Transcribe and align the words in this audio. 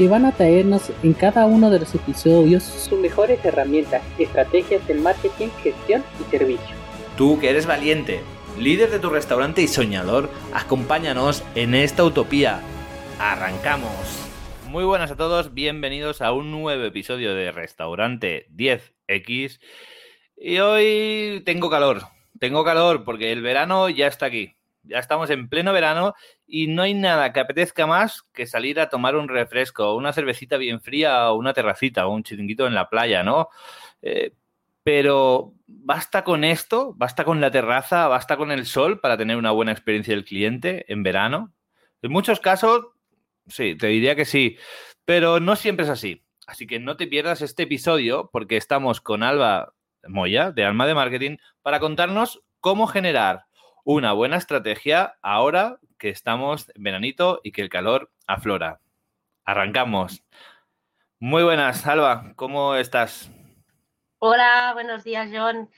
que 0.00 0.08
van 0.08 0.24
a 0.24 0.32
traernos 0.32 0.90
en 1.02 1.12
cada 1.12 1.44
uno 1.44 1.70
de 1.70 1.80
los 1.80 1.94
episodios 1.94 2.62
sus 2.62 2.98
mejores 2.98 3.44
herramientas, 3.44 4.02
estrategias 4.18 4.88
del 4.88 4.98
marketing, 5.02 5.48
gestión 5.62 6.02
y 6.18 6.30
servicio. 6.30 6.74
Tú 7.18 7.38
que 7.38 7.50
eres 7.50 7.66
valiente, 7.66 8.22
líder 8.58 8.90
de 8.90 8.98
tu 8.98 9.10
restaurante 9.10 9.60
y 9.60 9.68
soñador, 9.68 10.30
acompáñanos 10.54 11.44
en 11.54 11.74
esta 11.74 12.02
utopía. 12.02 12.62
¡Arrancamos! 13.18 13.92
Muy 14.68 14.84
buenas 14.84 15.10
a 15.10 15.16
todos, 15.16 15.52
bienvenidos 15.52 16.22
a 16.22 16.32
un 16.32 16.50
nuevo 16.50 16.82
episodio 16.82 17.34
de 17.34 17.52
Restaurante 17.52 18.46
10X. 18.56 19.60
Y 20.34 20.60
hoy 20.60 21.42
tengo 21.44 21.68
calor, 21.68 22.04
tengo 22.38 22.64
calor 22.64 23.04
porque 23.04 23.32
el 23.32 23.42
verano 23.42 23.90
ya 23.90 24.06
está 24.06 24.24
aquí 24.24 24.54
ya 24.82 24.98
estamos 24.98 25.30
en 25.30 25.48
pleno 25.48 25.72
verano 25.72 26.14
y 26.46 26.66
no 26.66 26.82
hay 26.82 26.94
nada 26.94 27.32
que 27.32 27.40
apetezca 27.40 27.86
más 27.86 28.22
que 28.32 28.46
salir 28.46 28.80
a 28.80 28.88
tomar 28.88 29.16
un 29.16 29.28
refresco, 29.28 29.94
una 29.94 30.12
cervecita 30.12 30.56
bien 30.56 30.80
fría 30.80 31.30
o 31.30 31.36
una 31.36 31.52
terracita 31.52 32.06
o 32.06 32.14
un 32.14 32.22
chiringuito 32.22 32.66
en 32.66 32.74
la 32.74 32.88
playa, 32.88 33.22
¿no? 33.22 33.48
Eh, 34.02 34.32
pero 34.82 35.54
basta 35.66 36.24
con 36.24 36.44
esto, 36.44 36.94
basta 36.96 37.24
con 37.24 37.40
la 37.40 37.50
terraza, 37.50 38.08
basta 38.08 38.36
con 38.36 38.50
el 38.50 38.66
sol 38.66 39.00
para 39.00 39.16
tener 39.16 39.36
una 39.36 39.50
buena 39.50 39.72
experiencia 39.72 40.14
del 40.14 40.24
cliente 40.24 40.90
en 40.92 41.02
verano. 41.02 41.52
En 42.02 42.10
muchos 42.10 42.40
casos, 42.40 42.86
sí, 43.46 43.74
te 43.74 43.88
diría 43.88 44.16
que 44.16 44.24
sí, 44.24 44.56
pero 45.04 45.40
no 45.40 45.56
siempre 45.56 45.84
es 45.84 45.90
así. 45.90 46.24
Así 46.46 46.66
que 46.66 46.80
no 46.80 46.96
te 46.96 47.06
pierdas 47.06 47.42
este 47.42 47.64
episodio 47.64 48.30
porque 48.32 48.56
estamos 48.56 49.00
con 49.00 49.22
Alba 49.22 49.74
Moya 50.08 50.50
de 50.50 50.64
Alma 50.64 50.86
de 50.86 50.94
Marketing 50.94 51.36
para 51.62 51.78
contarnos 51.78 52.42
cómo 52.58 52.86
generar 52.86 53.44
una 53.84 54.12
buena 54.12 54.36
estrategia 54.36 55.16
ahora 55.22 55.78
que 55.98 56.08
estamos 56.08 56.70
en 56.74 56.82
veranito 56.82 57.40
y 57.44 57.52
que 57.52 57.62
el 57.62 57.68
calor 57.68 58.10
aflora. 58.26 58.80
Arrancamos. 59.44 60.24
Muy 61.18 61.42
buenas, 61.42 61.86
Alba, 61.86 62.32
¿cómo 62.36 62.74
estás? 62.74 63.30
Hola, 64.18 64.70
buenos 64.74 65.04
días, 65.04 65.30
John. 65.32 65.70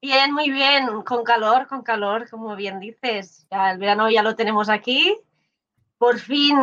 Bien, 0.00 0.32
muy 0.32 0.50
bien, 0.50 1.02
con 1.02 1.24
calor, 1.24 1.66
con 1.66 1.82
calor, 1.82 2.28
como 2.28 2.54
bien 2.56 2.78
dices. 2.78 3.46
El 3.50 3.78
verano 3.78 4.10
ya 4.10 4.22
lo 4.22 4.36
tenemos 4.36 4.68
aquí. 4.68 5.16
Por 5.98 6.18
fin 6.18 6.56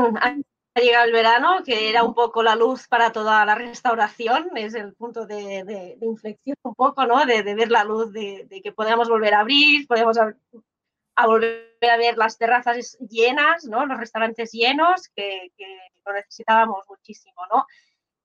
ha 0.73 0.79
llegado 0.79 1.05
el 1.05 1.11
verano, 1.11 1.63
que 1.65 1.89
era 1.89 2.03
un 2.03 2.13
poco 2.13 2.43
la 2.43 2.55
luz 2.55 2.87
para 2.87 3.11
toda 3.11 3.45
la 3.45 3.55
restauración, 3.55 4.49
es 4.55 4.73
el 4.73 4.93
punto 4.93 5.25
de, 5.25 5.97
inflexión 6.01 6.55
un 6.63 6.75
poco, 6.75 7.05
¿no? 7.05 7.25
De, 7.25 7.43
ver 7.43 7.69
la 7.69 7.83
luz, 7.83 8.11
de, 8.13 8.61
que 8.63 8.71
podamos 8.71 9.09
volver 9.09 9.33
a 9.33 9.41
abrir, 9.41 9.85
podemos 9.87 10.17
a, 10.17 11.27
volver 11.27 11.75
a 11.81 11.97
ver 11.97 12.17
las 12.17 12.37
terrazas 12.37 12.97
llenas, 12.99 13.65
¿no? 13.65 13.85
Los 13.85 13.97
restaurantes 13.99 14.51
llenos, 14.51 15.09
que, 15.09 15.51
lo 16.05 16.13
necesitábamos 16.13 16.85
muchísimo, 16.87 17.41
¿no? 17.53 17.65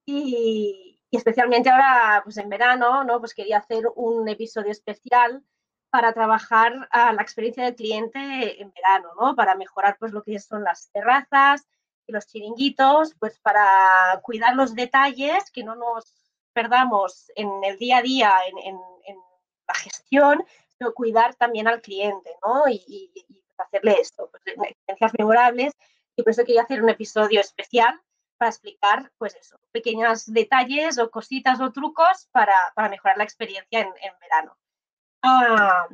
Y, 0.05 1.01
especialmente 1.11 1.69
ahora, 1.69 2.21
pues 2.23 2.37
en 2.37 2.49
verano, 2.49 3.03
¿no? 3.03 3.19
Pues 3.19 3.33
quería 3.33 3.57
hacer 3.57 3.85
un 3.95 4.27
episodio 4.29 4.71
especial 4.71 5.43
para 5.89 6.13
trabajar 6.13 6.87
a 6.91 7.13
la 7.13 7.21
experiencia 7.21 7.65
del 7.65 7.75
cliente 7.75 8.61
en 8.61 8.71
verano, 8.71 9.09
¿no? 9.19 9.35
Para 9.35 9.55
mejorar 9.55 9.97
pues 9.99 10.11
lo 10.13 10.23
que 10.23 10.39
son 10.39 10.63
las 10.63 10.89
terrazas, 10.91 11.65
y 11.65 11.76
los 12.11 12.27
chiringuitos, 12.27 13.15
pues 13.19 13.39
para 13.39 14.19
cuidar 14.23 14.55
los 14.55 14.75
detalles, 14.75 15.51
que 15.51 15.63
no 15.63 15.75
nos 15.75 16.13
perdamos 16.53 17.31
en 17.35 17.63
el 17.63 17.77
día 17.77 17.97
a 17.97 18.01
día, 18.01 18.33
en, 18.47 18.77
la 19.67 19.73
gestión, 19.73 20.45
sino 20.77 20.93
cuidar 20.93 21.35
también 21.35 21.67
al 21.67 21.81
cliente, 21.81 22.29
¿no? 22.41 22.69
Y, 22.69 23.11
hacerle 23.57 23.97
esto, 23.99 24.29
pues, 24.31 24.43
experiencias 24.45 25.11
memorables. 25.17 25.73
Y 26.15 26.23
por 26.23 26.31
eso 26.31 26.45
quería 26.45 26.61
hacer 26.61 26.81
un 26.81 26.89
episodio 26.89 27.41
especial 27.41 27.99
para 28.37 28.49
explicar, 28.49 29.11
pues 29.17 29.35
eso, 29.35 29.57
pequeños 29.71 30.25
detalles 30.25 30.99
o 30.99 31.09
cositas 31.09 31.59
o 31.59 31.71
trucos 31.71 32.27
para, 32.31 32.55
mejorar 32.89 33.17
la 33.17 33.23
experiencia 33.23 33.81
en, 33.81 34.13
verano. 34.21 34.57
Ah, 35.23 35.87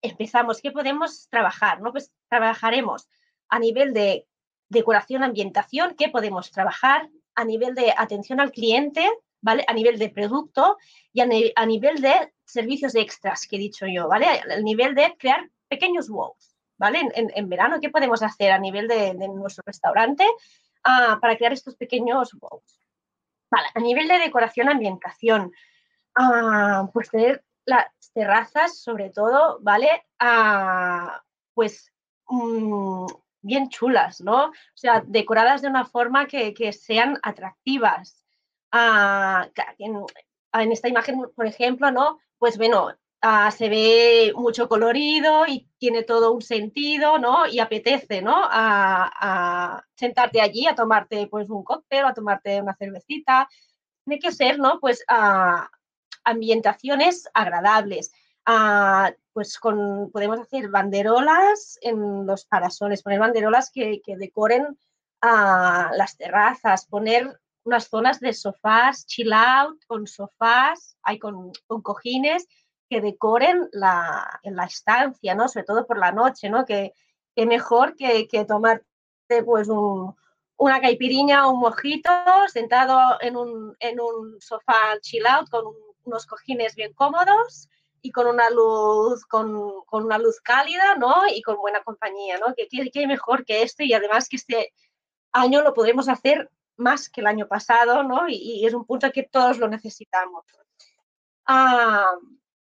empezamos, 0.00 0.60
¿qué 0.60 0.72
podemos 0.72 1.28
trabajar? 1.28 1.80
¿no? 1.80 1.92
Pues 1.92 2.12
trabajaremos 2.28 3.08
a 3.48 3.58
nivel 3.58 3.92
de 3.92 4.26
decoración, 4.72 5.22
ambientación, 5.22 5.94
que 5.94 6.08
podemos 6.08 6.50
trabajar 6.50 7.08
a 7.34 7.44
nivel 7.44 7.74
de 7.74 7.94
atención 7.96 8.40
al 8.40 8.50
cliente, 8.50 9.08
¿vale? 9.40 9.64
A 9.68 9.72
nivel 9.72 9.98
de 9.98 10.08
producto 10.08 10.78
y 11.12 11.20
a, 11.20 11.66
nivel 11.66 12.00
de 12.00 12.32
servicios 12.44 12.94
extras 12.94 13.46
que 13.46 13.56
he 13.56 13.58
dicho 13.58 13.86
yo, 13.86 14.08
¿vale? 14.08 14.26
A 14.26 14.60
nivel 14.60 14.94
de 14.94 15.14
crear 15.18 15.48
pequeños 15.68 16.08
wows, 16.08 16.56
¿vale? 16.78 17.00
En, 17.14 17.48
verano, 17.48 17.78
¿qué 17.80 17.90
podemos 17.90 18.22
hacer 18.22 18.52
a 18.52 18.58
nivel 18.58 18.88
de, 18.88 19.14
nuestro 19.14 19.62
restaurante 19.66 20.26
ah, 20.84 21.18
para 21.20 21.36
crear 21.36 21.52
estos 21.52 21.76
pequeños 21.76 22.34
wows? 22.40 22.80
Vale, 23.50 23.68
a 23.74 23.80
nivel 23.80 24.08
de 24.08 24.18
decoración, 24.18 24.68
ambientación, 24.68 25.52
ah, 26.16 26.88
pues 26.92 27.10
tener 27.10 27.44
las 27.64 27.86
terrazas, 28.14 28.78
sobre 28.78 29.10
todo, 29.10 29.58
¿vale? 29.60 30.06
Ah, 30.18 31.22
pues 31.54 31.92
mm, 32.28 33.06
bien 33.42 33.68
chulas, 33.68 34.20
¿no? 34.20 34.46
O 34.46 34.52
sea, 34.74 35.02
decoradas 35.06 35.62
de 35.62 35.68
una 35.68 35.84
forma 35.84 36.26
que, 36.26 36.72
sean 36.72 37.18
atractivas. 37.22 38.24
Ah, 38.70 39.48
en, 39.78 40.72
esta 40.72 40.88
imagen, 40.88 41.22
por 41.34 41.46
ejemplo, 41.46 41.90
¿no? 41.90 42.18
Pues 42.38 42.56
bueno, 42.56 42.90
ah, 43.20 43.50
se 43.50 43.68
ve 43.68 44.32
mucho 44.36 44.68
colorido 44.68 45.46
y 45.46 45.68
tiene 45.78 46.02
todo 46.04 46.32
un 46.32 46.42
sentido, 46.42 47.18
¿no? 47.18 47.46
Y 47.46 47.58
apetece, 47.58 48.22
¿no? 48.22 48.36
A, 48.36 49.84
sentarte 49.94 50.40
allí 50.40 50.66
a 50.66 50.74
tomarte 50.74 51.26
pues 51.28 51.50
un 51.50 51.64
cóctel, 51.64 52.04
a 52.04 52.14
tomarte 52.14 52.60
una 52.60 52.74
cervecita. 52.74 53.48
Tiene 54.04 54.20
que 54.20 54.32
ser, 54.32 54.58
¿no? 54.58 54.80
Pues 54.80 55.04
ah, 55.08 55.68
ambientaciones 56.24 57.28
agradables. 57.34 58.12
Pues 59.32 59.58
con, 59.58 60.10
podemos 60.10 60.40
hacer 60.40 60.68
banderolas 60.68 61.78
en 61.80 62.26
los 62.26 62.44
parasoles, 62.44 63.02
poner 63.02 63.20
banderolas 63.20 63.70
que, 63.70 64.00
decoren 64.06 64.78
las 65.20 66.16
terrazas, 66.16 66.86
poner 66.86 67.38
unas 67.64 67.88
zonas 67.88 68.18
de 68.18 68.32
sofás, 68.32 69.06
chill 69.06 69.32
out, 69.32 69.80
con 69.86 70.06
sofás, 70.06 70.96
hay 71.02 71.18
con, 71.18 71.52
cojines 71.82 72.46
que 72.90 73.00
decoren 73.00 73.68
la, 73.72 74.40
la 74.42 74.64
estancia, 74.64 75.34
¿no? 75.34 75.48
Sobre 75.48 75.64
todo 75.64 75.86
por 75.86 75.98
la 75.98 76.12
noche, 76.12 76.50
¿no? 76.50 76.64
Que, 76.64 76.92
mejor 77.36 77.96
que, 77.96 78.28
que 78.28 78.44
tomarte 78.44 78.84
pues 79.44 79.68
una 79.68 80.80
caipiriña 80.80 81.46
o 81.46 81.52
un 81.52 81.60
mojito 81.60 82.10
sentado 82.52 83.18
en 83.20 83.36
un, 83.36 83.74
en 83.80 84.00
un 84.00 84.40
sofá 84.40 84.98
chill 85.00 85.26
out 85.26 85.48
con 85.48 85.64
unos 86.04 86.26
cojines 86.26 86.74
bien 86.74 86.92
cómodos 86.92 87.68
y 88.02 88.10
con 88.10 88.26
una 88.26 88.50
luz, 88.50 89.24
con, 89.26 89.54
una 89.92 90.18
luz 90.18 90.40
cálida, 90.40 90.96
¿no? 90.96 91.14
Y 91.32 91.40
con 91.40 91.56
buena 91.56 91.82
compañía, 91.82 92.38
¿no? 92.38 92.52
Que, 92.54 92.68
que, 92.90 93.06
mejor 93.06 93.44
que 93.44 93.62
esto 93.62 93.84
y 93.84 93.92
además 93.94 94.28
que 94.28 94.36
este 94.36 94.72
año 95.32 95.62
lo 95.62 95.72
podremos 95.72 96.08
hacer 96.08 96.50
más 96.76 97.08
que 97.08 97.20
el 97.20 97.28
año 97.28 97.46
pasado, 97.46 98.02
¿no? 98.02 98.28
Y, 98.28 98.66
es 98.66 98.74
un 98.74 98.84
punto 98.84 99.10
que 99.12 99.22
todos 99.22 99.58
lo 99.58 99.68
necesitamos. 99.68 100.44
Ah, 101.46 102.10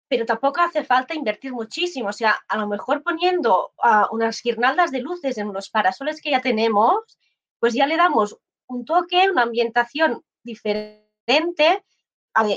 pero 0.09 0.25
tampoco 0.25 0.63
hace 0.63 0.83
falta 0.83 1.15
invertir 1.15 1.53
muchísimo. 1.53 2.09
O 2.09 2.13
sea, 2.13 2.39
a 2.49 2.57
lo 2.57 2.67
mejor 2.67 3.03
poniendo 3.03 3.73
ah, 3.83 4.09
unas 4.11 4.43
guirnaldas 4.43 4.91
de 4.91 5.01
luces 5.01 5.37
en 5.37 5.53
los 5.53 5.69
parasoles 5.69 6.23
que 6.23 6.31
ya 6.31 6.41
tenemos, 6.41 7.19
pues 7.61 7.75
ya 7.75 7.87
le 7.87 7.97
damos 7.99 8.39
un 8.67 8.87
toque, 8.87 9.29
una 9.31 9.43
ambientación 9.43 10.25
diferente 10.43 11.85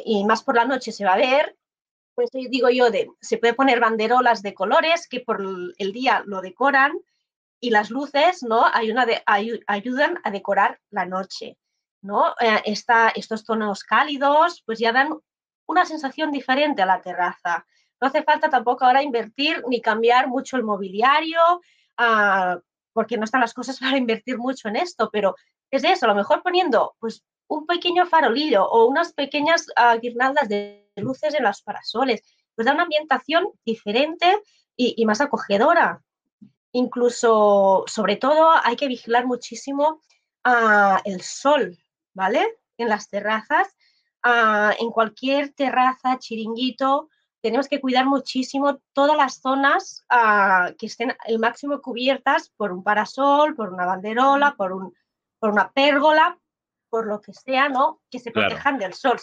y 0.05 0.23
más 0.25 0.43
por 0.43 0.55
la 0.55 0.65
noche 0.65 0.91
se 0.91 1.03
va 1.03 1.13
a 1.13 1.17
ver 1.17 1.57
pues 2.29 2.49
digo 2.49 2.69
yo, 2.69 2.91
de, 2.91 3.09
se 3.21 3.37
puede 3.37 3.53
poner 3.53 3.79
banderolas 3.79 4.41
de 4.41 4.53
colores 4.53 5.07
que 5.07 5.21
por 5.21 5.41
el 5.77 5.91
día 5.91 6.23
lo 6.25 6.41
decoran 6.41 6.93
y 7.59 7.69
las 7.69 7.89
luces, 7.89 8.43
¿no? 8.43 8.65
ayudan 8.65 10.19
a 10.23 10.31
decorar 10.31 10.79
la 10.89 11.05
noche, 11.05 11.57
¿no? 12.01 12.31
Eh, 12.39 12.61
estos 12.65 13.45
tonos 13.45 13.83
cálidos, 13.83 14.63
pues 14.65 14.79
ya 14.79 14.91
dan 14.91 15.17
una 15.67 15.85
sensación 15.85 16.31
diferente 16.31 16.81
a 16.81 16.85
la 16.85 17.01
terraza. 17.01 17.65
No 17.99 18.07
hace 18.07 18.23
falta 18.23 18.49
tampoco 18.49 18.85
ahora 18.85 19.03
invertir 19.03 19.63
ni 19.67 19.81
cambiar 19.81 20.27
mucho 20.27 20.57
el 20.57 20.63
mobiliario, 20.63 21.39
ah, 21.97 22.59
porque 22.93 23.17
no 23.17 23.23
están 23.23 23.41
las 23.41 23.53
cosas 23.53 23.79
para 23.79 23.97
invertir 23.97 24.37
mucho 24.37 24.67
en 24.67 24.75
esto, 24.75 25.09
pero 25.11 25.35
es 25.71 25.83
eso, 25.83 26.05
a 26.05 26.09
lo 26.09 26.15
mejor 26.15 26.43
poniendo 26.43 26.95
pues 26.99 27.23
un 27.51 27.65
pequeño 27.65 28.05
farolillo 28.05 28.65
o 28.65 28.85
unas 28.85 29.11
pequeñas 29.11 29.65
ah, 29.75 29.97
guirnaldas 29.97 30.47
de 30.47 30.89
luces 30.95 31.33
en 31.33 31.43
los 31.43 31.61
parasoles, 31.61 32.21
pues 32.55 32.65
da 32.65 32.73
una 32.73 32.83
ambientación 32.83 33.49
diferente 33.65 34.41
y, 34.77 35.05
más 35.05 35.19
acogedora. 35.19 36.01
Incluso, 36.71 37.83
sobre 37.87 38.15
todo, 38.15 38.51
hay 38.63 38.77
que 38.77 38.87
vigilar 38.87 39.27
muchísimo 39.27 40.01
ah, 40.45 41.01
el 41.03 41.21
sol, 41.21 41.77
¿vale? 42.13 42.57
En 42.77 42.87
las 42.87 43.09
terrazas, 43.09 43.67
ah, 44.23 44.73
en 44.79 44.89
cualquier 44.89 45.53
terraza, 45.53 46.19
chiringuito, 46.19 47.09
tenemos 47.41 47.67
que 47.67 47.81
cuidar 47.81 48.05
muchísimo 48.05 48.79
todas 48.93 49.17
las 49.17 49.41
zonas 49.41 50.05
que 50.77 50.85
estén 50.85 51.17
al 51.27 51.39
máximo 51.39 51.81
cubiertas 51.81 52.49
por 52.55 52.71
un 52.71 52.83
parasol, 52.83 53.55
por 53.55 53.73
una 53.73 53.85
banderola, 53.85 54.55
por, 54.55 54.71
un, 54.71 54.93
por 55.39 55.49
una 55.49 55.71
pérgola, 55.71 56.40
por 56.91 57.07
lo 57.07 57.21
que 57.21 57.33
sea, 57.33 57.69
¿no? 57.69 58.01
Que 58.11 58.19
se 58.19 58.31
protejan 58.31 58.77
del 58.77 58.93
sol. 58.93 59.17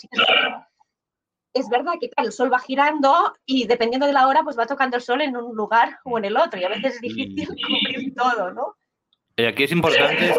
es 1.53 1.69
verdad 1.69 1.93
que 2.01 2.11
el 2.17 2.33
sol 2.33 2.53
va 2.53 2.59
girando 2.59 3.35
y 3.45 3.67
dependiendo 3.67 4.07
de 4.07 4.15
la 4.15 4.27
hora, 4.27 4.43
pues 4.43 4.59
va 4.59 4.67
tocando 4.67 4.97
el 4.97 5.03
sol 5.03 5.21
en 5.21 5.37
un 5.37 5.55
lugar 5.55 5.99
o 6.05 6.19
en 6.19 6.25
el 6.25 6.37
otro. 6.37 6.59
Y 6.59 6.65
a 6.65 6.71
veces 6.71 6.95
es 6.95 7.01
difícil 7.01 7.47
cubrir 7.47 8.15
todo, 8.15 8.53
¿no? 8.53 8.77
Y 9.37 9.45
aquí 9.45 9.65
es 9.65 9.71
importante, 9.71 10.35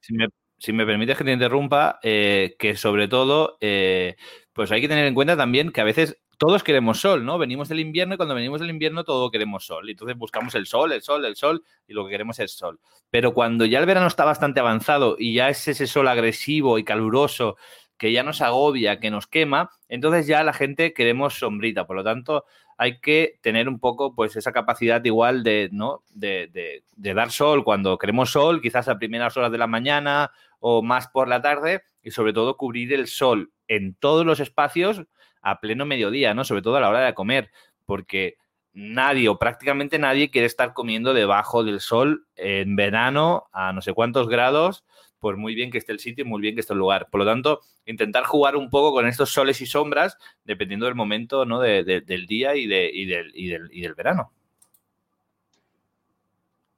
si 0.00 0.14
me, 0.14 0.28
si 0.56 0.72
me 0.72 0.86
permites 0.86 1.18
que 1.18 1.24
te 1.24 1.32
interrumpa, 1.32 1.98
eh, 2.02 2.56
que 2.58 2.76
sobre 2.76 3.08
todo, 3.08 3.58
eh, 3.60 4.16
pues 4.54 4.72
hay 4.72 4.80
que 4.80 4.88
tener 4.88 5.04
en 5.04 5.14
cuenta 5.14 5.36
también 5.36 5.70
que 5.70 5.82
a 5.82 5.84
veces 5.84 6.16
todos 6.38 6.62
queremos 6.62 7.00
sol, 7.00 7.24
¿no? 7.24 7.36
Venimos 7.36 7.68
del 7.68 7.80
invierno 7.80 8.14
y 8.14 8.16
cuando 8.16 8.34
venimos 8.34 8.60
del 8.60 8.70
invierno 8.70 9.02
todo 9.02 9.30
queremos 9.30 9.66
sol. 9.66 9.90
Entonces 9.90 10.16
buscamos 10.16 10.54
el 10.54 10.66
sol, 10.66 10.92
el 10.92 11.02
sol, 11.02 11.24
el 11.24 11.34
sol 11.34 11.64
y 11.86 11.92
lo 11.92 12.04
que 12.04 12.12
queremos 12.12 12.38
es 12.38 12.52
sol. 12.52 12.78
Pero 13.10 13.34
cuando 13.34 13.66
ya 13.66 13.80
el 13.80 13.86
verano 13.86 14.06
está 14.06 14.24
bastante 14.24 14.60
avanzado 14.60 15.16
y 15.18 15.34
ya 15.34 15.48
es 15.48 15.66
ese 15.66 15.88
sol 15.88 16.06
agresivo 16.06 16.78
y 16.78 16.84
caluroso 16.84 17.56
que 17.98 18.12
ya 18.12 18.22
nos 18.22 18.40
agobia, 18.40 19.00
que 19.00 19.10
nos 19.10 19.26
quema, 19.26 19.70
entonces 19.88 20.28
ya 20.28 20.44
la 20.44 20.52
gente 20.52 20.92
queremos 20.92 21.34
sombrita. 21.34 21.88
Por 21.88 21.96
lo 21.96 22.04
tanto, 22.04 22.44
hay 22.76 23.00
que 23.00 23.40
tener 23.42 23.68
un 23.68 23.80
poco 23.80 24.14
pues 24.14 24.36
esa 24.36 24.52
capacidad 24.52 25.04
igual 25.04 25.42
de, 25.42 25.68
¿no? 25.72 26.04
de, 26.10 26.48
de 26.94 27.14
dar 27.14 27.32
sol 27.32 27.64
cuando 27.64 27.98
queremos 27.98 28.30
sol, 28.30 28.62
quizás 28.62 28.86
a 28.86 28.98
primeras 28.98 29.36
horas 29.36 29.50
de 29.50 29.58
la 29.58 29.66
mañana 29.66 30.30
o 30.60 30.82
más 30.82 31.08
por 31.08 31.26
la 31.26 31.42
tarde 31.42 31.82
y 32.00 32.12
sobre 32.12 32.32
todo 32.32 32.56
cubrir 32.56 32.92
el 32.92 33.08
sol 33.08 33.50
en 33.66 33.96
todos 33.96 34.24
los 34.24 34.38
espacios 34.38 35.02
a 35.42 35.60
pleno 35.60 35.86
mediodía, 35.86 36.34
¿no? 36.34 36.44
Sobre 36.44 36.62
todo 36.62 36.76
a 36.76 36.80
la 36.80 36.88
hora 36.88 37.00
de 37.00 37.14
comer, 37.14 37.50
porque 37.86 38.36
nadie 38.72 39.28
o 39.28 39.38
prácticamente 39.38 39.98
nadie 39.98 40.30
quiere 40.30 40.46
estar 40.46 40.72
comiendo 40.72 41.14
debajo 41.14 41.64
del 41.64 41.80
sol 41.80 42.26
en 42.36 42.76
verano 42.76 43.48
a 43.52 43.72
no 43.72 43.82
sé 43.82 43.92
cuántos 43.92 44.28
grados, 44.28 44.84
por 45.18 45.36
muy 45.36 45.54
bien 45.54 45.70
que 45.70 45.78
esté 45.78 45.92
el 45.92 45.98
sitio 45.98 46.24
y 46.24 46.28
muy 46.28 46.40
bien 46.40 46.54
que 46.54 46.60
esté 46.60 46.74
el 46.74 46.78
lugar. 46.78 47.08
Por 47.10 47.20
lo 47.20 47.26
tanto, 47.26 47.60
intentar 47.86 48.24
jugar 48.24 48.56
un 48.56 48.70
poco 48.70 48.92
con 48.92 49.06
estos 49.06 49.30
soles 49.30 49.60
y 49.60 49.66
sombras 49.66 50.16
dependiendo 50.44 50.86
del 50.86 50.94
momento 50.94 51.44
¿no? 51.44 51.60
del 51.60 52.26
día 52.26 52.54
y, 52.54 52.66
de, 52.66 52.90
del, 53.06 53.32
y, 53.34 53.80
del, 53.80 53.94
verano. 53.94 54.32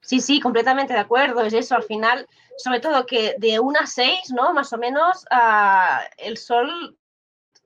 Sí, 0.01 0.21
sí, 0.21 0.41
completamente 0.41 0.95
de 0.95 1.01
acuerdo. 1.01 1.43
Es 1.43 1.53
eso, 1.53 1.77
al 1.77 1.83
final, 1.83 2.27
sobre 2.57 2.81
todo 2.81 3.07
que 3.07 3.35
de 3.39 3.61
una 3.61 3.81
a 3.81 3.87
6, 3.87 4.33
¿no? 4.35 4.55
Más 4.55 4.73
o 4.73 4.79
menos, 4.79 5.25
uh, 5.31 6.01
el 6.19 6.37
sol 6.39 6.97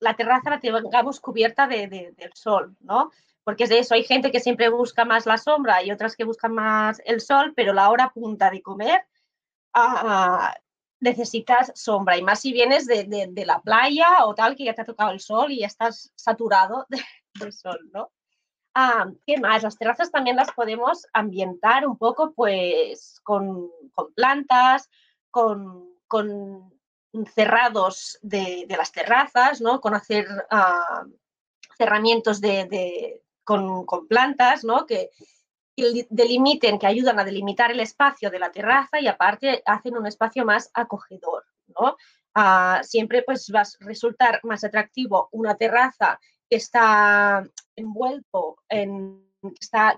la 0.04 0.14
terraza 0.14 0.50
la 0.50 0.60
tengamos 0.60 1.18
cubierta 1.18 1.66
de, 1.66 1.88
del 1.88 2.32
sol, 2.34 2.76
¿no? 2.80 3.10
Porque 3.42 3.64
es 3.64 3.70
de 3.70 3.78
eso, 3.78 3.94
hay 3.94 4.04
gente 4.04 4.30
que 4.30 4.40
siempre 4.40 4.68
busca 4.68 5.04
más 5.04 5.26
la 5.26 5.38
sombra 5.38 5.82
y 5.82 5.90
otras 5.90 6.14
que 6.14 6.24
buscan 6.24 6.52
más 6.52 7.00
el 7.04 7.20
sol, 7.20 7.52
pero 7.56 7.72
la 7.72 7.90
hora 7.90 8.10
punta 8.10 8.50
de 8.50 8.62
comer 8.62 9.04
ah, 9.72 10.54
necesitas 11.00 11.72
sombra. 11.74 12.16
Y 12.16 12.22
más 12.22 12.40
si 12.40 12.52
vienes 12.52 12.86
de, 12.86 13.32
la 13.46 13.60
playa 13.60 14.24
o 14.24 14.34
tal, 14.34 14.56
que 14.56 14.64
ya 14.64 14.74
te 14.74 14.82
ha 14.82 14.86
tocado 14.86 15.10
el 15.10 15.20
sol 15.20 15.50
y 15.50 15.60
ya 15.60 15.66
estás 15.66 16.12
saturado 16.14 16.86
del 17.40 17.52
sol, 17.52 17.78
¿no? 17.92 18.10
Ah, 18.74 19.06
¿Qué 19.26 19.38
más? 19.38 19.62
Las 19.62 19.78
terrazas 19.78 20.10
también 20.10 20.36
las 20.36 20.50
podemos 20.52 21.06
ambientar 21.12 21.86
un 21.86 21.96
poco, 21.96 22.32
pues, 22.34 23.20
con, 23.22 23.70
plantas, 24.14 24.90
con, 25.30 25.94
con 26.08 26.74
cerrados 27.34 28.18
de, 28.22 28.66
las 28.68 28.92
terrazas, 28.92 29.60
¿no? 29.60 29.80
Con 29.80 29.94
hacer 29.94 30.26
ah, 30.50 31.04
cerramientos 31.78 32.40
de, 32.40 33.22
con, 33.44 33.86
plantas, 34.08 34.64
¿no? 34.64 34.86
Que, 34.86 35.10
delimiten, 35.76 36.78
que 36.78 36.86
ayudan 36.86 37.18
a 37.18 37.24
delimitar 37.24 37.72
el 37.72 37.80
espacio 37.80 38.30
de 38.30 38.38
la 38.38 38.52
terraza 38.52 39.00
y 39.00 39.08
aparte 39.08 39.60
hacen 39.66 39.96
un 39.96 40.06
espacio 40.06 40.44
más 40.44 40.70
acogedor, 40.72 41.44
¿no? 41.66 41.96
Ah, 42.34 42.80
siempre 42.82 43.22
pues 43.22 43.50
va 43.54 43.62
a 43.62 43.66
resultar 43.80 44.40
más 44.44 44.64
atractivo 44.64 45.28
una 45.32 45.56
terraza 45.56 46.18
que 46.48 46.56
está 46.56 47.44
envuelto 47.76 48.56
en 48.68 49.24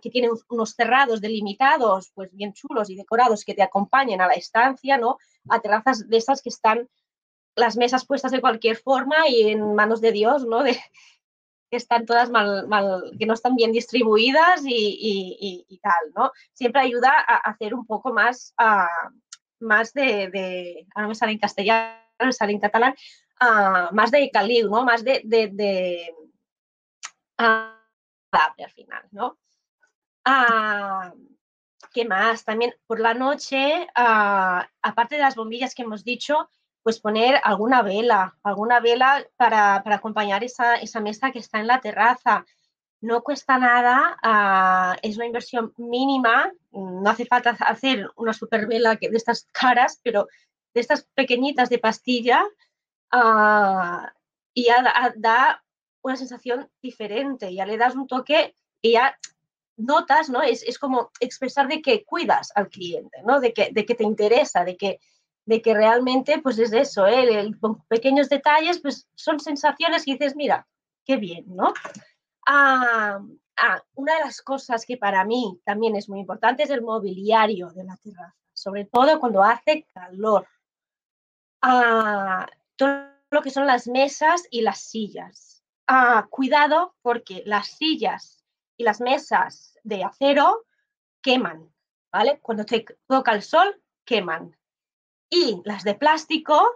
que 0.03 0.11
tiene 0.11 0.29
unos 0.49 0.75
cerrados 0.75 1.21
delimitados, 1.21 2.11
pues 2.15 2.33
bien 2.33 2.53
chulos 2.53 2.91
y 2.91 2.97
decorados 2.97 3.45
que 3.45 3.55
te 3.55 3.63
acompañen 3.63 4.21
a 4.21 4.27
la 4.27 4.35
estancia, 4.35 4.99
¿no? 4.99 5.19
A 5.49 5.61
terrazas 5.61 6.09
de 6.09 6.17
esas 6.17 6.43
que 6.43 6.49
están 6.49 6.89
las 7.57 7.77
mesas 7.77 8.07
puestas 8.07 8.31
de 8.33 8.41
cualquier 8.41 8.77
forma 8.77 9.29
y 9.29 9.51
en 9.51 9.75
manos 9.75 10.01
de 10.01 10.13
Dios, 10.13 10.47
¿no? 10.47 10.63
De, 10.63 10.73
que 11.71 11.77
están 11.77 12.07
todas 12.07 12.31
mal, 12.31 12.69
mal, 12.69 13.11
que 13.19 13.27
no 13.27 13.35
están 13.35 13.57
bien 13.57 13.73
distribuidas 13.73 14.63
y, 14.65 15.81
tal, 15.83 16.13
¿no? 16.15 16.31
Siempre 16.53 16.83
ayuda 16.83 17.11
a 17.11 17.37
hacer 17.51 17.75
un 17.75 17.85
poco 17.87 18.13
más, 18.13 18.55
más 19.59 19.93
de, 19.93 20.87
ahora 20.95 21.09
me 21.09 21.15
sale 21.17 21.33
en 21.33 21.39
castellano, 21.39 21.97
me 22.21 22.33
sale 22.33 22.53
en 22.53 22.61
catalán, 22.61 22.95
más 23.93 24.13
de 24.13 24.31
caliu, 24.31 24.71
¿no? 24.71 24.85
Más 24.85 25.03
de, 25.03 25.23
de, 25.25 26.15
al 27.39 28.71
final, 28.75 29.09
¿no? 29.11 29.37
¿Qué 31.93 32.05
más? 32.05 32.45
También 32.45 32.75
por 32.87 33.01
la 33.01 33.15
noche, 33.15 33.89
aparte 33.95 35.17
de 35.17 35.23
las 35.23 35.35
bombillas 35.35 35.75
que 35.75 35.83
hemos 35.83 36.05
dicho, 36.05 36.49
pues 36.87 37.01
poner 37.01 37.41
alguna 37.43 37.83
vela, 37.83 38.39
alguna 38.45 38.79
vela 38.79 39.27
para, 39.37 39.83
acompañar 39.85 40.45
esa, 40.45 40.79
mesa 41.01 41.33
que 41.33 41.41
está 41.41 41.59
en 41.59 41.67
la 41.67 41.81
terraza. 41.81 42.45
No 43.01 43.25
cuesta 43.25 43.59
nada, 43.59 44.17
ah, 44.23 44.95
es 45.03 45.17
una 45.17 45.27
inversión 45.27 45.75
mínima, 45.79 46.53
no 46.71 47.11
hace 47.11 47.27
falta 47.27 47.57
hacer 47.59 48.09
una 48.15 48.33
super 48.33 48.69
vela 48.69 48.95
de 48.95 49.11
estas 49.15 49.49
caras, 49.51 49.99
pero 50.05 50.29
de 50.75 50.81
estas 50.81 51.09
pequeñitas 51.13 51.71
de 51.71 51.79
pastilla 51.79 52.45
ah, 53.11 54.13
y 54.55 54.67
ya 54.67 55.13
da, 55.17 55.65
una 56.03 56.17
sensación 56.17 56.71
diferente, 56.81 57.53
ya 57.53 57.67
le 57.67 57.79
das 57.79 57.97
un 57.97 58.07
toque 58.07 58.55
y 58.81 58.93
ya 58.93 59.19
notas, 59.77 60.31
¿no? 60.31 60.41
Es, 60.41 60.79
como 60.79 61.11
expresar 61.19 61.67
de 61.67 61.83
que 61.83 62.05
cuidas 62.05 62.53
al 62.55 62.69
cliente, 62.69 63.23
¿no? 63.25 63.41
De 63.41 63.53
que, 63.53 63.71
de 63.73 63.85
que 63.85 63.97
te 63.97 64.05
interesa, 64.05 64.65
de 64.65 64.77
que, 64.77 65.01
de 65.47 65.63
que 65.63 65.75
realmente, 65.75 66.41
pues 66.43 66.59
es 66.59 66.73
eso, 66.73 67.07
¿eh? 67.07 67.51
con 67.61 67.83
pequeños 67.87 68.29
detalles, 68.29 68.81
pues 68.81 69.09
son 69.15 69.39
sensaciones 69.39 70.05
que 70.05 70.13
dices, 70.13 70.35
mira, 70.35 70.67
qué 71.05 71.17
bien, 71.17 71.45
¿no? 71.47 71.73
Ah, 72.47 73.21
ah, 73.57 73.83
una 73.95 74.15
de 74.15 74.21
las 74.25 74.43
cosas 74.43 74.85
que 74.85 74.97
para 74.97 75.25
mí 75.25 75.61
también 75.65 75.95
es 75.95 76.09
muy 76.09 76.21
importante 76.21 76.65
es 76.65 76.71
el 76.71 76.83
mobiliario 76.83 77.71
de 77.71 77.85
la 77.85 77.97
terraza, 77.97 78.35
sobre 78.53 78.87
todo 78.87 79.21
cuando 79.21 79.43
hace 79.43 79.87
calor. 79.95 80.47
Ah, 81.63 82.47
todo 82.75 83.07
lo 83.31 83.41
que 83.41 83.51
son 83.51 83.67
las 83.67 83.87
mesas 83.87 84.43
y 84.51 84.63
las 84.63 84.81
sillas. 84.81 85.63
cuidado 86.31 86.97
porque 87.03 87.45
las 87.47 87.69
sillas 87.69 88.43
y 88.77 88.83
las 88.83 89.01
mesas 89.01 89.79
de 89.85 90.03
acero 90.03 90.65
queman, 91.23 91.73
¿vale? 92.13 92.41
Cuando 92.41 92.65
te 92.65 92.85
toca 93.07 93.33
el 93.33 93.43
sol, 93.43 93.81
queman 94.05 94.57
y 95.31 95.61
las 95.65 95.85
de 95.85 95.95
plástico 95.95 96.69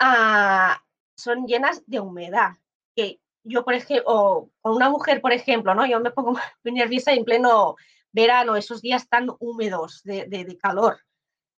ah, 0.00 0.82
son 1.16 1.46
llenas 1.46 1.82
de 1.86 2.00
humedad. 2.00 2.56
Que 2.94 3.20
yo, 3.44 3.64
por 3.64 3.74
ejemplo, 3.74 4.04
o 4.06 4.50
con 4.60 4.76
una 4.76 4.90
mujer, 4.90 5.20
por 5.20 5.32
ejemplo, 5.32 5.74
¿no? 5.74 5.86
Yo 5.86 6.00
me 6.00 6.10
pongo 6.10 6.32
muy 6.64 6.72
nerviosa 6.72 7.12
en 7.12 7.24
pleno 7.24 7.76
verano, 8.12 8.56
esos 8.56 8.80
días 8.80 9.08
tan 9.08 9.28
húmedos 9.40 10.02
de, 10.02 10.58
calor, 10.60 10.98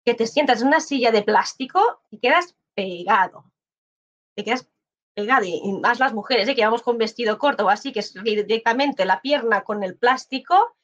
que 0.03 0.15
te 0.15 0.25
sientas 0.25 0.61
en 0.61 0.67
una 0.67 0.79
silla 0.79 1.11
de 1.11 1.21
plástico 1.21 2.01
y 2.09 2.19
quedas 2.19 2.55
pegado. 2.73 3.45
Te 4.35 4.43
quedas 4.43 4.67
pegado. 5.13 5.45
Y 5.45 5.73
más 5.73 5.99
las 5.99 6.13
mujeres, 6.13 6.47
¿eh? 6.47 6.55
que 6.55 6.65
vamos 6.65 6.81
con 6.81 6.97
vestido 6.97 7.37
corto 7.37 7.65
o 7.65 7.69
así, 7.69 7.91
que 7.91 7.99
es 7.99 8.13
directamente 8.23 9.05
la 9.05 9.21
pierna 9.21 9.63
con 9.63 9.83
el 9.83 9.97
plástico, 9.97 10.77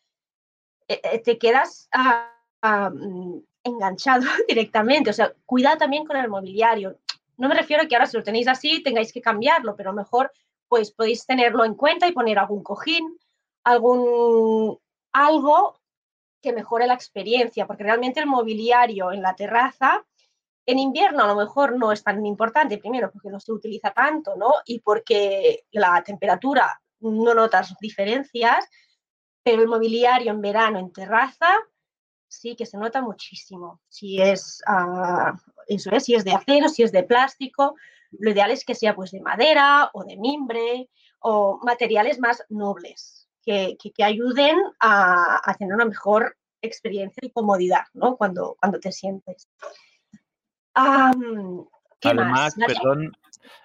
eh, 0.88 1.01
eh, 1.03 1.19
te 1.19 1.38
quedas 1.38 1.88
ah, 1.91 2.31
ah, 2.62 2.91
mm, 2.91 3.39
enganchado 3.63 4.24
directamente. 4.48 5.10
O 5.10 5.13
sea, 5.13 5.34
cuidado 5.46 5.77
también 5.77 6.05
con 6.05 6.17
el 6.17 6.29
mobiliario. 6.29 7.00
No 7.38 7.48
me 7.48 7.55
refiero 7.55 7.84
a 7.84 7.88
que 7.88 7.96
ahora 7.96 8.08
si 8.08 8.17
lo 8.17 8.24
tenéis 8.24 8.48
así 8.48 8.84
tengáis 8.84 9.12
que 9.12 9.22
cambiarlo, 9.22 9.75
pero 9.75 9.93
mejor 9.93 10.32
pues 10.67 10.91
podéis 10.91 11.25
tenerlo 11.25 11.65
en 11.65 11.75
cuenta 11.75 12.08
y 12.08 12.13
poner 12.13 12.39
algún 12.39 12.63
cojín, 12.63 13.17
algún 13.63 14.79
algo 15.12 15.79
que 16.41 16.51
mejore 16.51 16.88
la 16.88 16.96
experiencia, 16.96 17.67
porque 17.67 17.84
realmente 17.84 18.20
el 18.20 18.25
mobiliario 18.25 19.12
en 19.12 19.22
la 19.22 19.36
terraza 19.36 20.03
en 20.65 20.79
invierno 20.79 21.24
a 21.24 21.27
lo 21.27 21.36
mejor 21.36 21.77
no 21.77 21.91
es 21.91 22.03
tan 22.03 22.25
importante, 22.25 22.77
primero 22.77 23.12
porque 23.12 23.29
no 23.29 23.39
se 23.39 23.51
utiliza 23.51 23.91
tanto, 23.91 24.36
¿no? 24.36 24.51
Y 24.65 24.79
porque 24.79 25.65
la 25.72 26.01
temperatura 26.03 26.82
no 27.01 27.34
notas 27.34 27.75
diferencias, 27.79 28.70
pero 29.43 29.62
el 29.62 29.67
mobiliario 29.67 30.32
en 30.32 30.41
verano 30.41 30.79
en 30.79 30.91
terraza 30.91 31.53
sí 32.33 32.55
que 32.55 32.65
se 32.65 32.77
nota 32.77 33.01
muchísimo. 33.01 33.81
Si 33.89 34.21
es, 34.21 34.61
ah, 34.67 35.37
eso 35.67 35.91
es, 35.91 36.03
si 36.05 36.15
es 36.15 36.23
de 36.23 36.33
acero, 36.33 36.69
si 36.69 36.83
es 36.83 36.91
de 36.91 37.03
plástico, 37.03 37.75
lo 38.11 38.31
ideal 38.31 38.51
es 38.51 38.65
que 38.65 38.75
sea 38.75 38.95
pues 38.95 39.11
de 39.11 39.21
madera 39.21 39.89
o 39.93 40.03
de 40.03 40.17
mimbre 40.17 40.89
o 41.19 41.59
materiales 41.63 42.19
más 42.19 42.43
nobles 42.49 43.27
que, 43.43 43.77
que, 43.77 44.03
ayuden 44.03 44.57
a, 44.79 45.41
a, 45.43 45.53
tener 45.55 45.73
una 45.73 45.85
mejor 45.85 46.37
experiencia 46.61 47.21
y 47.21 47.31
comodidad 47.31 47.85
¿no? 47.93 48.15
cuando, 48.17 48.55
cuando 48.59 48.79
te 48.79 48.91
sientes. 48.91 49.47
Um, 50.75 51.65
¿qué 51.65 51.73
Además, 52.03 52.57
más? 52.57 52.67
perdón, 52.67 53.13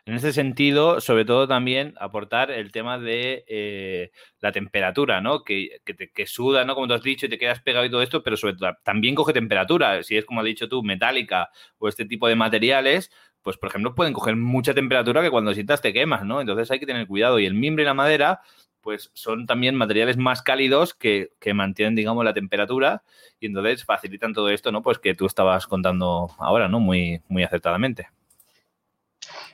en 0.06 0.14
ese 0.14 0.32
sentido, 0.32 1.00
sobre 1.00 1.24
todo 1.24 1.46
también 1.46 1.94
aportar 2.00 2.50
el 2.50 2.72
tema 2.72 2.98
de 2.98 3.44
eh, 3.46 4.10
la 4.40 4.52
temperatura, 4.52 5.20
¿no? 5.20 5.44
Que, 5.44 5.80
que, 5.84 5.94
te, 5.94 6.10
que, 6.10 6.26
suda, 6.26 6.64
¿no? 6.64 6.74
Como 6.74 6.88
tú 6.88 6.94
has 6.94 7.02
dicho, 7.02 7.26
y 7.26 7.28
te 7.28 7.38
quedas 7.38 7.60
pegado 7.60 7.84
y 7.84 7.90
todo 7.90 8.02
esto, 8.02 8.22
pero 8.22 8.36
sobre 8.36 8.54
todo 8.54 8.70
también 8.84 9.14
coge 9.14 9.32
temperatura. 9.32 10.02
Si 10.02 10.16
es, 10.16 10.24
como 10.24 10.40
has 10.40 10.46
dicho 10.46 10.68
tú, 10.68 10.82
metálica 10.82 11.50
o 11.78 11.88
este 11.88 12.04
tipo 12.06 12.26
de 12.26 12.36
materiales, 12.36 13.10
pues 13.42 13.56
por 13.56 13.68
ejemplo 13.68 13.94
pueden 13.94 14.12
coger 14.12 14.36
mucha 14.36 14.74
temperatura 14.74 15.22
que 15.22 15.30
cuando 15.30 15.54
sientas 15.54 15.80
te 15.80 15.92
quemas, 15.92 16.24
¿no? 16.24 16.40
Entonces 16.40 16.70
hay 16.70 16.80
que 16.80 16.86
tener 16.86 17.06
cuidado. 17.06 17.38
Y 17.38 17.46
el 17.46 17.54
mimbre 17.54 17.82
y 17.82 17.86
la 17.86 17.94
madera, 17.94 18.40
pues 18.80 19.10
son 19.14 19.46
también 19.46 19.74
materiales 19.74 20.16
más 20.16 20.42
cálidos 20.42 20.94
que, 20.94 21.30
que, 21.40 21.54
mantienen, 21.54 21.94
digamos, 21.94 22.24
la 22.24 22.34
temperatura 22.34 23.02
y 23.40 23.46
entonces 23.46 23.84
facilitan 23.84 24.32
todo 24.32 24.48
esto, 24.50 24.72
¿no? 24.72 24.82
Pues 24.82 24.98
que 24.98 25.14
tú 25.14 25.26
estabas 25.26 25.66
contando 25.66 26.30
ahora, 26.38 26.68
¿no? 26.68 26.80
Muy, 26.80 27.22
muy 27.28 27.42
acertadamente. 27.42 28.08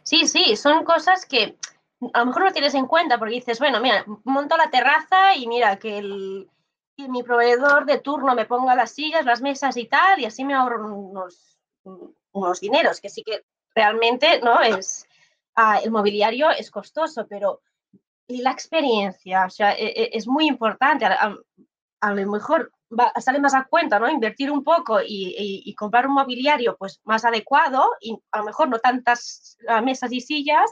Sí, 0.02 0.26
sí, 0.26 0.56
son 0.56 0.84
cosas 0.84 1.26
que 1.26 1.56
a 2.12 2.20
lo 2.20 2.26
mejor 2.26 2.44
no 2.44 2.52
tienes 2.52 2.74
en 2.74 2.86
cuenta 2.86 3.18
porque 3.18 3.34
dices, 3.34 3.58
bueno, 3.58 3.80
mira, 3.80 4.04
monto 4.24 4.56
la 4.56 4.70
terraza 4.70 5.34
y 5.36 5.46
mira 5.46 5.78
que, 5.78 5.98
el, 5.98 6.50
que 6.96 7.08
mi 7.08 7.22
proveedor 7.22 7.86
de 7.86 7.98
turno 7.98 8.34
me 8.34 8.46
ponga 8.46 8.74
las 8.74 8.92
sillas, 8.92 9.24
las 9.24 9.40
mesas 9.40 9.76
y 9.76 9.86
tal, 9.86 10.20
y 10.20 10.26
así 10.26 10.44
me 10.44 10.54
ahorro 10.54 10.94
unos, 10.94 11.58
unos 12.32 12.60
dineros, 12.60 13.00
que 13.00 13.08
sí 13.08 13.22
que 13.22 13.44
realmente, 13.74 14.40
¿no? 14.40 14.60
Es, 14.60 15.06
ah, 15.54 15.80
el 15.82 15.90
mobiliario 15.90 16.50
es 16.50 16.70
costoso, 16.70 17.26
pero 17.26 17.62
la 18.28 18.50
experiencia, 18.50 19.46
o 19.46 19.50
sea, 19.50 19.72
e, 19.72 19.86
e, 19.86 20.10
es 20.12 20.26
muy 20.26 20.46
importante. 20.46 21.04
A, 21.04 21.34
a 22.00 22.14
lo 22.14 22.30
mejor 22.30 22.72
va, 22.90 23.12
sale 23.20 23.40
más 23.40 23.54
a 23.54 23.64
cuenta, 23.64 23.98
¿no? 23.98 24.08
Invertir 24.08 24.50
un 24.50 24.62
poco 24.62 25.00
y, 25.00 25.34
y, 25.36 25.62
y, 25.64 25.74
comprar 25.74 26.06
un 26.06 26.14
mobiliario 26.14 26.76
pues 26.76 27.00
más 27.04 27.24
adecuado 27.24 27.84
y 28.00 28.18
a 28.32 28.38
lo 28.38 28.44
mejor 28.44 28.68
no 28.68 28.78
tantas 28.78 29.56
mesas 29.82 30.12
y 30.12 30.20
sillas, 30.20 30.70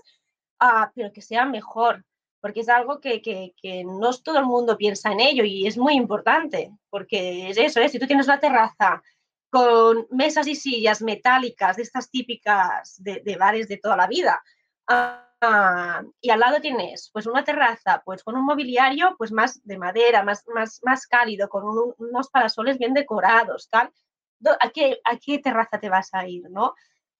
uh, 0.60 0.90
pero 0.94 1.12
que 1.12 1.22
sea 1.22 1.44
mejor, 1.44 2.04
porque 2.40 2.60
es 2.60 2.68
algo 2.68 3.00
que, 3.00 3.22
que, 3.22 3.54
que, 3.60 3.84
no 3.84 4.12
todo 4.18 4.38
el 4.38 4.46
mundo 4.46 4.76
piensa 4.76 5.12
en 5.12 5.20
ello 5.20 5.44
y 5.44 5.66
es 5.66 5.76
muy 5.78 5.94
importante, 5.94 6.72
porque 6.90 7.50
es 7.50 7.58
eso, 7.58 7.80
¿eh? 7.80 7.88
si 7.88 7.98
tú 7.98 8.06
tienes 8.06 8.26
una 8.26 8.40
terraza 8.40 9.02
con 9.50 10.06
mesas 10.10 10.46
y 10.46 10.54
sillas 10.54 11.02
metálicas, 11.02 11.76
de 11.76 11.82
estas 11.82 12.10
típicas 12.10 13.02
de, 13.02 13.20
de 13.24 13.36
bares 13.36 13.68
de 13.68 13.76
toda 13.76 13.96
la 13.96 14.06
vida, 14.06 14.42
Uh, 14.90 15.31
y 16.20 16.30
al 16.30 16.38
lado 16.40 16.60
tienes 16.60 17.10
pues 17.12 17.26
una 17.26 17.42
terraza 17.42 18.02
pues 18.04 18.22
con 18.22 18.36
un 18.36 18.44
mobiliario 18.44 19.16
pues 19.18 19.32
más 19.32 19.64
de 19.64 19.76
madera, 19.76 20.22
más, 20.22 20.44
más, 20.54 20.80
más 20.84 21.06
cálido, 21.06 21.48
con 21.48 21.64
un, 21.64 21.94
unos 21.98 22.28
parasoles 22.30 22.78
bien 22.78 22.94
decorados, 22.94 23.68
tal. 23.68 23.90
¿A 24.60 24.70
qué, 24.70 25.00
¿A 25.04 25.16
qué 25.18 25.38
terraza 25.38 25.78
te 25.78 25.88
vas 25.88 26.14
a 26.14 26.26
ir, 26.26 26.48
no? 26.50 26.74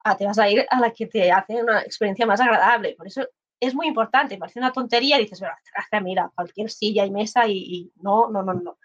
Ah, 0.05 0.17
te 0.17 0.27
vas 0.27 0.39
a 0.39 0.49
ir 0.49 0.67
a 0.71 0.81
la 0.81 0.93
que 0.93 1.07
te 1.07 1.31
hace 1.31 1.63
una 1.63 1.81
experiencia 1.83 2.27
más 2.27 2.41
agradable. 2.41 2.95
Por 2.97 3.07
eso 3.07 3.27
es 3.61 3.75
muy 3.75 3.87
importante, 3.87 4.39
parece 4.39 4.59
una 4.59 4.73
tontería, 4.73 5.19
dices, 5.19 5.39
terraza, 5.39 6.01
mira, 6.01 6.31
cualquier 6.35 6.71
silla 6.71 7.05
y 7.07 7.11
mesa 7.11 7.47
y, 7.47 7.59
y, 7.59 7.93
no, 8.03 8.29
no, 8.29 8.43
no, 8.43 8.55
no. 8.55 8.79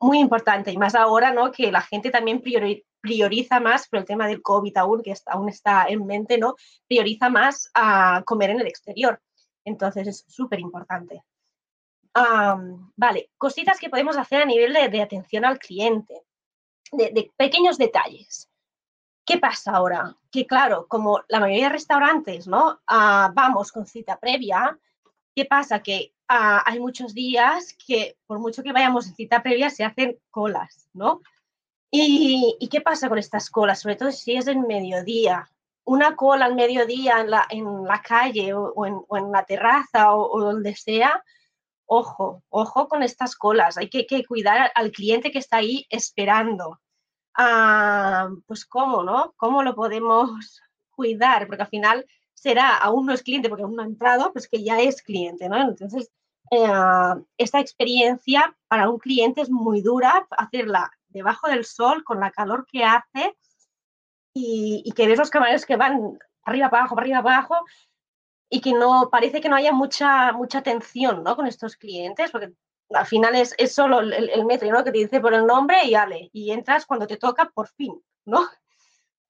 Muy 0.00 0.18
importante 0.18 0.72
y 0.72 0.78
más 0.78 0.94
ahora, 0.94 1.32
¿no? 1.32 1.52
Que 1.52 1.70
la 1.70 1.82
gente 1.82 2.10
también 2.10 2.40
priori 2.40 2.84
prioriza 3.00 3.60
más, 3.60 3.88
por 3.88 4.00
el 4.00 4.04
tema 4.04 4.26
del 4.26 4.42
COVID 4.42 4.76
aún, 4.76 5.02
que 5.02 5.14
aún 5.26 5.48
está 5.48 5.86
en 5.88 6.04
mente, 6.06 6.38
¿no? 6.38 6.54
Prioriza 6.86 7.30
más 7.30 7.70
a 7.74 8.22
comer 8.26 8.50
en 8.50 8.60
el 8.60 8.66
exterior. 8.66 9.20
Entonces 9.64 10.06
es 10.06 10.24
súper 10.28 10.60
importante. 10.60 11.22
Um, 12.14 12.92
vale, 12.96 13.30
cositas 13.38 13.78
que 13.78 13.88
podemos 13.88 14.16
hacer 14.16 14.42
a 14.42 14.46
nivel 14.46 14.72
de, 14.72 14.88
de 14.88 15.02
atención 15.02 15.44
al 15.44 15.58
cliente, 15.58 16.22
de, 16.92 17.10
de, 17.12 17.32
pequeños 17.36 17.78
detalles. 17.78 18.50
¿Qué 19.24 19.38
pasa 19.38 19.72
ahora? 19.72 20.16
Que 20.30 20.46
claro, 20.46 20.86
como 20.88 21.22
la 21.28 21.40
mayoría 21.40 21.66
de 21.66 21.74
restaurantes, 21.74 22.48
¿no? 22.48 22.80
Uh, 22.90 23.32
vamos 23.32 23.70
con 23.70 23.86
cita 23.86 24.18
previa, 24.18 24.76
¿qué 25.34 25.44
pasa? 25.44 25.82
Que 25.82 26.12
uh, 26.30 26.60
hay 26.64 26.80
muchos 26.80 27.14
días 27.14 27.76
que 27.86 28.16
por 28.26 28.38
mucho 28.38 28.62
que 28.62 28.72
vayamos 28.72 29.06
en 29.06 29.14
cita 29.14 29.42
previa 29.42 29.70
se 29.70 29.84
hacen 29.84 30.18
colas, 30.30 30.88
¿no? 30.92 31.20
¿Y, 31.90 32.56
¿Y, 32.60 32.68
qué 32.68 32.80
pasa 32.80 33.08
con 33.08 33.18
estas 33.18 33.50
colas? 33.50 33.80
Sobre 33.80 33.96
todo 33.96 34.12
si 34.12 34.36
es 34.36 34.46
en 34.46 34.62
mediodía. 34.62 35.50
Una 35.84 36.14
cola 36.14 36.44
al 36.44 36.54
mediodía 36.54 37.20
en 37.20 37.30
la, 37.30 37.46
en 37.50 37.84
la 37.84 38.00
calle 38.00 38.54
o, 38.54 38.72
o, 38.74 38.86
en, 38.86 39.00
o, 39.08 39.16
en, 39.16 39.32
la 39.32 39.44
terraza 39.44 40.14
o, 40.14 40.30
o, 40.30 40.40
donde 40.40 40.76
sea, 40.76 41.24
ojo, 41.86 42.44
ojo 42.48 42.88
con 42.88 43.02
estas 43.02 43.34
colas. 43.34 43.76
Hay 43.76 43.90
que, 43.90 44.06
que 44.06 44.24
cuidar 44.24 44.70
al 44.74 44.92
cliente 44.92 45.32
que 45.32 45.40
está 45.40 45.56
ahí 45.56 45.86
esperando. 45.90 46.80
Ah, 47.34 48.28
pues 48.46 48.64
cómo, 48.64 49.02
¿no? 49.02 49.34
¿Cómo 49.36 49.62
lo 49.64 49.74
podemos 49.74 50.30
cuidar? 50.90 51.48
Porque 51.48 51.62
al 51.62 51.68
final 51.68 52.06
será, 52.40 52.76
aún 52.76 53.04
no 53.06 53.12
es 53.12 53.22
cliente 53.22 53.48
porque 53.50 53.64
aún 53.64 53.76
no 53.76 53.82
ha 53.82 53.86
entrado, 53.86 54.32
pues 54.32 54.48
que 54.48 54.62
ya 54.64 54.80
es 54.80 55.02
cliente, 55.02 55.48
¿no? 55.48 55.60
Entonces, 55.60 56.10
eh, 56.50 56.66
esta 57.36 57.60
experiencia 57.60 58.56
para 58.66 58.88
un 58.88 58.98
cliente 58.98 59.42
es 59.42 59.50
muy 59.50 59.82
dura 59.82 60.26
hacerla 60.38 60.90
debajo 61.08 61.48
del 61.48 61.66
sol, 61.66 62.02
con 62.02 62.18
la 62.18 62.30
calor 62.30 62.64
que 62.66 62.82
hace, 62.84 63.36
y, 64.34 64.82
y 64.86 64.92
que 64.92 65.06
ves 65.06 65.18
los 65.18 65.28
camareros 65.28 65.66
que 65.66 65.76
van 65.76 66.18
arriba 66.44 66.70
para 66.70 66.82
abajo, 66.82 66.94
para 66.94 67.04
arriba 67.04 67.22
para 67.22 67.36
abajo, 67.36 67.56
y 68.48 68.62
que 68.62 68.72
no 68.72 69.10
parece 69.10 69.40
que 69.42 69.50
no 69.50 69.56
haya 69.56 69.72
mucha, 69.72 70.32
mucha 70.32 70.58
atención 70.58 71.22
¿no? 71.22 71.36
con 71.36 71.46
estos 71.46 71.76
clientes, 71.76 72.30
porque 72.30 72.54
al 72.90 73.06
final 73.06 73.34
es, 73.36 73.54
es 73.58 73.74
solo 73.74 74.00
el, 74.00 74.30
el, 74.30 74.46
metro 74.46 74.70
¿no? 74.70 74.82
que 74.82 74.92
te 74.92 74.98
dice 74.98 75.20
por 75.20 75.34
el 75.34 75.46
nombre 75.46 75.84
y 75.84 75.94
ale, 75.94 76.30
y 76.32 76.52
entras 76.52 76.86
cuando 76.86 77.06
te 77.06 77.18
toca 77.18 77.50
por 77.50 77.68
fin, 77.68 78.02
¿no? 78.24 78.40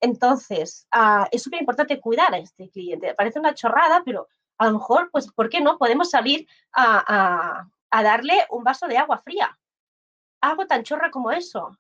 Entonces, 0.01 0.87
uh, 0.95 1.27
es 1.31 1.43
súper 1.43 1.61
importante 1.61 2.01
cuidar 2.01 2.35
a 2.35 2.39
este 2.39 2.71
cliente. 2.71 3.15
Parece 3.15 3.39
una 3.39 3.55
chorrada, 3.55 4.03
pero 4.05 4.29
a 4.59 4.67
lo 4.67 4.73
mejor, 4.75 5.11
pues, 5.11 5.31
¿por 5.33 5.49
qué 5.49 5.61
no? 5.61 5.79
Podemos 5.79 6.11
salir 6.11 6.47
a, 6.73 7.67
darle 7.91 8.47
un 8.51 8.65
vaso 8.65 8.87
de 8.87 8.99
agua 8.99 9.19
fría 9.19 9.57
algo 10.43 10.67
tan 10.67 10.83
chorra 10.85 11.11
como 11.11 11.31
eso. 11.31 11.77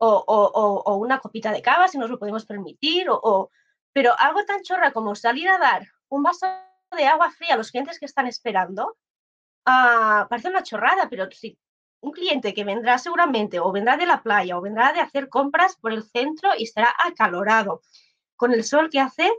O, 0.00 0.96
una 0.96 1.18
copita 1.18 1.50
de 1.52 1.62
cava, 1.62 1.88
si 1.88 1.98
nos 1.98 2.10
lo 2.10 2.18
podemos 2.18 2.44
permitir, 2.44 3.08
o, 3.10 3.50
pero 3.92 4.14
algo 4.18 4.44
tan 4.44 4.62
chorra 4.62 4.92
como 4.92 5.14
salir 5.14 5.48
a 5.48 5.58
dar 5.58 5.88
un 6.08 6.22
vaso 6.22 6.46
de 6.96 7.06
agua 7.06 7.30
fría 7.30 7.54
a 7.54 7.56
los 7.56 7.70
clientes 7.70 7.98
que 7.98 8.06
están 8.06 8.26
esperando, 8.26 8.96
uh, 9.66 10.28
parece 10.28 10.48
una 10.48 10.62
chorrada, 10.62 11.08
pero 11.08 11.30
si 11.30 11.58
un 12.00 12.12
cliente 12.12 12.54
que 12.54 12.64
vendrá 12.64 12.98
seguramente 12.98 13.60
o 13.60 13.72
vendrá 13.72 13.96
de 13.96 14.06
la 14.06 14.22
playa 14.22 14.56
o 14.56 14.60
vendrá 14.60 14.92
de 14.92 15.00
hacer 15.00 15.28
compras 15.28 15.76
por 15.76 15.92
el 15.92 16.04
centro 16.04 16.50
y 16.56 16.64
estará 16.64 16.94
acalorado. 17.04 17.82
Con 18.36 18.52
el 18.52 18.64
sol 18.64 18.88
que 18.90 19.00
hace, 19.00 19.30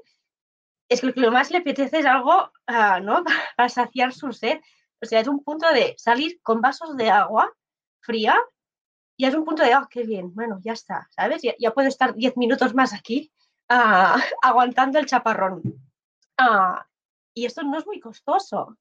es 0.89 1.01
que 1.01 1.07
lo 1.07 1.13
que 1.13 1.31
más 1.31 1.51
le 1.51 1.59
apetece 1.59 1.99
es 1.99 2.05
algo, 2.05 2.51
uh, 2.67 3.01
¿no? 3.01 3.23
Para 3.57 3.69
saciar 3.69 4.13
su 4.13 4.33
sed. 4.33 4.59
O 5.01 5.05
sea, 5.05 5.21
es 5.21 5.27
un 5.27 5.43
punto 5.43 5.71
de 5.71 5.95
salir 5.97 6.41
con 6.41 6.61
vasos 6.61 6.97
de 6.97 7.09
agua 7.09 7.53
fría, 8.01 8.35
y 9.19 9.25
es 9.25 9.35
un 9.35 9.43
punto 9.43 9.63
de, 9.63 9.75
oh, 9.75 9.85
qué 9.89 10.03
bien, 10.03 10.33
bueno, 10.33 10.59
ya 10.61 10.71
está, 10.71 11.09
¿sabes? 11.11 11.41
Ya, 11.41 11.71
puedo 11.71 11.89
estar 11.89 12.15
10 12.15 12.37
minutos 12.37 12.73
más 12.73 12.93
aquí 12.93 13.29
uh, 13.69 14.17
aguantando 14.41 14.97
el 14.97 15.07
chaparrón. 15.07 15.61
Y 17.33 17.45
esto 17.45 17.63
no 17.63 17.77
es 17.77 17.85
muy 17.85 17.99
costoso, 17.99 18.77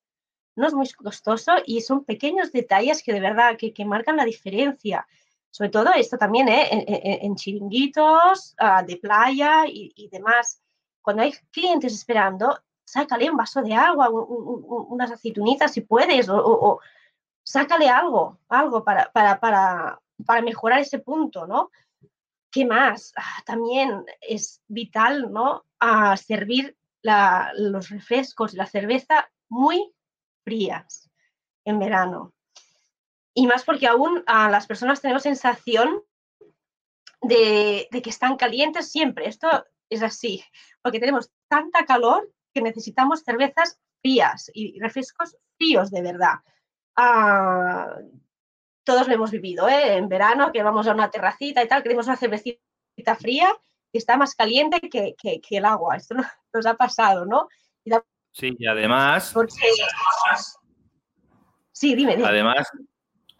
no 0.58 0.66
es 0.66 0.74
muy 0.74 0.88
costoso 0.90 1.52
y 1.64 1.80
son 1.80 2.04
pequeños 2.04 2.50
detalles 2.52 3.02
que 3.02 3.12
de 3.12 3.20
verdad 3.20 3.56
que, 3.56 3.72
que 3.72 3.84
marcan 3.84 4.16
la 4.16 4.24
diferencia. 4.24 5.06
Sobre 5.50 5.70
todo 5.70 5.90
esto 5.94 6.18
también 6.18 6.48
¿eh? 6.48 6.68
en, 7.22 7.34
chiringuitos 7.36 8.56
uh, 8.60 8.84
de 8.84 8.96
playa 8.96 9.66
y, 9.66 9.92
y, 9.94 10.08
demás. 10.08 10.60
Cuando 11.00 11.22
hay 11.22 11.32
clientes 11.50 11.94
esperando, 11.94 12.58
sácale 12.84 13.30
un 13.30 13.36
vaso 13.36 13.62
de 13.62 13.72
agua, 13.72 14.10
un, 14.10 14.26
un, 14.28 14.86
unas 14.90 15.12
aceitunitas 15.12 15.72
si 15.72 15.80
puedes, 15.82 16.28
o, 16.28 16.80
sácale 17.44 17.88
algo, 17.88 18.38
algo 18.48 18.84
para, 18.84 19.10
para, 19.12 19.38
para, 19.40 20.00
para 20.26 20.42
mejorar 20.42 20.80
ese 20.80 20.98
punto, 20.98 21.46
¿no? 21.46 21.70
¿Qué 22.50 22.64
más? 22.66 23.12
Ah, 23.16 23.42
también 23.46 24.04
es 24.20 24.60
vital, 24.66 25.32
¿no? 25.32 25.64
A 25.78 26.16
servir 26.16 26.76
la, 27.02 27.52
los 27.54 27.90
refrescos 27.90 28.54
la 28.54 28.66
cerveza 28.66 29.30
muy 29.48 29.94
frías 30.48 31.10
en 31.64 31.78
verano. 31.78 32.32
Y 33.34 33.46
más 33.46 33.64
porque 33.64 33.86
aún 33.86 34.24
a 34.26 34.50
las 34.50 34.66
personas 34.66 35.00
tenemos 35.02 35.22
sensación 35.22 36.02
de, 37.20 37.86
de, 37.90 38.02
que 38.02 38.10
están 38.10 38.36
calientes 38.36 38.90
siempre. 38.90 39.28
Esto 39.28 39.66
es 39.90 40.02
así, 40.02 40.42
porque 40.82 41.00
tenemos 41.00 41.30
tanta 41.48 41.84
calor 41.84 42.32
que 42.54 42.62
necesitamos 42.62 43.22
cervezas 43.22 43.78
frías 44.00 44.50
y 44.54 44.80
refrescos 44.80 45.36
fríos 45.58 45.90
de 45.90 46.02
verdad. 46.02 46.36
Ah, 46.96 47.94
todos 48.84 49.06
lo 49.06 49.14
hemos 49.14 49.30
vivido, 49.30 49.68
¿eh? 49.68 49.96
En 49.96 50.08
verano, 50.08 50.50
que 50.50 50.62
vamos 50.62 50.88
a 50.88 50.94
una 50.94 51.10
terracita 51.10 51.62
y 51.62 51.68
tal, 51.68 51.82
queremos 51.82 52.06
una 52.06 52.16
cervecita 52.16 53.14
fría 53.18 53.54
que 53.92 53.98
está 53.98 54.16
más 54.16 54.34
caliente 54.34 54.80
que, 54.80 55.14
el 55.50 55.64
agua. 55.66 55.96
Esto 55.96 56.14
nos 56.54 56.66
ha 56.66 56.74
pasado, 56.74 57.26
¿no? 57.26 57.48
Sí, 58.32 58.54
y 58.58 58.66
además... 58.66 59.34
Sí, 61.72 61.94
dime, 61.94 62.16
dime. 62.16 62.28
Además, 62.28 62.68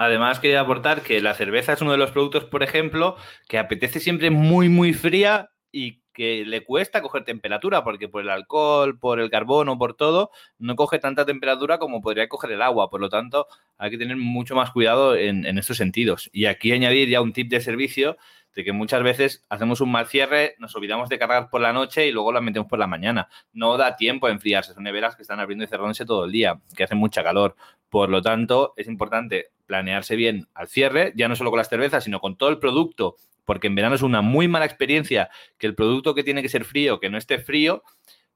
Además, 0.00 0.38
quería 0.38 0.60
aportar 0.60 1.02
que 1.02 1.20
la 1.20 1.34
cerveza 1.34 1.72
es 1.72 1.82
uno 1.82 1.90
de 1.90 1.98
los 1.98 2.12
productos, 2.12 2.44
por 2.44 2.62
ejemplo, 2.62 3.16
que 3.48 3.58
apetece 3.58 3.98
siempre 3.98 4.30
muy, 4.30 4.68
muy 4.68 4.94
fría 4.94 5.50
y 5.72 6.02
que 6.18 6.44
le 6.44 6.64
cuesta 6.64 7.00
coger 7.00 7.22
temperatura, 7.22 7.84
porque 7.84 8.08
por 8.08 8.22
el 8.22 8.28
alcohol, 8.28 8.98
por 8.98 9.20
el 9.20 9.30
carbono, 9.30 9.78
por 9.78 9.94
todo, 9.94 10.32
no 10.58 10.74
coge 10.74 10.98
tanta 10.98 11.24
temperatura 11.24 11.78
como 11.78 12.02
podría 12.02 12.28
coger 12.28 12.50
el 12.50 12.60
agua. 12.60 12.90
Por 12.90 13.00
lo 13.00 13.08
tanto, 13.08 13.46
hay 13.76 13.92
que 13.92 13.98
tener 13.98 14.16
mucho 14.16 14.56
más 14.56 14.72
cuidado 14.72 15.14
en, 15.14 15.46
estos 15.56 15.76
sentidos. 15.76 16.28
Y 16.32 16.46
aquí 16.46 16.72
añadir 16.72 17.08
ya 17.08 17.20
un 17.20 17.32
tip 17.32 17.48
de 17.48 17.60
servicio 17.60 18.16
de 18.56 18.64
que 18.64 18.72
muchas 18.72 19.04
veces 19.04 19.46
hacemos 19.48 19.80
un 19.80 19.92
mal 19.92 20.08
cierre, 20.08 20.56
nos 20.58 20.74
olvidamos 20.74 21.08
de 21.08 21.20
cargar 21.20 21.50
por 21.50 21.60
la 21.60 21.72
noche 21.72 22.08
y 22.08 22.10
luego 22.10 22.32
la 22.32 22.40
metemos 22.40 22.68
por 22.68 22.80
la 22.80 22.88
mañana. 22.88 23.28
No 23.52 23.76
da 23.76 23.94
tiempo 23.94 24.26
a 24.26 24.32
enfriarse, 24.32 24.74
son 24.74 24.82
neveras 24.82 25.14
que 25.14 25.22
están 25.22 25.38
abriendo 25.38 25.62
y 25.62 25.68
cerrándose 25.68 26.04
todo 26.04 26.24
el 26.24 26.32
día, 26.32 26.60
que 26.76 26.82
hacen 26.82 26.98
mucha 26.98 27.22
calor. 27.22 27.54
Por 27.88 28.10
lo 28.10 28.22
tanto, 28.22 28.74
es 28.76 28.88
importante 28.88 29.52
planearse 29.66 30.16
bien 30.16 30.48
al 30.52 30.66
cierre, 30.66 31.12
ya 31.14 31.28
no 31.28 31.36
solo 31.36 31.50
con 31.50 31.58
las 31.58 31.68
cervezas, 31.68 32.02
sino 32.02 32.18
con 32.18 32.36
todo 32.36 32.48
el 32.48 32.58
producto, 32.58 33.18
porque 33.48 33.68
en 33.68 33.74
verano 33.74 33.94
es 33.94 34.02
una 34.02 34.20
muy 34.20 34.46
mala 34.46 34.66
experiencia 34.66 35.30
que 35.56 35.66
el 35.66 35.74
producto 35.74 36.14
que 36.14 36.22
tiene 36.22 36.42
que 36.42 36.50
ser 36.50 36.66
frío, 36.66 37.00
que 37.00 37.08
no 37.08 37.16
esté 37.16 37.38
frío, 37.38 37.82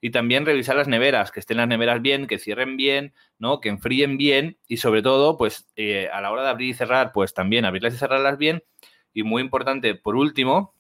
y 0.00 0.08
también 0.08 0.46
revisar 0.46 0.74
las 0.74 0.88
neveras, 0.88 1.30
que 1.30 1.38
estén 1.38 1.58
las 1.58 1.68
neveras 1.68 2.00
bien, 2.00 2.26
que 2.26 2.38
cierren 2.38 2.78
bien, 2.78 3.12
¿no? 3.38 3.60
Que 3.60 3.68
enfríen 3.68 4.16
bien 4.16 4.56
y 4.66 4.78
sobre 4.78 5.02
todo, 5.02 5.36
pues 5.36 5.68
eh, 5.76 6.08
a 6.10 6.22
la 6.22 6.32
hora 6.32 6.44
de 6.44 6.48
abrir 6.48 6.70
y 6.70 6.72
cerrar, 6.72 7.12
pues 7.12 7.34
también 7.34 7.66
abrirlas 7.66 7.92
y 7.92 7.98
cerrarlas 7.98 8.38
bien 8.38 8.64
y 9.12 9.22
muy 9.22 9.42
importante, 9.42 9.94
por 9.94 10.16
último, 10.16 10.74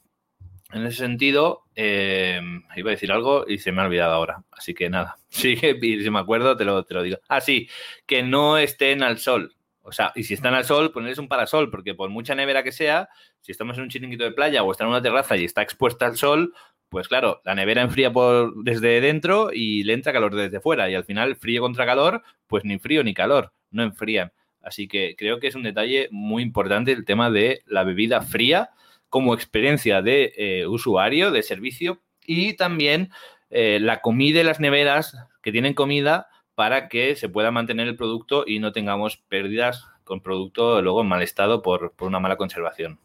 en 0.72 0.86
ese 0.86 0.96
sentido, 0.96 1.64
eh, 1.76 2.40
iba 2.74 2.88
a 2.88 2.94
decir 2.94 3.12
algo 3.12 3.44
y 3.46 3.58
se 3.58 3.70
me 3.70 3.82
ha 3.82 3.84
olvidado 3.84 4.14
ahora. 4.14 4.44
Así 4.50 4.72
que 4.72 4.88
nada, 4.88 5.18
y 5.30 5.56
si 5.56 6.10
me 6.10 6.20
acuerdo 6.20 6.56
te 6.56 6.64
lo, 6.64 6.86
te 6.86 6.94
lo 6.94 7.02
digo. 7.02 7.18
Ah, 7.28 7.42
sí, 7.42 7.68
que 8.06 8.22
no 8.22 8.56
estén 8.56 9.02
al 9.02 9.18
sol. 9.18 9.54
O 9.82 9.92
sea, 9.92 10.12
y 10.14 10.24
si 10.24 10.34
están 10.34 10.54
al 10.54 10.64
sol, 10.64 10.92
ponerles 10.92 11.18
un 11.18 11.28
parasol, 11.28 11.70
porque 11.70 11.94
por 11.94 12.08
mucha 12.08 12.34
nevera 12.34 12.62
que 12.62 12.72
sea, 12.72 13.08
si 13.40 13.52
estamos 13.52 13.76
en 13.76 13.84
un 13.84 13.88
chiringuito 13.88 14.24
de 14.24 14.32
playa 14.32 14.62
o 14.62 14.70
está 14.70 14.84
en 14.84 14.90
una 14.90 15.02
terraza 15.02 15.36
y 15.36 15.44
está 15.44 15.62
expuesta 15.62 16.06
al 16.06 16.16
sol, 16.16 16.54
pues 16.88 17.08
claro, 17.08 17.40
la 17.44 17.54
nevera 17.54 17.82
enfría 17.82 18.12
por, 18.12 18.62
desde 18.64 19.00
dentro 19.00 19.50
y 19.52 19.82
le 19.82 19.94
entra 19.94 20.12
calor 20.12 20.34
desde 20.34 20.60
fuera. 20.60 20.90
Y 20.90 20.94
al 20.94 21.04
final, 21.04 21.36
frío 21.36 21.62
contra 21.62 21.86
calor, 21.86 22.22
pues 22.46 22.64
ni 22.64 22.78
frío 22.78 23.02
ni 23.02 23.14
calor, 23.14 23.52
no 23.70 23.82
enfrían. 23.82 24.32
Así 24.62 24.86
que 24.86 25.16
creo 25.16 25.40
que 25.40 25.48
es 25.48 25.54
un 25.54 25.64
detalle 25.64 26.08
muy 26.10 26.42
importante 26.42 26.92
el 26.92 27.04
tema 27.04 27.30
de 27.30 27.62
la 27.66 27.82
bebida 27.82 28.22
fría 28.22 28.70
como 29.08 29.34
experiencia 29.34 30.02
de 30.02 30.32
eh, 30.36 30.66
usuario, 30.66 31.30
de 31.30 31.42
servicio 31.42 32.00
y 32.24 32.54
también 32.54 33.10
eh, 33.50 33.78
la 33.80 34.00
comida 34.00 34.40
y 34.40 34.44
las 34.44 34.60
neveras 34.60 35.16
que 35.42 35.52
tienen 35.52 35.74
comida 35.74 36.28
para 36.62 36.88
que 36.88 37.16
se 37.16 37.28
pueda 37.28 37.50
mantener 37.50 37.88
el 37.88 37.96
producto 37.96 38.44
y 38.46 38.60
no 38.60 38.70
tengamos 38.70 39.16
pérdidas 39.16 39.88
con 40.04 40.20
producto 40.20 40.80
luego 40.80 41.00
en 41.00 41.08
mal 41.08 41.20
estado 41.20 41.60
por 41.60 41.92
una 41.98 42.20
mala 42.20 42.36
conservación. 42.36 43.00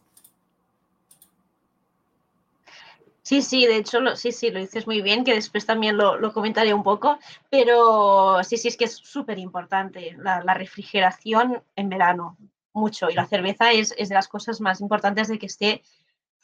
Sí, 3.23 3.41
sí, 3.41 3.65
de 3.65 3.77
hecho, 3.77 3.99
lo, 3.99 4.15
sí, 4.15 4.31
sí, 4.31 4.51
lo 4.51 4.59
dices 4.59 4.85
muy 4.85 5.01
bien, 5.01 5.23
que 5.23 5.33
después 5.33 5.65
también 5.65 5.97
lo, 5.97 6.31
comentaré 6.33 6.71
un 6.71 6.83
poco, 6.83 7.17
pero 7.49 8.43
sí, 8.43 8.57
sí, 8.57 8.67
es 8.67 8.77
que 8.77 8.85
es 8.85 8.93
súper 8.95 9.39
importante 9.39 10.15
la, 10.19 10.53
refrigeración 10.53 11.63
en 11.75 11.89
verano, 11.89 12.37
mucho, 12.73 13.09
y 13.09 13.15
la 13.15 13.25
cerveza 13.25 13.71
es, 13.71 13.89
de 13.89 14.13
las 14.13 14.27
cosas 14.27 14.61
más 14.61 14.81
importantes 14.81 15.29
de 15.29 15.39
que 15.39 15.47
esté 15.47 15.81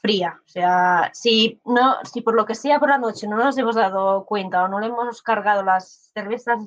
fría. 0.03 0.41
O 0.45 0.49
sea, 0.49 1.09
si, 1.13 1.61
no, 1.63 1.95
si 2.03 2.21
por 2.21 2.35
lo 2.35 2.45
que 2.45 2.55
sea 2.55 2.77
por 2.77 2.89
la 2.89 2.97
noche 2.97 3.25
no 3.25 3.37
nos 3.37 3.57
hemos 3.57 3.75
dado 3.75 4.25
cuenta 4.25 4.63
o 4.63 4.67
no 4.67 4.81
le 4.81 4.87
hemos 4.87 5.21
cargado 5.21 5.63
las 5.63 6.11
cervezas, 6.13 6.59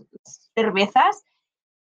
cervezas 0.54 1.22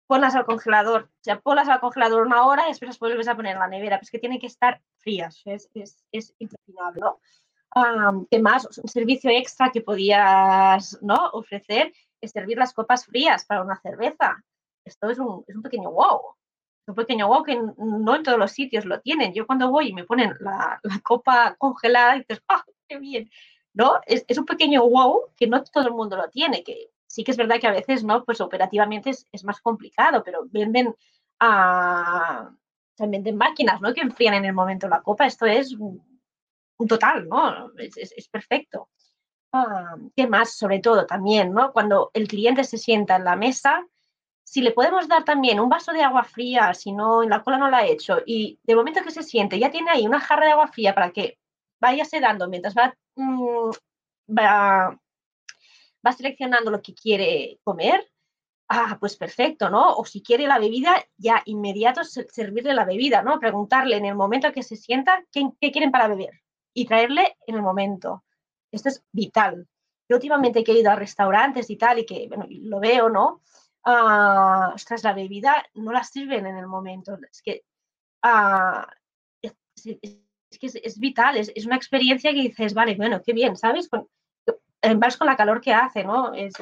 ponlas 0.07 0.37
al 0.37 0.47
congelador. 0.47 1.03
O 1.03 1.23
sea, 1.23 1.41
ponlas 1.41 1.69
al 1.69 1.81
congelador 1.81 2.25
una 2.25 2.47
hora 2.47 2.67
y 2.67 2.69
después 2.69 2.89
las 2.89 2.99
vuelves 3.01 3.27
a 3.27 3.35
poner 3.35 3.55
en 3.55 3.59
la 3.59 3.67
nevera. 3.67 3.99
Pues 3.99 4.11
que 4.11 4.21
tienen 4.21 4.39
que 4.39 4.47
estar 4.47 4.81
frías, 4.99 5.43
es, 5.45 5.69
es, 5.75 6.05
es 6.13 6.35
¿no? 7.01 7.21
¿Qué 8.31 8.39
más? 8.41 8.79
Un 8.79 8.89
servicio 8.89 9.31
extra 9.31 9.71
que 9.71 9.81
podías 9.81 10.99
¿no? 11.03 11.31
ofrecer 11.33 11.93
es 12.21 12.31
servir 12.31 12.59
las 12.59 12.73
copas 12.73 13.07
frías 13.07 13.45
para 13.45 13.63
una 13.63 13.81
cerveza. 13.81 14.45
Esto 14.85 15.11
es 15.11 15.19
un, 15.19 15.45
es 15.49 15.57
un 15.57 15.63
pequeño 15.63 15.91
wow. 15.91 16.21
Un 16.87 16.95
pequeño 16.95 17.29
wow 17.29 17.43
que 17.43 17.57
no 17.57 18.17
en 18.17 18.23
todos 18.23 18.39
los 18.39 18.53
sitios 18.53 18.85
lo 18.85 19.01
tienen. 19.01 19.33
Yo 19.33 19.47
cuando 19.47 19.71
voy 19.71 19.89
y 19.89 19.93
me 19.93 20.05
ponen 20.05 20.35
la, 20.41 20.81
la 20.83 20.99
copa 21.01 21.55
congelada, 21.57 22.17
y 22.17 22.21
dices, 22.21 22.43
¡ah, 22.49 22.65
qué 22.89 22.99
bien! 22.99 23.31
¿No? 23.73 24.01
Es, 24.07 24.25
es, 24.27 24.39
un 24.39 24.47
pequeño 24.47 24.83
wow 24.89 25.27
que 25.37 25.47
no 25.47 25.63
todo 25.63 25.87
el 25.87 25.95
mundo 25.95 26.17
lo 26.17 26.29
tiene, 26.29 26.65
que 26.65 26.91
sí 27.07 27.25
que 27.25 27.31
es 27.31 27.37
verdad 27.37 27.61
que 27.61 27.69
a 27.69 27.73
veces, 27.73 28.05
¿no? 28.05 28.25
Pues 28.25 28.41
operativamente 28.41 29.11
es, 29.11 29.27
es 29.33 29.45
más 29.45 29.61
complicado, 29.61 30.23
pero 30.25 30.41
venden 30.51 30.95
a... 31.39 32.51
venden 32.99 33.37
máquinas, 33.37 33.81
¿no? 33.81 33.95
Que 33.95 34.01
enfrían 34.01 34.35
en 34.35 34.45
el 34.45 34.53
momento 34.53 34.89
la 34.89 35.03
copa. 35.03 35.27
Esto 35.27 35.47
es 35.47 35.77
un 36.81 36.89
total, 36.89 37.29
¿no? 37.29 37.73
Es, 37.77 38.29
perfecto. 38.29 38.89
Ah, 39.53 39.97
¿Qué 40.17 40.27
más? 40.27 40.57
Sobre 40.57 40.81
todo 40.81 41.07
también, 41.07 41.53
¿no? 41.53 41.73
Cuando 41.73 42.11
el 42.15 42.27
cliente 42.27 42.65
se 42.65 42.79
sienta 42.79 43.17
en 43.17 43.25
la 43.25 43.37
mesa, 43.37 43.87
si 44.51 44.63
le 44.63 44.73
podemos 44.73 45.07
dar 45.07 45.25
también 45.25 45.61
un 45.61 45.69
vaso 45.69 45.93
de 45.93 46.03
agua 46.03 46.25
fría, 46.25 46.75
si 46.75 46.91
no, 46.91 47.23
en 47.23 47.31
la 47.31 47.45
cola 47.45 47.57
no 47.57 47.71
la 47.71 47.79
ha 47.79 47.87
hecho, 47.87 48.19
y 48.27 48.59
de 48.65 48.75
momento 48.75 49.01
que 49.05 49.13
se 49.13 49.23
siente, 49.23 49.61
ya 49.61 49.71
tiene 49.71 49.93
ahí 49.93 50.05
una 50.09 50.19
jarra 50.19 50.47
de 50.47 50.51
agua 50.51 50.67
fría 50.67 50.93
para 50.93 51.13
que 51.13 51.39
vaya 51.81 52.05
sedando 52.05 52.49
mientras 52.49 52.75
va, 52.75 52.93
mm, 53.15 53.71
va, 54.37 54.99
va 56.05 56.13
seleccionando 56.13 56.73
lo 56.73 56.83
que 56.83 56.95
quiere 56.95 57.61
comer, 57.63 58.11
ah, 58.69 58.97
pues 58.99 59.17
perfecto, 59.17 59.71
¿no? 59.71 59.95
O 59.95 60.05
si 60.05 60.21
quiere 60.21 60.49
la 60.49 60.59
bebida, 60.59 60.97
ya 61.17 61.43
inmediato 61.45 62.03
servirle 62.03 62.75
la 62.75 62.85
bebida, 62.85 63.23
¿no? 63.23 63.39
Preguntarle 63.39 63.99
en 63.99 64.07
el 64.07 64.17
momento 64.17 64.53
que 64.53 64.65
se 64.65 64.75
sienta 64.75 65.25
qué, 65.31 65.49
qué 65.61 65.71
quieren 65.71 65.93
para 65.93 66.09
beber 66.09 66.43
y 66.75 66.87
traerle 66.87 67.37
en 67.47 67.55
el 67.55 67.63
momento. 67.63 68.25
Esto 68.73 68.89
es 68.89 69.05
vital. 69.13 69.69
Yo 70.09 70.17
últimamente 70.17 70.65
he 70.67 70.73
ido 70.73 70.91
a 70.91 70.97
restaurantes 70.97 71.71
y 71.71 71.77
tal, 71.77 72.01
y 72.01 72.05
que 72.05 72.27
bueno, 72.27 72.47
lo 72.49 72.81
veo, 72.81 73.09
¿no? 73.09 73.43
Uh, 73.85 74.75
ostras, 74.75 75.03
la 75.05 75.15
bebida 75.15 75.65
no 75.75 75.93
la 75.93 76.05
sirven 76.05 76.47
en 76.47 76.57
el 76.57 76.67
momento. 76.67 77.19
Es 77.31 77.43
que, 77.43 77.65
uh, 78.25 78.83
es, 79.43 80.59
que 80.59 80.67
es, 80.67 80.99
vital, 80.99 81.37
es, 81.37 81.67
una 81.67 81.77
experiencia 81.77 82.33
que 82.33 82.43
dices, 82.43 82.75
vale, 82.75 82.95
bueno, 82.97 83.23
qué 83.25 83.33
bien, 83.33 83.57
¿sabes? 83.57 83.89
Con, 83.89 84.09
vas 84.97 85.17
con 85.17 85.27
la 85.27 85.37
calor 85.37 85.61
que 85.61 85.73
hace, 85.73 86.05
¿no? 86.05 86.35
Es, 86.35 86.53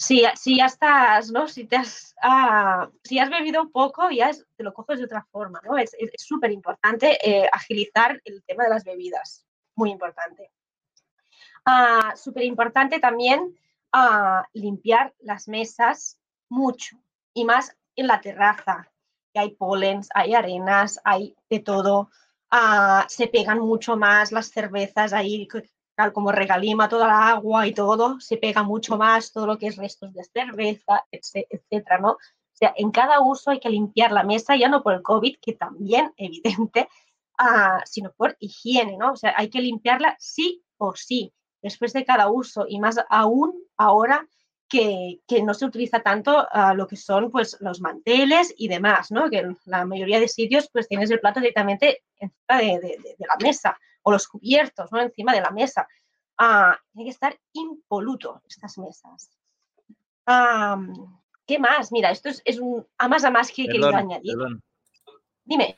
si, 0.00 0.24
si, 0.34 0.56
ya 0.56 0.66
estás, 0.66 1.30
¿no? 1.30 1.46
Si, 1.46 1.66
te 1.66 1.76
has, 1.76 2.14
ah, 2.22 2.90
si 3.04 3.18
has 3.18 3.30
bebido 3.30 3.62
un 3.62 3.70
poco, 3.70 4.10
ya 4.10 4.30
te 4.56 4.64
lo 4.64 4.72
coges 4.72 4.98
de 4.98 5.04
otra 5.04 5.26
forma, 5.30 5.60
¿no? 5.64 5.76
Es 5.76 5.94
súper 6.16 6.50
importante 6.50 7.18
eh, 7.22 7.48
agilizar 7.52 8.20
el 8.24 8.42
tema 8.44 8.64
de 8.64 8.70
las 8.70 8.82
bebidas, 8.82 9.44
muy 9.76 9.90
importante. 9.90 10.50
Ah, 11.66 12.14
súper 12.16 12.44
importante 12.44 12.98
también 12.98 13.56
ah, 13.92 14.46
limpiar 14.52 15.14
las 15.20 15.48
mesas 15.48 16.18
mucho 16.48 16.96
y 17.34 17.44
más 17.44 17.76
en 17.96 18.06
la 18.06 18.20
terraza, 18.20 18.90
que 19.32 19.40
hay 19.40 19.50
polens, 19.50 20.08
hay 20.14 20.34
arenas, 20.34 21.00
hay 21.04 21.36
de 21.48 21.60
todo. 21.60 22.10
se 23.08 23.28
pegan 23.28 23.60
mucho 23.60 23.96
más 23.96 24.32
las 24.32 24.48
cervezas 24.48 25.12
ahí 25.12 25.46
como 26.10 26.32
regalima 26.32 26.88
toda 26.88 27.06
la 27.06 27.28
agua 27.28 27.66
y 27.66 27.74
todo, 27.74 28.18
se 28.20 28.38
pega 28.38 28.62
mucho 28.62 28.96
más 28.96 29.32
todo 29.32 29.46
lo 29.46 29.58
que 29.58 29.66
es 29.66 29.76
restos 29.76 30.14
de 30.14 30.24
cerveza, 30.24 31.04
etcétera, 31.10 31.98
¿no? 31.98 32.12
O 32.12 32.18
sea, 32.60 32.72
en 32.76 32.90
cada 32.90 33.20
uso 33.20 33.50
hay 33.50 33.60
que 33.60 33.68
limpiar 33.68 34.12
la 34.12 34.22
mesa, 34.22 34.56
ya 34.56 34.68
no 34.68 34.82
por 34.82 34.94
el 34.94 35.02
COVID, 35.02 35.36
que 35.40 35.52
también 35.52 36.12
evidente, 36.16 36.88
ah, 37.38 37.82
sino 37.84 38.12
por 38.12 38.36
higiene, 38.40 38.96
¿no? 38.96 39.12
O 39.12 39.16
sea, 39.16 39.34
hay 39.36 39.50
que 39.50 39.60
limpiarla 39.60 40.16
sí 40.18 40.62
o 40.78 40.94
sí, 40.94 41.32
después 41.62 41.92
de 41.92 42.04
cada 42.04 42.30
uso, 42.30 42.64
y 42.68 42.80
más 42.80 42.96
aún 43.08 43.54
ahora 43.76 44.26
que, 44.68 45.20
que 45.26 45.42
no 45.42 45.52
se 45.52 45.66
utiliza 45.66 46.00
tanto 46.00 46.46
ah, 46.52 46.74
lo 46.74 46.86
que 46.86 46.96
son 46.96 47.30
pues 47.30 47.56
los 47.60 47.80
manteles 47.80 48.54
y 48.56 48.68
demás, 48.68 49.10
¿no? 49.10 49.28
Que 49.28 49.38
en 49.38 49.58
la 49.64 49.84
mayoría 49.84 50.20
de 50.20 50.28
sitios 50.28 50.68
pues 50.72 50.88
tienes 50.88 51.10
el 51.10 51.20
plato 51.20 51.40
directamente 51.40 52.04
encima 52.18 52.58
de, 52.58 53.14
de 53.18 53.26
la 53.26 53.36
mesa 53.42 53.78
o 54.02 54.12
los 54.12 54.28
cubiertos, 54.28 54.90
¿no? 54.92 55.00
Encima 55.00 55.32
de 55.34 55.40
la 55.40 55.50
mesa. 55.50 55.88
Ah, 56.38 56.78
tiene 56.92 57.10
que 57.10 57.12
estar 57.12 57.38
impoluto 57.52 58.40
estas 58.48 58.78
mesas. 58.78 59.36
¿Qué 61.46 61.58
más? 61.58 61.92
Mira, 61.92 62.10
esto 62.10 62.30
es, 62.30 62.58
un 62.58 62.86
a 62.96 63.08
más 63.08 63.24
a 63.24 63.30
más 63.30 63.50
que 63.50 63.64
he 63.64 63.66
querido 63.66 63.88
añadir. 63.88 64.36
Dime. 65.44 65.76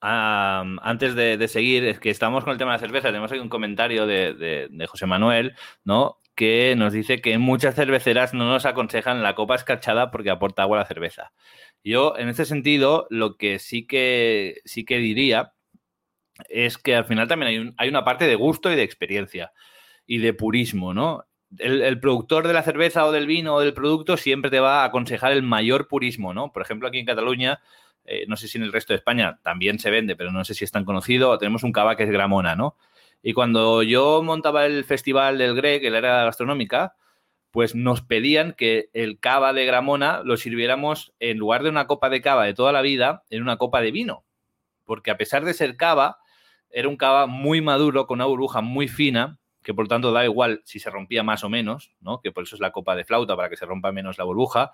Antes 0.00 1.14
de, 1.14 1.48
seguir, 1.48 1.84
es 1.84 2.00
que 2.00 2.10
estamos 2.10 2.44
con 2.44 2.52
el 2.52 2.58
tema 2.58 2.72
de 2.72 2.76
la 2.76 2.80
cerveza, 2.86 3.08
tenemos 3.08 3.30
aquí 3.30 3.40
un 3.40 3.48
comentario 3.48 4.06
de, 4.06 4.86
José 4.88 5.06
Manuel, 5.06 5.54
¿no? 5.84 6.18
que 6.34 6.76
nos 6.76 6.92
dice 6.92 7.20
que 7.20 7.36
muchas 7.36 7.74
cerveceras 7.74 8.32
no 8.32 8.48
nos 8.48 8.64
aconsejan 8.64 9.24
la 9.24 9.34
copa 9.34 9.56
escarchada 9.56 10.12
porque 10.12 10.30
aporta 10.30 10.62
agua 10.62 10.78
a 10.78 10.80
la 10.82 10.86
cerveza. 10.86 11.32
Yo, 11.82 12.16
en 12.16 12.28
este 12.28 12.44
sentido, 12.44 13.08
lo 13.10 13.36
que 13.36 13.58
sí 13.58 13.88
que, 13.88 14.60
sí 14.64 14.84
que 14.84 14.98
diría 14.98 15.54
es 16.48 16.78
que 16.78 16.94
al 16.94 17.06
final 17.06 17.26
también 17.26 17.48
hay, 17.48 17.74
hay 17.76 17.88
una 17.88 18.04
parte 18.04 18.28
de 18.28 18.36
gusto 18.36 18.72
y 18.72 18.76
de 18.76 18.84
experiencia 18.84 19.52
y 20.06 20.18
de 20.18 20.32
purismo, 20.32 20.94
¿no? 20.94 21.24
El, 21.56 21.98
productor 22.00 22.46
de 22.46 22.52
la 22.52 22.62
cerveza 22.62 23.06
o 23.06 23.12
del 23.12 23.26
vino 23.26 23.54
o 23.54 23.60
del 23.60 23.72
producto 23.72 24.16
siempre 24.16 24.50
te 24.50 24.60
va 24.60 24.82
a 24.82 24.84
aconsejar 24.84 25.32
el 25.32 25.42
mayor 25.42 25.88
purismo, 25.88 26.34
¿no? 26.34 26.52
Por 26.52 26.62
ejemplo, 26.62 26.88
aquí 26.88 26.98
en 26.98 27.06
Cataluña, 27.06 27.60
eh, 28.10 28.24
no 28.26 28.36
sé 28.36 28.48
si 28.48 28.56
en 28.56 28.64
el 28.64 28.72
resto 28.72 28.94
de 28.94 28.96
España 28.96 29.38
también 29.42 29.78
se 29.78 29.90
vende, 29.90 30.16
pero 30.16 30.32
no 30.32 30.42
sé 30.44 30.54
si 30.54 30.64
es 30.64 30.72
tan 30.72 30.86
conocido, 30.86 31.36
tenemos 31.36 31.62
un 31.62 31.72
cava 31.72 31.94
que 31.94 32.04
es 32.04 32.10
Gramona, 32.10 32.56
¿no? 32.56 32.76
Y 33.22 33.34
cuando 33.34 33.82
yo 33.82 34.22
montaba 34.22 34.64
el 34.64 34.84
festival 34.84 35.36
del 35.36 35.54
GREC, 35.54 35.84
el 35.84 35.94
era 35.94 36.24
gastronómica, 36.24 36.94
pues 37.50 37.74
nos 37.74 38.00
pedían 38.00 38.54
que 38.54 38.88
el 38.94 39.20
cava 39.20 39.52
de 39.52 39.66
Gramona 39.66 40.22
lo 40.24 40.38
sirviéramos 40.38 41.12
en 41.20 41.36
lugar 41.36 41.62
de 41.62 41.68
una 41.68 41.86
copa 41.86 42.08
de 42.08 42.22
cava 42.22 42.44
de 42.44 42.54
toda 42.54 42.72
la 42.72 42.80
vida, 42.80 43.24
en 43.28 43.42
una 43.42 43.58
copa 43.58 43.82
de 43.82 43.90
vino. 43.90 44.24
Porque 44.84 45.10
a 45.10 45.18
pesar 45.18 45.44
de 45.44 45.52
ser 45.52 45.76
cava, 45.76 46.18
era 46.70 46.88
un 46.88 46.96
cava 46.96 47.26
muy 47.26 47.60
maduro, 47.60 48.06
con 48.06 48.16
una 48.16 48.26
burbuja 48.26 48.62
muy 48.62 48.88
fina, 48.88 49.38
que 49.62 49.74
por 49.74 49.86
tanto 49.86 50.12
da 50.12 50.24
igual 50.24 50.62
si 50.64 50.78
se 50.78 50.88
rompía 50.88 51.22
más 51.22 51.44
o 51.44 51.50
menos, 51.50 51.92
¿no? 52.00 52.20
Que 52.20 52.32
por 52.32 52.44
eso 52.44 52.56
es 52.56 52.60
la 52.60 52.70
copa 52.70 52.96
de 52.96 53.04
flauta, 53.04 53.36
para 53.36 53.50
que 53.50 53.56
se 53.56 53.66
rompa 53.66 53.92
menos 53.92 54.16
la 54.16 54.24
burbuja. 54.24 54.72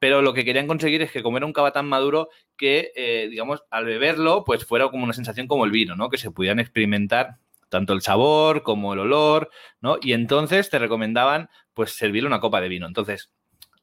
Pero 0.00 0.22
lo 0.22 0.34
que 0.34 0.44
querían 0.44 0.66
conseguir 0.66 1.02
es 1.02 1.12
que 1.12 1.22
como 1.22 1.36
era 1.36 1.46
un 1.46 1.52
cava 1.52 1.72
tan 1.72 1.86
maduro, 1.86 2.30
que, 2.56 2.90
eh, 2.96 3.28
digamos, 3.30 3.62
al 3.70 3.84
beberlo, 3.84 4.44
pues 4.44 4.64
fuera 4.64 4.88
como 4.88 5.04
una 5.04 5.12
sensación 5.12 5.46
como 5.46 5.64
el 5.64 5.70
vino, 5.70 5.94
¿no? 5.94 6.10
Que 6.10 6.18
se 6.18 6.32
pudieran 6.32 6.58
experimentar 6.58 7.36
tanto 7.68 7.92
el 7.92 8.02
sabor 8.02 8.62
como 8.62 8.94
el 8.94 8.98
olor, 8.98 9.50
¿no? 9.80 9.98
Y 10.02 10.14
entonces 10.14 10.68
te 10.70 10.80
recomendaban, 10.80 11.48
pues, 11.74 11.92
servirle 11.92 12.26
una 12.26 12.40
copa 12.40 12.60
de 12.60 12.68
vino. 12.68 12.88
Entonces, 12.88 13.30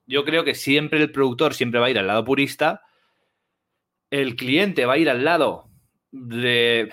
yo 0.06 0.26
creo 0.26 0.44
que 0.44 0.56
siempre 0.56 1.00
el 1.00 1.12
productor 1.12 1.54
siempre 1.54 1.80
va 1.80 1.88
a 1.88 1.90
ir 1.90 2.00
al 2.00 2.08
lado 2.08 2.26
purista, 2.26 2.82
el 4.10 4.36
cliente 4.36 4.86
va 4.86 4.94
a 4.94 4.98
ir 4.98 5.10
al 5.10 5.24
lado 5.24 5.70
de 6.12 6.90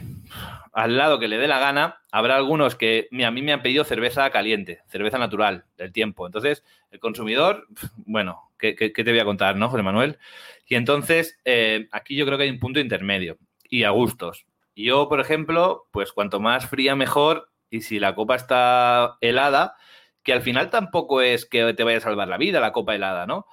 al 0.73 0.97
lado 0.97 1.21
que 1.21 1.29
le 1.29 1.39
dé 1.39 1.47
la 1.47 1.61
gana. 1.61 2.01
Habrá 2.11 2.37
algunos 2.37 2.75
que 2.75 3.09
a 3.25 3.31
mí 3.31 3.43
me 3.43 3.53
han 3.53 3.63
pedido 3.63 3.85
cerveza 3.85 4.29
caliente, 4.31 4.81
cerveza 4.89 5.19
natural 5.19 5.65
del 5.77 5.93
tiempo. 5.93 6.27
Entonces, 6.27 6.65
el 6.95 7.01
consumidor, 7.01 7.67
bueno, 7.97 8.53
¿qué, 8.57 8.75
te 8.75 9.03
voy 9.03 9.19
a 9.19 9.25
contar, 9.25 9.57
no, 9.57 9.69
José 9.69 9.83
Manuel? 9.83 10.19
Y 10.67 10.77
entonces, 10.77 11.39
eh, 11.45 11.89
aquí 11.91 12.15
yo 12.15 12.25
creo 12.25 12.39
que 12.39 12.45
hay 12.45 12.51
un 12.51 12.61
punto 12.61 12.79
intermedio 12.79 13.37
y 13.69 13.83
a 13.83 13.91
gustos. 13.91 14.47
Yo, 14.77 15.09
por 15.09 15.21
ejemplo, 15.21 15.89
pues 15.91 16.13
cuanto 16.13 16.41
más 16.41 16.69
fría 16.69 16.95
mejor 16.95 17.51
y 17.69 17.83
si 17.83 17.99
la 17.99 18.15
copa 18.15 18.37
está 18.37 19.19
helada, 19.21 19.75
que 20.23 20.33
al 20.33 20.43
final 20.43 20.71
tampoco 20.71 21.21
es 21.21 21.47
que 21.47 21.75
te 21.75 21.85
vaya 21.85 21.99
a 21.99 22.01
salvar 22.01 22.29
la 22.29 22.39
vida 22.39 22.61
la 22.61 22.73
copa 22.73 22.95
helada, 22.95 23.27
¿no? 23.27 23.47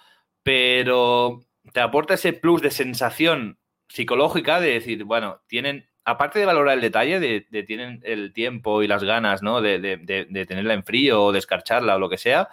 Pero 0.43 1.41
te 1.73 1.79
aporta 1.79 2.13
ese 2.13 2.33
plus 2.33 2.61
de 2.61 2.71
sensación 2.71 3.59
psicológica 3.89 4.61
de 4.61 4.73
decir, 4.73 5.03
bueno, 5.03 5.41
tienen, 5.47 5.89
aparte 6.05 6.39
de 6.39 6.45
valorar 6.45 6.75
el 6.75 6.81
detalle, 6.81 7.19
de, 7.19 7.63
tienen 7.63 8.01
el 8.03 8.33
tiempo 8.33 8.83
y 8.83 8.87
las 8.87 9.03
ganas, 9.03 9.41
¿no? 9.41 9.61
De, 9.61 9.79
de, 9.79 10.45
tenerla 10.45 10.75
en 10.75 10.83
frío 10.83 11.23
o 11.23 11.31
de 11.31 11.39
escarcharla 11.39 11.95
o 11.95 11.99
lo 11.99 12.09
que 12.09 12.17
sea, 12.17 12.49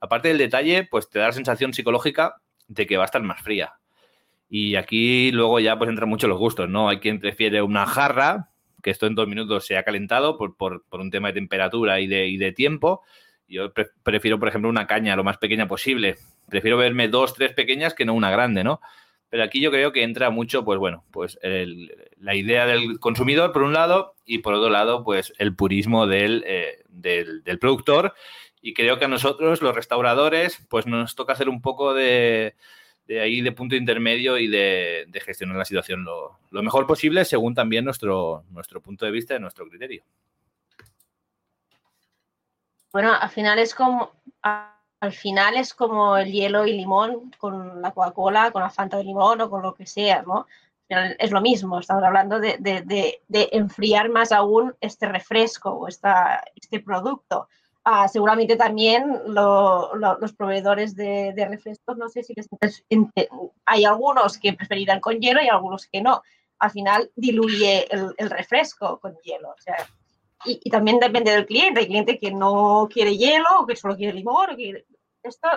aparte 0.00 0.28
del 0.28 0.38
detalle, 0.38 0.84
pues 0.84 1.08
te 1.08 1.18
da 1.18 1.26
la 1.26 1.32
sensación 1.32 1.72
psicológica 1.72 2.36
de 2.66 2.86
que 2.86 2.96
va 2.96 3.04
a 3.04 3.06
estar 3.06 3.22
más 3.22 3.42
fría. 3.42 3.74
Y 4.48 4.76
aquí 4.76 5.30
luego 5.32 5.60
ya 5.60 5.76
pues 5.76 5.90
entran 5.90 6.08
mucho 6.08 6.28
los 6.28 6.38
gustos, 6.38 6.68
¿no? 6.68 6.88
Hay 6.88 7.00
quien 7.00 7.20
prefiere 7.20 7.60
una 7.62 7.86
jarra, 7.86 8.50
que 8.82 8.90
esto 8.90 9.06
en 9.06 9.14
dos 9.14 9.28
minutos 9.28 9.66
se 9.66 9.76
ha 9.76 9.82
calentado 9.82 10.38
por, 10.38 10.56
por, 10.56 10.82
un 10.92 11.10
tema 11.10 11.28
de 11.28 11.34
temperatura 11.34 12.00
y 12.00 12.06
de, 12.06 12.28
y 12.28 12.36
de 12.36 12.52
tiempo. 12.52 13.02
Yo 13.48 13.72
prefiero, 14.02 14.38
por 14.38 14.48
ejemplo, 14.48 14.70
una 14.70 14.86
caña 14.86 15.16
lo 15.16 15.24
más 15.24 15.38
pequeña 15.38 15.66
posible. 15.66 16.16
Prefiero 16.48 16.76
verme 16.76 17.08
dos, 17.08 17.34
tres 17.34 17.52
pequeñas 17.52 17.94
que 17.94 18.04
no 18.04 18.14
una 18.14 18.30
grande, 18.30 18.62
¿no? 18.62 18.80
Pero 19.30 19.42
aquí 19.42 19.60
yo 19.60 19.70
creo 19.70 19.92
que 19.92 20.02
entra 20.02 20.30
mucho, 20.30 20.64
pues 20.64 20.78
bueno, 20.78 21.04
pues 21.10 21.38
la 21.42 22.34
idea 22.34 22.64
del 22.64 22.98
consumidor 22.98 23.52
por 23.52 23.62
un 23.62 23.74
lado 23.74 24.14
y 24.24 24.38
por 24.38 24.54
otro 24.54 24.70
lado, 24.70 25.04
pues 25.04 25.34
el 25.38 25.54
purismo 25.54 26.06
del, 26.06 26.44
eh, 26.46 26.82
del, 26.88 27.42
del, 27.44 27.58
productor. 27.58 28.14
Y 28.68 28.74
creo 28.74 28.98
que 28.98 29.06
a 29.06 29.08
nosotros, 29.08 29.62
los 29.62 29.74
restauradores, 29.74 30.62
pues 30.68 30.86
nos 30.86 31.14
toca 31.14 31.32
hacer 31.32 31.48
un 31.48 31.62
poco 31.62 31.94
de, 31.94 32.54
de 33.06 33.18
ahí 33.18 33.40
de 33.40 33.52
punto 33.52 33.74
intermedio 33.74 34.36
y 34.36 34.46
de, 34.46 35.08
gestionar 35.24 35.56
la 35.56 35.64
situación 35.64 36.04
lo, 36.04 36.38
mejor 36.62 36.86
posible 36.86 37.24
según 37.24 37.54
también 37.54 37.86
nuestro, 37.86 38.44
nuestro 38.50 38.82
punto 38.82 39.06
de 39.06 39.10
vista 39.10 39.34
y 39.34 39.40
nuestro 39.40 39.66
criterio. 39.66 40.02
Bueno, 42.92 43.14
al 43.18 43.30
final 43.30 43.58
es 43.58 43.74
como 43.74 44.12
al 44.42 45.12
final 45.12 45.56
es 45.56 45.72
como 45.72 46.18
el 46.18 46.30
hielo 46.30 46.66
y 46.66 46.74
limón 46.74 47.32
con 47.38 47.80
la 47.80 47.92
Coca-Cola, 47.92 48.50
con 48.50 48.60
la 48.60 48.68
Fanta 48.68 48.98
de 48.98 49.04
limón 49.04 49.40
o 49.40 49.48
con 49.48 49.62
lo 49.62 49.74
que 49.74 49.86
sea, 49.86 50.20
¿no? 50.20 50.46
Es 50.90 51.30
lo 51.30 51.40
mismo, 51.40 51.80
estamos 51.80 52.04
hablando 52.04 52.38
de, 52.38 52.58
de 52.58 53.48
enfriar 53.52 54.10
más 54.10 54.30
aún 54.30 54.76
este 54.82 55.08
refresco 55.08 55.70
o 55.70 55.88
esta, 55.88 56.44
este 56.54 56.80
producto. 56.80 57.48
Ah, 57.90 58.06
seguramente 58.06 58.54
también 58.56 59.22
los 59.28 60.32
proveedores 60.34 60.94
de, 60.94 61.32
refrescos, 61.48 61.96
no 61.96 62.10
sé 62.10 62.22
si 62.22 62.34
hay 63.64 63.84
algunos 63.86 64.36
que 64.36 64.52
preferirán 64.52 65.00
con 65.00 65.18
hielo 65.18 65.40
y 65.40 65.48
algunos 65.48 65.86
que 65.86 66.02
no. 66.02 66.20
Al 66.58 66.70
final 66.70 67.10
diluye 67.16 67.86
el, 67.90 68.28
refresco 68.28 69.00
con 69.00 69.16
hielo. 69.22 69.48
O 69.48 69.58
sea, 69.58 69.88
y, 70.44 70.68
también 70.68 70.98
depende 70.98 71.30
del 71.30 71.46
cliente. 71.46 71.80
Hay 71.80 71.86
cliente 71.86 72.18
que 72.18 72.30
no 72.30 72.90
quiere 72.92 73.16
hielo 73.16 73.48
o 73.60 73.66
que 73.66 73.74
solo 73.74 73.96
quiere 73.96 74.12
limón. 74.12 74.50
Esto 75.22 75.48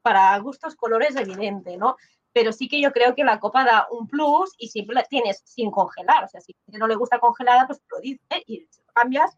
para 0.00 0.38
gustos 0.38 0.76
colores 0.76 1.16
evidente, 1.16 1.76
¿no? 1.76 1.96
Pero 2.32 2.52
sí 2.52 2.68
que 2.68 2.80
yo 2.80 2.92
creo 2.92 3.16
que 3.16 3.24
la 3.24 3.40
copa 3.40 3.64
da 3.64 3.88
un 3.90 4.06
plus 4.06 4.54
y 4.58 4.68
siempre 4.68 4.94
la 4.94 5.02
tienes 5.02 5.42
sin 5.44 5.72
congelar. 5.72 6.22
O 6.22 6.28
sea, 6.28 6.40
si 6.40 6.54
no 6.68 6.86
le 6.86 6.94
gusta 6.94 7.18
congelada, 7.18 7.66
pues 7.66 7.82
lo 7.90 7.98
dice 7.98 8.44
y 8.46 8.68
cambias 8.94 9.36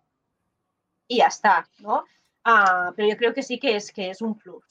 y 1.09 1.17
ya 1.17 1.29
está, 1.29 1.67
¿no? 1.79 2.05
Ah, 2.45 2.93
pero 2.97 3.09
yo 3.09 3.17
creo 3.17 3.35
que 3.35 3.43
sí 3.43 3.59
que 3.59 3.77
es, 3.77 3.93
que 3.93 4.11
es 4.11 4.21
un 4.21 4.37
plus. 4.37 4.65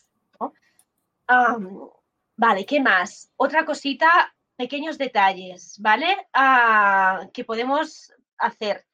vale, 2.36 2.65
¿qué 2.65 2.81
más? 2.81 3.31
Otra 3.38 3.65
cosita, 3.65 4.36
pequeños 4.57 4.97
detalles, 4.97 5.77
¿vale? 5.79 6.27
Ah, 6.34 7.27
que 7.34 7.45
podemos 7.45 8.12
hacer. 8.38 8.86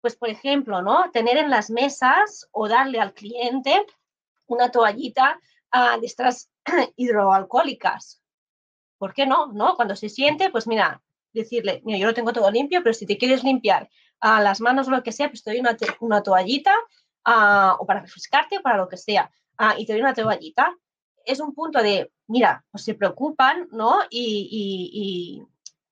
Pues, 0.00 0.16
por 0.16 0.28
ejemplo, 0.28 0.80
¿no? 0.82 1.10
Tener 1.10 1.36
en 1.36 1.50
las 1.50 1.70
mesas 1.70 2.48
o 2.52 2.68
darle 2.68 3.00
al 3.00 3.12
cliente 3.12 3.84
una 4.46 4.70
toallita 4.70 5.40
ah, 5.72 5.98
de 5.98 6.06
estas 6.06 6.50
hidroalcohólicas. 6.96 8.22
¿Por 8.98 9.14
qué 9.14 9.26
no? 9.26 9.46
¿No? 9.52 9.74
Cuando 9.76 9.96
se 9.96 10.08
siente, 10.08 10.50
pues 10.50 10.66
mira, 10.66 11.02
decirle, 11.32 11.82
mira, 11.84 11.98
yo 11.98 12.06
lo 12.06 12.14
tengo 12.14 12.32
todo 12.32 12.50
limpio, 12.50 12.82
pero 12.82 12.94
si 12.94 13.06
te 13.06 13.18
quieres 13.18 13.42
limpiar 13.42 13.90
a 14.20 14.40
las 14.40 14.60
manos 14.60 14.88
o 14.88 14.90
lo 14.90 15.02
que 15.02 15.12
sea, 15.12 15.28
pues 15.28 15.42
te 15.42 15.50
doy 15.50 15.60
una, 15.60 15.76
una 16.00 16.22
toallita 16.22 16.74
o 17.24 17.86
para 17.86 18.00
refrescarte 18.00 18.58
o 18.58 18.62
para 18.62 18.78
lo 18.78 18.88
que 18.88 18.96
sea, 18.96 19.30
y 19.76 19.86
te 19.86 19.92
doy 19.92 20.00
una 20.00 20.14
toallita, 20.14 20.74
es 21.24 21.40
un 21.40 21.54
punto 21.54 21.82
de, 21.82 22.10
mira, 22.28 22.64
pues 22.70 22.84
se 22.84 22.94
preocupan, 22.94 23.68
¿no? 23.72 24.00
Y, 24.10 25.46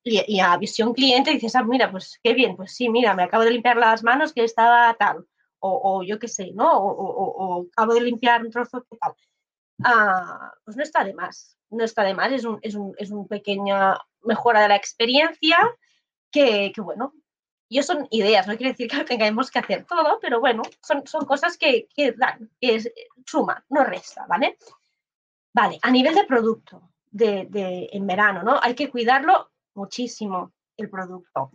y, 0.05 0.41
a 0.41 0.57
visión 0.57 0.95
cliente 0.95 1.33
dices, 1.33 1.55
ah, 1.55 1.63
mira, 1.63 1.91
pues 1.91 2.19
qué 2.23 2.33
bien, 2.33 2.57
pues 2.57 2.75
sí, 2.75 2.89
mira, 2.89 3.15
me 3.15 3.25
acabo 3.25 3.45
de 3.45 3.51
limpiar 3.51 3.77
las 3.77 4.03
manos 4.03 4.33
que 4.33 4.43
estaba 4.43 4.95
tal, 4.95 5.27
o, 5.59 6.03
yo 6.03 6.19
qué 6.19 6.29
sé, 6.29 6.53
¿no? 6.55 6.71
O, 6.73 7.67
acabo 7.73 7.95
de 7.95 8.01
limpiar 8.01 8.43
un 8.43 8.51
trozo 8.51 8.85
que 8.89 8.97
tal. 8.97 9.15
Ah, 9.85 10.53
pues 10.65 10.77
no 10.77 10.83
está 10.83 11.05
de 11.05 11.13
más, 11.15 11.59
no 11.71 11.85
está 11.85 12.05
de 12.05 12.15
más, 12.15 12.33
es 12.33 12.45
un, 12.45 12.59
es 12.63 12.75
un, 12.75 12.95
es 12.97 13.11
un 13.11 13.29
pequeña 13.29 13.99
mejora 14.23 14.63
de 14.63 14.69
la 14.69 14.77
experiencia 14.77 15.59
que, 16.31 16.73
que, 16.75 16.81
bueno, 16.81 17.13
y 17.69 17.83
son 17.83 18.09
ideas, 18.11 18.47
no 18.47 18.57
quiere 18.57 18.73
decir 18.73 18.89
que 18.89 19.05
tengamos 19.05 19.51
que 19.51 19.59
hacer 19.59 19.85
todo, 19.85 20.19
pero 20.21 20.41
bueno, 20.41 20.63
son, 20.83 21.07
son 21.07 21.25
cosas 21.27 21.57
que, 21.59 21.89
que 21.95 22.13
dan, 22.13 22.51
que 22.61 22.77
es, 22.77 22.93
suma, 23.27 23.65
no 23.69 23.85
resta, 23.85 24.27
¿vale? 24.27 24.59
Vale, 25.53 25.79
a 25.83 25.91
nivel 25.91 26.15
de 26.15 26.25
producto 26.25 26.91
de, 27.11 27.47
de, 27.51 27.89
en 27.93 28.07
verano, 28.07 28.43
¿no? 28.43 28.59
Hay 28.63 28.75
que 28.75 28.91
cuidarlo 28.91 29.51
muchísimo, 29.75 30.53
el 30.77 30.89
producto. 30.89 31.51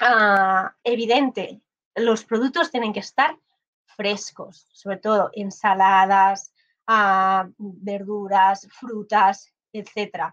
Ah, 0.00 0.74
evidente, 0.84 1.60
los 1.94 2.24
productos 2.24 2.70
tienen 2.70 2.92
que 2.92 3.00
estar 3.00 3.36
frescos, 3.84 4.66
sobre 4.72 4.98
todo 4.98 5.30
ensaladas, 5.34 6.52
ah, 6.86 7.48
verduras, 7.58 8.66
frutas, 8.70 9.52
etc. 9.72 10.32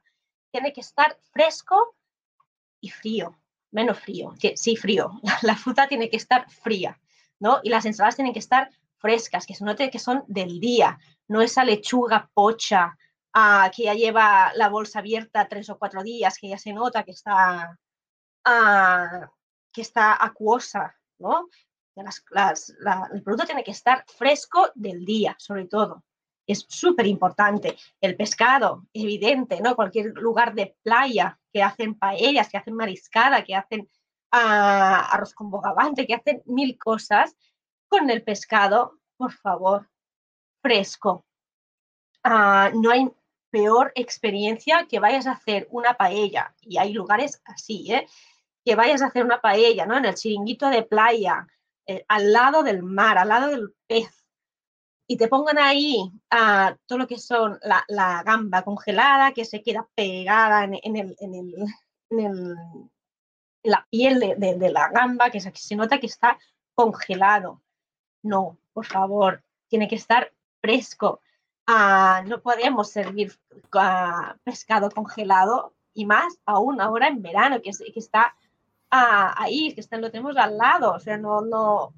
Tiene 0.52 0.72
que 0.72 0.82
estar 0.82 1.18
fresco 1.32 1.96
y 2.80 2.90
frío, 2.90 3.36
menos 3.72 4.00
frío, 4.00 4.34
sí, 4.56 4.76
frío. 4.76 5.12
La, 5.44 5.56
fruta 5.56 5.88
tiene 5.88 6.10
que 6.10 6.18
estar 6.18 6.50
fría, 6.50 7.00
¿no? 7.40 7.60
Y 7.64 7.70
las 7.70 7.86
ensaladas 7.86 8.16
tienen 8.16 8.34
que 8.34 8.40
estar 8.40 8.70
frescas, 8.98 9.46
que 9.46 9.54
se 9.56 9.64
note 9.64 9.90
que 9.90 10.00
son 10.00 10.24
del 10.28 10.60
día, 10.60 10.98
no 11.28 11.42
esa 11.42 11.64
lechuga 11.64 12.30
pocha 12.34 12.98
ah, 13.34 13.70
que 13.76 13.84
ya 13.84 13.94
lleva 13.94 14.52
la 14.56 14.70
bolsa 14.70 15.00
abierta 15.00 15.48
tres 15.48 15.70
o 15.70 15.78
cuatro 15.78 16.02
días, 16.04 16.38
que 16.40 16.50
ya 16.50 16.58
se 16.58 16.74
nota 16.74 17.04
que 17.04 17.12
está, 17.12 17.78
ah, 18.46 19.30
que 19.72 19.82
está 19.82 20.24
acuosa, 20.24 20.96
¿no? 21.20 21.48
las- 21.96 22.24
las- 22.30 22.74
la- 22.80 23.10
el 23.14 23.24
producto 23.24 23.46
tiene 23.46 23.64
que 23.64 23.72
estar 23.72 24.04
fresco 24.08 24.70
del 24.76 25.06
día, 25.06 25.36
sobre 25.40 25.66
todo. 25.66 26.04
Es 26.48 26.66
súper 26.70 27.06
importante. 27.06 27.78
El 28.02 28.16
pescado, 28.16 28.88
evidente, 28.94 29.62
¿no? 29.62 29.76
Cualquier 29.76 30.14
lugar 30.16 30.56
de 30.56 30.76
playa 30.82 31.38
que 31.52 31.62
hacen 31.62 31.96
paellas, 31.96 32.50
que 32.50 32.58
hacen 32.58 32.74
mariscada, 32.74 33.44
que 33.44 33.54
hacen 33.54 33.90
ah, 34.32 35.10
arroz 35.12 35.34
con 35.34 35.52
bogavante, 35.52 36.08
que 36.08 36.16
hacen 36.16 36.42
mil 36.46 36.78
cosas, 36.78 37.36
con 37.90 38.10
el 38.10 38.24
pescado, 38.24 39.00
por 39.18 39.34
favor, 39.34 39.90
fresco. 40.62 41.26
Ah, 42.24 42.72
no 42.74 42.92
hay 42.92 43.12
peor 43.50 43.92
experiencia 43.96 44.88
que 44.90 45.00
vayas 45.00 45.28
a 45.28 45.32
hacer 45.32 45.68
una 45.72 45.96
paella, 45.96 46.56
y 46.62 46.78
hay 46.78 46.94
lugares 46.94 47.42
así, 47.46 47.94
¿eh? 47.94 48.08
que 48.64 48.76
vayas 48.76 49.02
a 49.02 49.08
hacer 49.08 49.24
una 49.24 49.40
paella, 49.40 49.86
¿no? 49.86 49.98
En 49.98 50.06
el 50.06 50.16
chiringuito 50.16 50.70
de 50.70 50.84
playa, 50.84 51.48
eh, 51.86 52.04
al 52.10 52.34
lado 52.34 52.64
del 52.64 52.84
mar, 52.84 53.18
al 53.18 53.30
lado 53.30 53.48
del 53.48 53.74
pez, 53.88 54.27
y 55.08 55.18
te 55.18 55.28
pongan 55.30 55.58
ahí 55.58 56.12
ah, 56.32 56.76
todo 56.86 57.00
lo 57.00 57.08
que 57.08 57.18
son 57.18 57.58
la, 57.64 57.84
la 57.88 58.24
gamba 58.24 58.64
congelada, 58.64 59.32
que 59.34 59.46
se 59.46 59.64
queda 59.64 59.88
pegada 59.96 60.66
en, 60.66 60.76
en 60.84 60.96
el, 60.98 61.16
en 61.20 61.34
el- 61.36 61.66
en 62.10 62.20
el- 62.20 62.56
la 63.64 63.86
piel 63.90 64.20
de, 64.20 64.36
de- 64.36 64.58
de 64.58 64.70
la 64.72 64.90
gamba, 64.90 65.30
que 65.30 65.40
se, 65.42 65.52
que 65.52 65.60
se 65.60 65.76
nota 65.76 66.00
que 66.00 66.08
está 66.08 66.38
congelado. 66.74 67.62
No, 68.24 68.58
por 68.74 68.86
favor, 68.86 69.44
tiene 69.68 69.88
que 69.88 69.96
estar 69.96 70.32
fresco. 70.62 71.22
Ah, 71.66 72.24
no 72.26 72.42
podemos 72.42 72.90
servir 72.90 73.38
ah, 73.74 74.36
pescado 74.44 74.90
congelado 74.92 75.74
y 75.94 76.06
más 76.06 76.40
aún 76.46 76.80
ahora 76.80 77.08
en 77.08 77.22
verano, 77.22 77.62
que, 77.62 77.72
que 77.72 78.00
está 78.00 78.36
ah, 78.92 79.34
ahí, 79.38 79.74
que 79.74 79.82
está, 79.82 79.98
lo 79.98 80.12
tenemos 80.12 80.38
al 80.38 80.58
lado. 80.58 80.94
O 80.94 81.00
sea, 81.00 81.18
no, 81.18 81.42
no, 81.42 81.94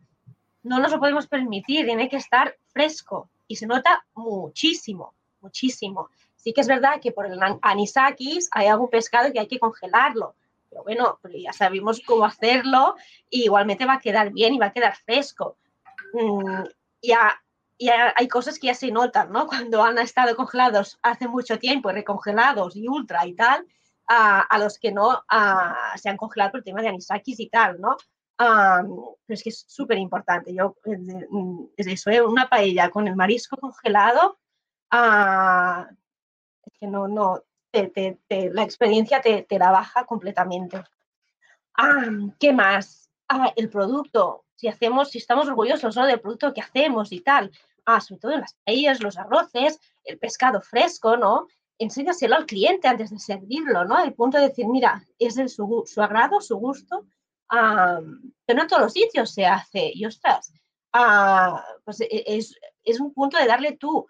no 0.63 0.80
nos 0.80 0.91
lo 0.91 1.00
podemos 1.00 1.28
permitir, 1.28 1.86
tiene 1.86 2.10
que 2.10 2.17
estar 2.17 2.56
fresco 2.67 3.30
y 3.48 3.56
se 3.56 3.65
nota 3.67 4.06
muchísimo, 4.13 5.13
muchísimo. 5.41 6.10
Sí 6.36 6.54
que 6.54 6.62
es 6.62 6.67
verdad 6.67 7.00
que 7.02 7.12
por 7.12 7.26
el 7.26 7.41
an- 7.41 7.60
anisakis 7.62 8.50
hay 8.52 8.67
algún 8.67 8.89
pescado 8.89 9.32
que 9.32 9.39
hay 9.39 9.48
que 9.48 9.60
congelarlo, 9.60 10.36
pero 10.69 10.84
bueno, 10.84 11.19
ya 11.34 11.52
sabemos 11.54 12.02
cómo 12.06 12.26
hacerlo 12.26 12.95
y 13.30 13.43
igualmente 13.43 13.86
va 13.86 13.93
a 13.93 14.00
quedar 14.00 14.32
bien 14.32 14.54
y 14.54 14.60
va 14.60 14.67
a 14.67 14.74
quedar 14.74 14.95
fresco. 14.95 15.58
Mm, 16.13 16.63
ya, 17.02 17.41
ya 17.78 18.13
hay 18.15 18.28
cosas 18.28 18.60
que 18.60 18.67
ya 18.67 18.74
se 18.76 18.91
notan, 18.91 19.32
¿no? 19.32 19.48
Cuando 19.48 19.84
han 19.84 19.98
estado 19.98 20.36
congelados 20.36 21.00
hace 21.02 21.28
mucho 21.28 21.58
tiempo, 21.60 21.91
recongelados 21.91 22.76
y 22.76 22.88
ultra 22.88 23.26
y 23.26 23.34
tal, 23.34 23.65
a, 24.08 24.41
a 24.41 24.58
los 24.60 24.78
que 24.80 24.91
no 24.91 25.24
ah, 25.30 25.93
se 25.95 26.10
han 26.10 26.17
congelado 26.17 26.52
por 26.52 26.60
el 26.60 26.63
tema 26.63 26.82
de 26.82 26.89
anisakis 26.89 27.39
y 27.39 27.48
tal, 27.50 27.80
¿no? 27.80 27.98
Pero 28.39 29.17
es 29.28 29.43
que 29.43 29.49
es 29.49 29.65
súper 29.67 29.97
importante. 29.97 30.54
Yo, 30.54 30.75
eh, 30.86 30.97
mm, 31.30 31.65
es 31.75 31.88
eso, 31.88 32.10
¿eh? 32.10 32.21
una 32.21 32.47
paella 32.49 32.89
con 32.89 33.06
el 33.08 33.15
marisco 33.15 33.58
congelado, 33.58 34.39
es 36.65 36.73
que 36.80 36.88
no, 36.88 37.08
no, 37.08 37.43
te- 37.71 37.89
te- 38.28 38.49
la 38.52 38.63
experiencia 38.63 39.21
te, 39.21 39.45
la 39.60 39.71
baja 39.71 40.06
completamente. 40.06 40.82
Ah, 41.75 42.06
¿qué 42.39 42.54
más? 42.54 43.10
Ah, 43.28 43.52
el 43.56 43.69
producto. 43.69 44.45
Si 44.56 44.67
hacemos, 44.67 45.10
si 45.12 45.17
estamos 45.17 45.47
orgullosos 45.47 45.95
¿no? 45.95 46.06
del 46.06 46.19
producto 46.21 46.54
que 46.54 46.62
hacemos 46.62 47.12
y 47.12 47.19
tal. 47.21 47.52
Ah, 47.86 47.99
sobre 48.02 48.19
todo 48.21 48.32
en 48.34 48.41
las 48.41 48.56
paellas, 48.65 49.02
los 49.02 49.17
arroces, 49.17 49.80
el 50.04 50.17
pescado 50.17 50.62
fresco, 50.62 51.17
¿no? 51.17 51.47
Enséñaselo 51.78 52.36
al 52.36 52.45
cliente 52.45 52.88
antes 52.88 53.10
de 53.10 53.19
servirlo, 53.19 53.86
¿no? 53.86 53.99
El 54.04 54.13
punto 54.13 54.38
de 54.38 54.47
decir, 54.49 54.67
mira, 54.67 55.04
es 55.17 55.36
de 55.36 55.47
su, 55.49 55.84
su 55.86 56.02
agrado, 56.02 56.41
su 56.41 56.58
gusto, 56.58 57.06
ah, 57.49 57.99
que 58.47 58.53
no 58.53 58.63
en 58.63 58.67
todos 58.67 58.83
los 58.83 58.93
sitios 58.93 59.33
se 59.33 59.45
hace. 59.45 59.91
Y 59.93 60.05
ostras, 60.05 60.51
pues 61.83 62.01
e- 62.01 62.23
es, 62.25 62.55
es 62.83 62.99
un 62.99 63.13
punto 63.13 63.38
de 63.38 63.47
darle 63.47 63.77
tú 63.77 64.07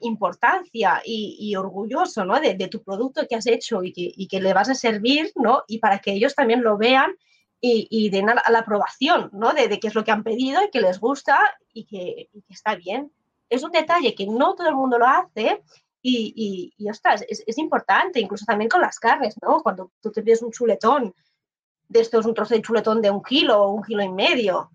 importancia 0.00 1.02
y, 1.04 1.54
orgulloso 1.56 2.24
¿no? 2.24 2.40
de, 2.40 2.68
tu 2.68 2.82
producto 2.82 3.26
que 3.28 3.36
has 3.36 3.46
hecho 3.46 3.80
y 3.82 4.28
que, 4.28 4.40
le 4.40 4.54
vas 4.54 4.70
a 4.70 4.74
servir, 4.74 5.30
¿no? 5.34 5.62
Y 5.68 5.78
para 5.78 5.98
que 5.98 6.12
ellos 6.12 6.34
también 6.34 6.62
lo 6.62 6.78
vean 6.78 7.14
y, 7.60 7.86
y 7.90 8.08
den 8.08 8.30
a 8.30 8.34
la, 8.34 8.58
aprobación, 8.58 9.28
¿no? 9.32 9.52
De, 9.52 9.68
de 9.68 9.78
qué 9.78 9.88
es 9.88 9.94
lo 9.94 10.04
que 10.04 10.10
han 10.10 10.22
pedido 10.22 10.64
y 10.64 10.70
que 10.70 10.80
les 10.80 10.98
gusta 10.98 11.38
y 11.72 11.84
que, 11.84 12.30
y 12.32 12.42
que 12.42 12.54
está 12.54 12.76
bien. 12.76 13.12
Es 13.50 13.62
un 13.62 13.72
detalle 13.72 14.14
que 14.14 14.26
no 14.26 14.54
todo 14.54 14.68
el 14.68 14.74
mundo 14.74 14.98
lo 14.98 15.06
hace 15.06 15.62
y, 16.00 16.32
y, 16.34 16.72
y, 16.78 16.88
ostras, 16.88 17.22
es, 17.28 17.44
es 17.46 17.58
importante, 17.58 18.20
incluso 18.20 18.46
también 18.46 18.70
con 18.70 18.80
las 18.80 18.98
carnes, 18.98 19.36
¿no? 19.42 19.60
Cuando 19.62 19.92
tú 20.00 20.10
te 20.12 20.22
pides 20.22 20.40
un 20.40 20.50
chuletón, 20.50 21.14
de 21.88 22.00
esto 22.00 22.20
es 22.20 22.26
un 22.26 22.34
trozo 22.34 22.54
de 22.54 22.62
chuletón 22.62 23.00
de 23.00 23.10
un 23.10 23.22
kilo 23.22 23.62
o 23.62 23.72
un 23.72 23.82
kilo 23.82 24.02
y 24.02 24.08
medio, 24.08 24.70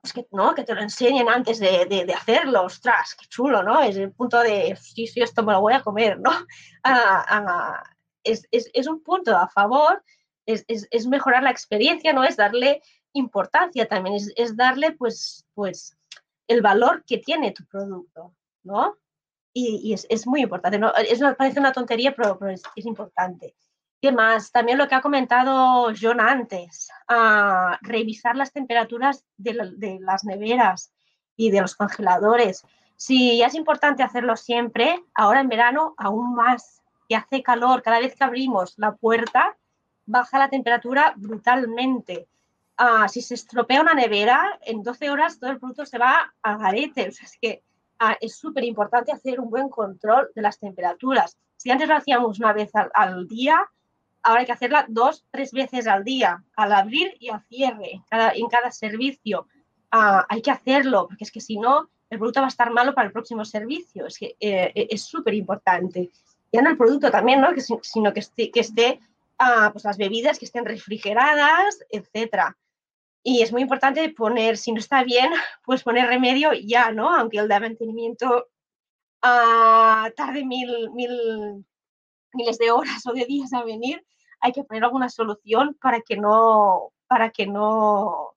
pues 0.00 0.12
que 0.12 0.26
no, 0.32 0.54
que 0.54 0.64
te 0.64 0.74
lo 0.74 0.80
enseñen 0.80 1.28
antes 1.28 1.58
de, 1.58 1.86
de, 1.86 2.04
de 2.04 2.14
hacerlo, 2.14 2.64
ostras, 2.64 3.14
qué 3.14 3.26
chulo, 3.26 3.62
¿no? 3.62 3.80
Es 3.82 3.96
el 3.96 4.12
punto 4.12 4.40
de, 4.40 4.76
sí, 4.76 5.06
sí, 5.06 5.20
esto 5.20 5.42
me 5.42 5.52
lo 5.52 5.60
voy 5.60 5.74
a 5.74 5.82
comer, 5.82 6.18
¿no? 6.18 6.30
Ah, 6.82 7.26
ah, 7.28 7.82
es, 8.24 8.48
es, 8.50 8.70
es, 8.72 8.86
un 8.86 9.02
punto 9.02 9.36
a 9.36 9.48
favor, 9.48 10.02
es, 10.46 10.64
es, 10.66 10.88
es, 10.90 11.06
mejorar 11.06 11.42
la 11.42 11.50
experiencia, 11.50 12.14
¿no? 12.14 12.24
Es 12.24 12.36
darle 12.36 12.80
importancia 13.12 13.86
también, 13.86 14.16
es, 14.16 14.32
es 14.34 14.56
darle, 14.56 14.92
pues, 14.92 15.44
pues, 15.52 15.98
el 16.48 16.62
valor 16.62 17.04
que 17.04 17.18
tiene 17.18 17.52
tu 17.52 17.66
producto, 17.66 18.34
¿no? 18.62 18.96
Y, 19.52 19.80
y 19.84 19.92
es, 19.92 20.06
es, 20.08 20.26
muy 20.26 20.40
importante, 20.40 20.78
¿no? 20.78 20.90
Es, 20.94 21.20
parece 21.36 21.60
una 21.60 21.72
tontería, 21.72 22.14
pero, 22.14 22.38
pero 22.38 22.50
es, 22.50 22.62
es 22.76 22.86
importante. 22.86 23.54
¿Qué 24.00 24.12
más? 24.12 24.50
También 24.50 24.78
lo 24.78 24.88
que 24.88 24.94
ha 24.94 25.02
comentado 25.02 25.92
John 26.00 26.20
antes, 26.20 26.88
revisar 27.82 28.34
las 28.34 28.52
temperaturas 28.52 29.26
de, 29.36 29.54
la, 29.54 29.66
de, 29.66 29.98
las 30.00 30.24
neveras 30.24 30.92
y 31.36 31.50
de 31.50 31.60
los 31.60 31.74
congeladores. 31.74 32.64
Si 32.96 33.38
ya 33.38 33.46
es 33.46 33.54
importante 33.54 34.02
hacerlo 34.02 34.36
siempre, 34.36 35.04
ahora 35.14 35.40
en 35.40 35.48
verano 35.48 35.94
aún 35.98 36.34
más, 36.34 36.82
que 37.10 37.16
hace 37.16 37.42
calor, 37.42 37.82
cada 37.82 37.98
vez 37.98 38.14
que 38.14 38.24
abrimos 38.24 38.74
la 38.78 38.94
puerta, 38.94 39.56
baja 40.06 40.38
la 40.38 40.48
temperatura 40.48 41.12
brutalmente. 41.16 42.28
Uh, 42.78 43.08
si 43.08 43.20
se 43.20 43.34
estropea 43.34 43.82
una 43.82 43.94
nevera, 43.94 44.58
en 44.62 44.82
12 44.82 45.10
horas 45.10 45.38
todo 45.38 45.50
el 45.50 45.58
producto 45.58 45.84
se 45.84 45.98
va 45.98 46.32
al 46.42 46.58
garete. 46.58 47.08
O 47.08 47.12
sea, 47.12 47.26
es 47.26 47.36
que 47.40 47.62
uh, 48.00 48.14
es 48.20 48.36
súper 48.36 48.64
importante 48.64 49.12
hacer 49.12 49.40
un 49.40 49.50
buen 49.50 49.68
control 49.68 50.30
de 50.34 50.42
las 50.42 50.58
temperaturas. 50.58 51.36
Si 51.56 51.70
antes 51.70 51.88
lo 51.88 51.96
hacíamos 51.96 52.38
una 52.38 52.52
vez 52.52 52.74
al, 52.74 52.90
al 52.94 53.28
día, 53.28 53.68
ahora 54.22 54.40
hay 54.40 54.46
que 54.46 54.52
hacerla 54.52 54.86
dos, 54.88 55.24
tres 55.30 55.52
veces 55.52 55.86
al 55.86 56.04
día, 56.04 56.42
al 56.56 56.72
abrir 56.72 57.16
y 57.18 57.30
al 57.30 57.42
cierre, 57.44 58.02
cada, 58.08 58.32
en 58.32 58.46
cada 58.48 58.70
servicio. 58.70 59.46
Uh, 59.92 60.22
hay 60.28 60.42
que 60.42 60.50
hacerlo, 60.50 61.06
porque 61.08 61.24
es 61.24 61.32
que 61.32 61.40
si 61.40 61.58
no, 61.58 61.90
el 62.10 62.18
producto 62.18 62.40
va 62.40 62.46
a 62.46 62.48
estar 62.48 62.70
malo 62.70 62.94
para 62.94 63.06
el 63.06 63.12
próximo 63.12 63.44
servicio. 63.44 64.06
Es 64.06 64.18
que 64.18 64.36
eh, 64.40 64.72
es 64.74 65.02
súper 65.02 65.34
importante. 65.34 66.10
Ya 66.52 66.62
no 66.62 66.70
el 66.70 66.76
producto 66.76 67.10
también, 67.10 67.40
¿no? 67.40 67.54
Que, 67.54 67.60
sino 67.60 68.12
que 68.12 68.20
esté, 68.20 68.50
que 68.50 68.60
esté 68.60 69.00
uh, 69.40 69.72
pues 69.72 69.84
las 69.84 69.96
bebidas 69.96 70.38
que 70.38 70.44
estén 70.44 70.64
refrigeradas, 70.64 71.84
etcétera. 71.88 72.56
Y 73.22 73.42
es 73.42 73.52
muy 73.52 73.62
importante 73.62 74.08
poner, 74.10 74.56
si 74.56 74.72
no 74.72 74.78
está 74.78 75.04
bien, 75.04 75.30
pues 75.64 75.82
poner 75.82 76.06
remedio 76.06 76.52
ya, 76.52 76.90
¿no? 76.90 77.14
Aunque 77.14 77.38
el 77.38 77.48
de 77.48 77.60
mantenimiento 77.60 78.48
uh, 79.22 80.10
tarde 80.16 80.44
mil, 80.44 80.90
mil, 80.92 81.64
miles 82.34 82.58
de 82.58 82.70
horas 82.70 83.02
o 83.06 83.12
de 83.12 83.24
días 83.24 83.52
a 83.52 83.64
venir, 83.64 84.04
hay 84.40 84.52
que 84.52 84.64
poner 84.64 84.84
alguna 84.84 85.08
solución 85.08 85.76
para 85.80 86.00
que 86.00 86.16
no, 86.16 86.92
para 87.06 87.30
que 87.30 87.46
no 87.46 88.34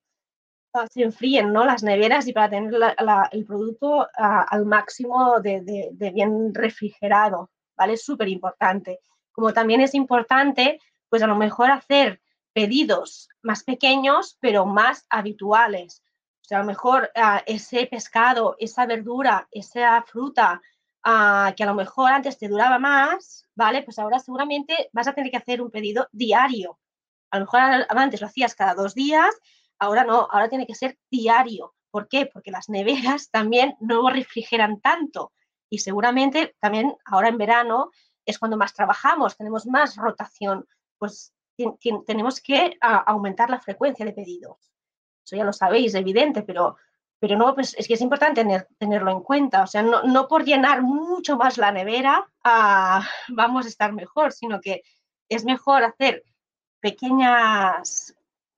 se 0.92 1.04
enfríen 1.04 1.54
¿no? 1.54 1.66
las 1.66 1.84
neveras 1.84 2.28
y 2.28 2.34
para 2.34 2.50
tener 2.50 2.74
el 3.32 3.46
producto 3.46 4.08
al 4.16 4.66
máximo 4.66 5.40
de, 5.40 5.92
bien 6.14 6.54
refrigerado, 6.54 7.52
¿vale? 7.78 7.94
Es 7.94 8.04
súper 8.04 8.28
importante. 8.28 9.00
Como 9.32 9.54
también 9.54 9.82
es 9.82 9.94
importante, 9.94 10.80
pues 11.10 11.22
a 11.22 11.28
lo 11.28 11.36
mejor 11.36 11.70
hacer 11.70 12.22
pedidos 12.54 13.30
más 13.42 13.64
pequeños, 13.64 14.38
pero 14.40 14.66
más 14.66 15.06
habituales. 15.10 16.04
O 16.42 16.46
sea, 16.46 16.58
a 16.58 16.62
lo 16.62 16.68
mejor 16.68 17.12
uh, 17.16 17.40
ese 17.46 17.86
pescado, 17.86 18.56
esa 18.60 18.86
verdura, 18.86 19.48
esa 19.52 20.02
fruta 20.04 20.62
uh, 21.06 21.54
que 21.56 21.64
a 21.64 21.68
lo 21.68 21.76
mejor 21.76 22.12
antes 22.12 22.38
te 22.38 22.48
duraba 22.48 22.80
más, 22.80 23.46
¿vale? 23.56 23.84
Pues 23.84 24.00
ahora 24.00 24.20
seguramente 24.20 24.90
vas 24.94 25.08
a 25.08 25.14
tener 25.14 25.32
que 25.32 25.38
hacer 25.38 25.62
un 25.62 25.72
pedido 25.72 26.08
diario. 26.12 26.80
A 27.32 27.40
lo 27.40 27.46
mejor 27.46 27.62
antes 27.90 28.22
lo 28.22 28.28
hacías 28.28 28.56
cada 28.56 28.76
dos 28.76 28.94
días, 28.94 29.36
ahora 29.80 30.04
no, 30.04 30.28
ahora 30.30 30.50
tiene 30.50 30.68
que 30.68 30.76
ser 30.76 30.98
diario. 31.10 31.74
¿Por 31.92 32.08
qué? 32.08 32.26
Porque 32.26 32.52
las 32.52 32.70
neveras 32.70 33.30
también 33.30 33.76
no 33.80 34.10
refrigeran 34.10 34.80
tanto 34.82 35.32
y 35.74 35.80
seguramente 35.80 36.56
también 36.60 36.96
ahora 37.06 37.30
en 37.30 37.38
verano 37.40 37.90
es 38.26 38.38
cuando 38.38 38.58
más 38.58 38.74
trabajamos, 38.76 39.36
tenemos 39.36 39.66
más 39.66 39.96
rotación, 39.96 40.68
pues 41.00 41.34
tenemos 42.06 42.42
que 42.42 42.78
aumentar 42.82 43.50
la 43.50 43.60
frecuencia 43.60 44.06
de 44.06 44.14
pedidos. 44.14 44.72
Eso 45.26 45.36
ya 45.36 45.44
lo 45.44 45.54
sabéis, 45.54 45.96
evidente, 45.96 46.44
pero, 46.44 46.78
pero 47.24 47.38
no, 47.38 47.56
pues 47.56 47.74
es 47.78 47.88
que 47.88 47.94
es 47.94 48.02
importante 48.02 48.42
tener, 48.42 48.68
tenerlo 48.78 49.10
en 49.10 49.22
cuenta. 49.22 49.64
O 49.64 49.68
sea, 49.68 49.82
no, 49.82 50.28
por 50.28 50.44
llenar 50.44 50.82
mucho 50.82 51.38
más 51.38 51.58
la 51.58 51.72
nevera 51.72 52.28
uh, 52.44 53.02
vamos 53.30 53.66
a 53.66 53.70
estar 53.70 53.94
mejor, 53.94 54.34
sino 54.34 54.60
que 54.60 54.84
es 55.30 55.46
mejor 55.46 55.86
hacer 55.86 56.26
pequeñas, 56.82 58.14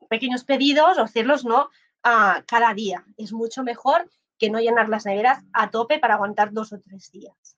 pequeños 0.10 0.46
pedidos 0.46 0.98
o 0.98 1.04
hacerlos 1.04 1.46
no 1.46 1.70
ah, 2.02 2.42
cada 2.48 2.74
día. 2.74 3.06
Es 3.18 3.34
mucho 3.34 3.62
mejor 3.62 4.10
que 4.40 4.50
no 4.50 4.60
llenar 4.60 4.90
las 4.90 5.06
neveras 5.06 5.44
a 5.54 5.70
tope 5.70 6.00
para 6.00 6.16
aguantar 6.16 6.52
dos 6.52 6.74
o 6.74 6.80
tres 6.80 7.12
días. 7.12 7.56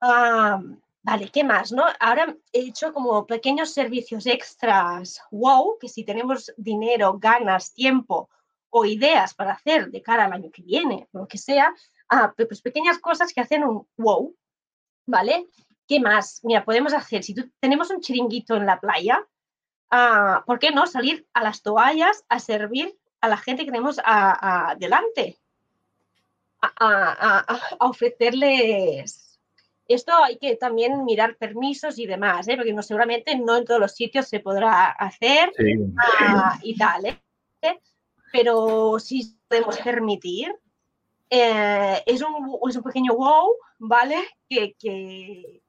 Ah, 0.00 0.60
vale, 1.02 1.28
¿qué 1.28 1.44
más? 1.44 1.70
No? 1.70 1.84
Ahora 2.00 2.34
he 2.52 2.62
hecho 2.62 2.92
como 2.92 3.28
pequeños 3.28 3.72
servicios 3.72 4.26
extras, 4.26 5.22
wow, 5.30 5.78
que 5.80 5.88
si 5.88 6.02
tenemos 6.02 6.52
dinero, 6.56 7.16
ganas, 7.16 7.72
tiempo 7.72 8.28
o 8.70 8.84
ideas 8.84 9.34
para 9.34 9.52
hacer 9.52 9.90
de 9.90 10.02
cara 10.02 10.24
al 10.24 10.32
año 10.32 10.50
que 10.50 10.62
viene, 10.62 11.08
lo 11.12 11.26
que 11.26 11.38
sea, 11.38 11.74
ah, 12.08 12.32
pues 12.36 12.62
pequeñas 12.62 12.98
cosas 12.98 13.32
que 13.32 13.40
hacen 13.40 13.64
un 13.64 13.86
wow, 13.96 14.34
¿vale? 15.06 15.48
¿Qué 15.86 16.00
más? 16.00 16.40
Mira, 16.44 16.64
podemos 16.64 16.94
hacer, 16.94 17.24
si 17.24 17.34
tenemos 17.58 17.90
un 17.90 18.00
chiringuito 18.00 18.56
en 18.56 18.66
la 18.66 18.80
playa, 18.80 19.26
ah, 19.90 20.44
¿por 20.46 20.58
qué 20.58 20.70
no 20.70 20.86
salir 20.86 21.26
a 21.34 21.42
las 21.42 21.62
toallas 21.62 22.24
a 22.28 22.38
servir 22.38 22.96
a 23.20 23.28
la 23.28 23.36
gente 23.36 23.64
que 23.64 23.70
tenemos 23.70 24.00
adelante? 24.04 25.38
A, 26.62 27.46
ofrecerles 27.80 29.30
esto 29.88 30.12
hay 30.22 30.36
que 30.38 30.54
también 30.54 31.04
mirar 31.04 31.36
permisos 31.36 31.98
y 31.98 32.06
demás, 32.06 32.46
¿eh? 32.46 32.54
porque 32.54 32.72
no, 32.72 32.80
seguramente 32.80 33.36
no 33.36 33.56
en 33.56 33.64
todos 33.64 33.80
los 33.80 33.92
sitios 33.92 34.28
se 34.28 34.38
podrá 34.38 34.86
hacer 34.86 35.50
ah, 35.98 36.60
y 36.62 36.76
tal, 36.76 37.06
¿eh? 37.06 37.80
Pero 38.32 38.98
sí 38.98 39.36
podemos 39.48 39.78
permitir. 39.78 40.54
Eh, 41.28 42.02
es, 42.06 42.22
un, 42.22 42.58
es, 42.68 42.76
un, 42.76 42.82
pequeño 42.82 43.14
wow, 43.14 43.54
¿vale? 43.78 44.16
Que, 44.48 44.74
que, 44.74 45.62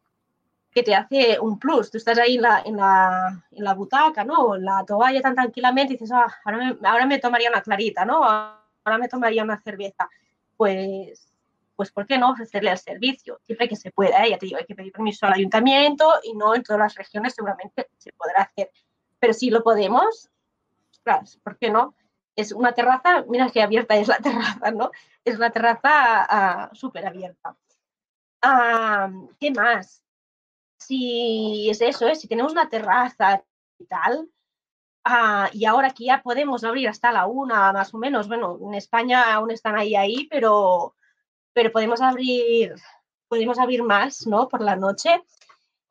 que 0.71 0.84
te 0.84 0.95
hace 0.95 1.39
un 1.39 1.60
plus. 1.60 1.91
Tú 1.91 1.97
estás 1.97 2.17
ahí 2.17 2.36
en 2.36 2.41
la, 2.41 2.62
en 2.65 2.78
la, 2.78 3.45
en 3.52 3.63
la 3.63 3.74
butaca, 3.74 4.24
¿no? 4.24 4.56
En 4.56 4.65
la 4.65 4.84
toalla 4.86 5.21
tan 5.21 5.36
tranquilamente 5.36 5.93
y 5.93 5.97
dices, 5.97 6.12
ah, 6.12 6.34
ahora, 6.45 6.58
me, 6.58 6.88
ahora 6.88 7.06
me 7.06 7.19
tomaría 7.19 7.50
una 7.50 7.62
clarita, 7.62 8.06
¿no? 8.06 8.24
Ahora 8.24 8.97
me 8.97 9.08
tomaría 9.08 9.43
una 9.43 9.62
cerveza. 9.62 10.10
Pues, 10.58 11.32
pues 11.76 11.91
¿por 11.91 12.06
qué 12.06 12.17
no 12.17 12.32
ofrecerle 12.32 12.71
el 12.71 12.78
servicio? 12.78 13.39
Siempre 13.43 13.67
que 13.67 13.76
se 13.76 13.91
pueda, 13.91 14.24
¿eh? 14.26 14.32
ya 14.32 14.38
te 14.38 14.45
digo, 14.45 14.58
hay 14.58 14.65
que 14.65 14.76
pedir 14.76 14.91
permiso 14.91 15.26
al 15.26 15.34
ayuntamiento 15.34 16.08
y 16.24 16.34
no 16.34 16.56
en 16.56 16.63
todas 16.63 16.80
las 16.80 16.95
regiones 16.95 17.34
seguramente 17.34 17.89
se 17.97 18.13
podrá 18.13 18.43
hacer. 18.43 18.71
Pero 19.19 19.34
si 19.34 19.50
lo 19.50 19.63
podemos, 19.63 20.30
claro, 21.04 21.24
¿por 21.43 21.58
qué 21.58 21.69
no? 21.69 21.95
Es 22.36 22.52
una 22.52 22.74
terraza, 22.74 23.26
mira 23.28 23.50
qué 23.52 23.62
abierta 23.62 23.96
es 23.96 24.08
la 24.08 24.17
terraza, 24.24 24.72
¿no? 24.72 24.91
Es 25.26 25.36
una 25.38 25.52
terraza 25.52 25.82
ah, 25.84 26.70
súper 26.74 27.06
abierta. 27.06 27.56
Ah, 28.41 29.10
¿Qué 29.39 29.52
más? 29.52 30.02
si 30.82 31.70
es 31.70 31.82
eso, 31.82 32.08
¿eh? 32.08 32.15
si 32.15 32.28
tenemos 32.28 32.52
una 32.52 32.70
terraza 32.70 33.44
y 33.78 33.86
tal, 33.86 34.30
ah, 35.06 35.50
y 35.54 35.65
ahora 35.65 35.91
que 35.91 36.06
ya 36.06 36.22
podemos 36.24 36.63
abrir 36.63 36.89
hasta 36.89 37.12
la 37.12 37.28
una 37.28 37.72
más 37.74 37.94
o 37.94 37.98
menos, 37.98 38.28
bueno, 38.28 38.58
en 38.62 38.74
España 38.76 39.34
aún 39.34 39.52
están 39.52 39.78
ahí 39.78 39.96
ahí, 39.96 40.28
pero, 40.30 40.96
pero 41.54 41.72
podemos 41.72 42.02
abrir, 42.02 42.76
podemos 43.28 43.60
abrir 43.60 43.84
más, 43.84 44.28
¿no? 44.28 44.48
Por 44.50 44.62
la 44.62 44.76
noche. 44.76 45.24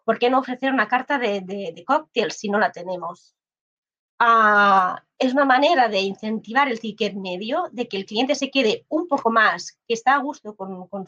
¿Por 0.04 0.18
qué 0.18 0.30
no 0.30 0.40
ofrecer 0.40 0.72
una 0.72 0.88
carta 0.88 1.18
de, 1.18 1.40
de, 1.42 1.84
cóctel 1.86 2.32
si 2.32 2.48
no 2.48 2.58
la 2.58 2.72
tenemos? 2.72 3.34
Ah, 4.20 5.02
es 5.18 5.32
una 5.32 5.44
manera 5.44 5.88
de 5.88 6.00
incentivar 6.00 6.68
el 6.68 6.78
ticket 6.78 7.14
medio, 7.14 7.64
de 7.72 7.88
que 7.88 7.96
el 7.96 8.04
cliente 8.04 8.34
se 8.34 8.50
quede 8.50 8.84
un 8.88 9.08
poco 9.08 9.30
más, 9.30 9.78
que 9.88 9.94
está 9.94 10.14
a 10.14 10.18
gusto 10.18 10.54
con, 10.54 10.86
con, 10.88 11.06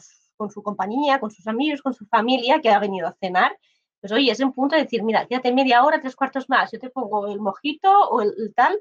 su 0.49 0.63
compañía, 0.63 1.19
con 1.19 1.31
sus 1.31 1.47
amigos, 1.47 1.81
con 1.81 1.93
su 1.93 2.05
familia, 2.07 2.59
que 2.59 2.69
ha 2.69 2.79
venido 2.79 3.07
a 3.07 3.15
cenar 3.19 3.57
pues 4.03 4.11
oye, 4.11 4.31
es 4.33 4.39
un 4.41 4.51
punto 4.51 4.75
de 4.75 4.83
decir, 4.83 5.01
mira, 5.01 5.25
quédate 5.27 5.53
media 5.53 5.81
hora, 5.81 6.01
tres 6.01 6.13
cuartos 6.13 6.49
más, 6.49 6.69
yo 6.73 6.77
te 6.77 6.89
pongo 6.89 7.25
el 7.27 7.39
mojito 7.39 7.89
o 8.09 8.21
el, 8.21 8.53
tal 8.53 8.77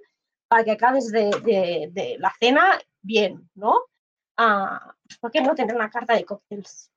para 0.48 0.64
que 0.64 0.72
acabes 0.72 1.12
de, 1.12 2.16
la 2.18 2.34
cena 2.40 2.80
bien, 3.02 3.48
¿no? 3.54 3.82
Ah, 4.36 4.96
pues 5.04 5.18
¿Por 5.20 5.30
qué 5.30 5.40
no 5.40 5.54
tener 5.54 5.76
una 5.76 5.90
carta 5.90 6.14
de 6.14 6.24
cócteles? 6.24 6.90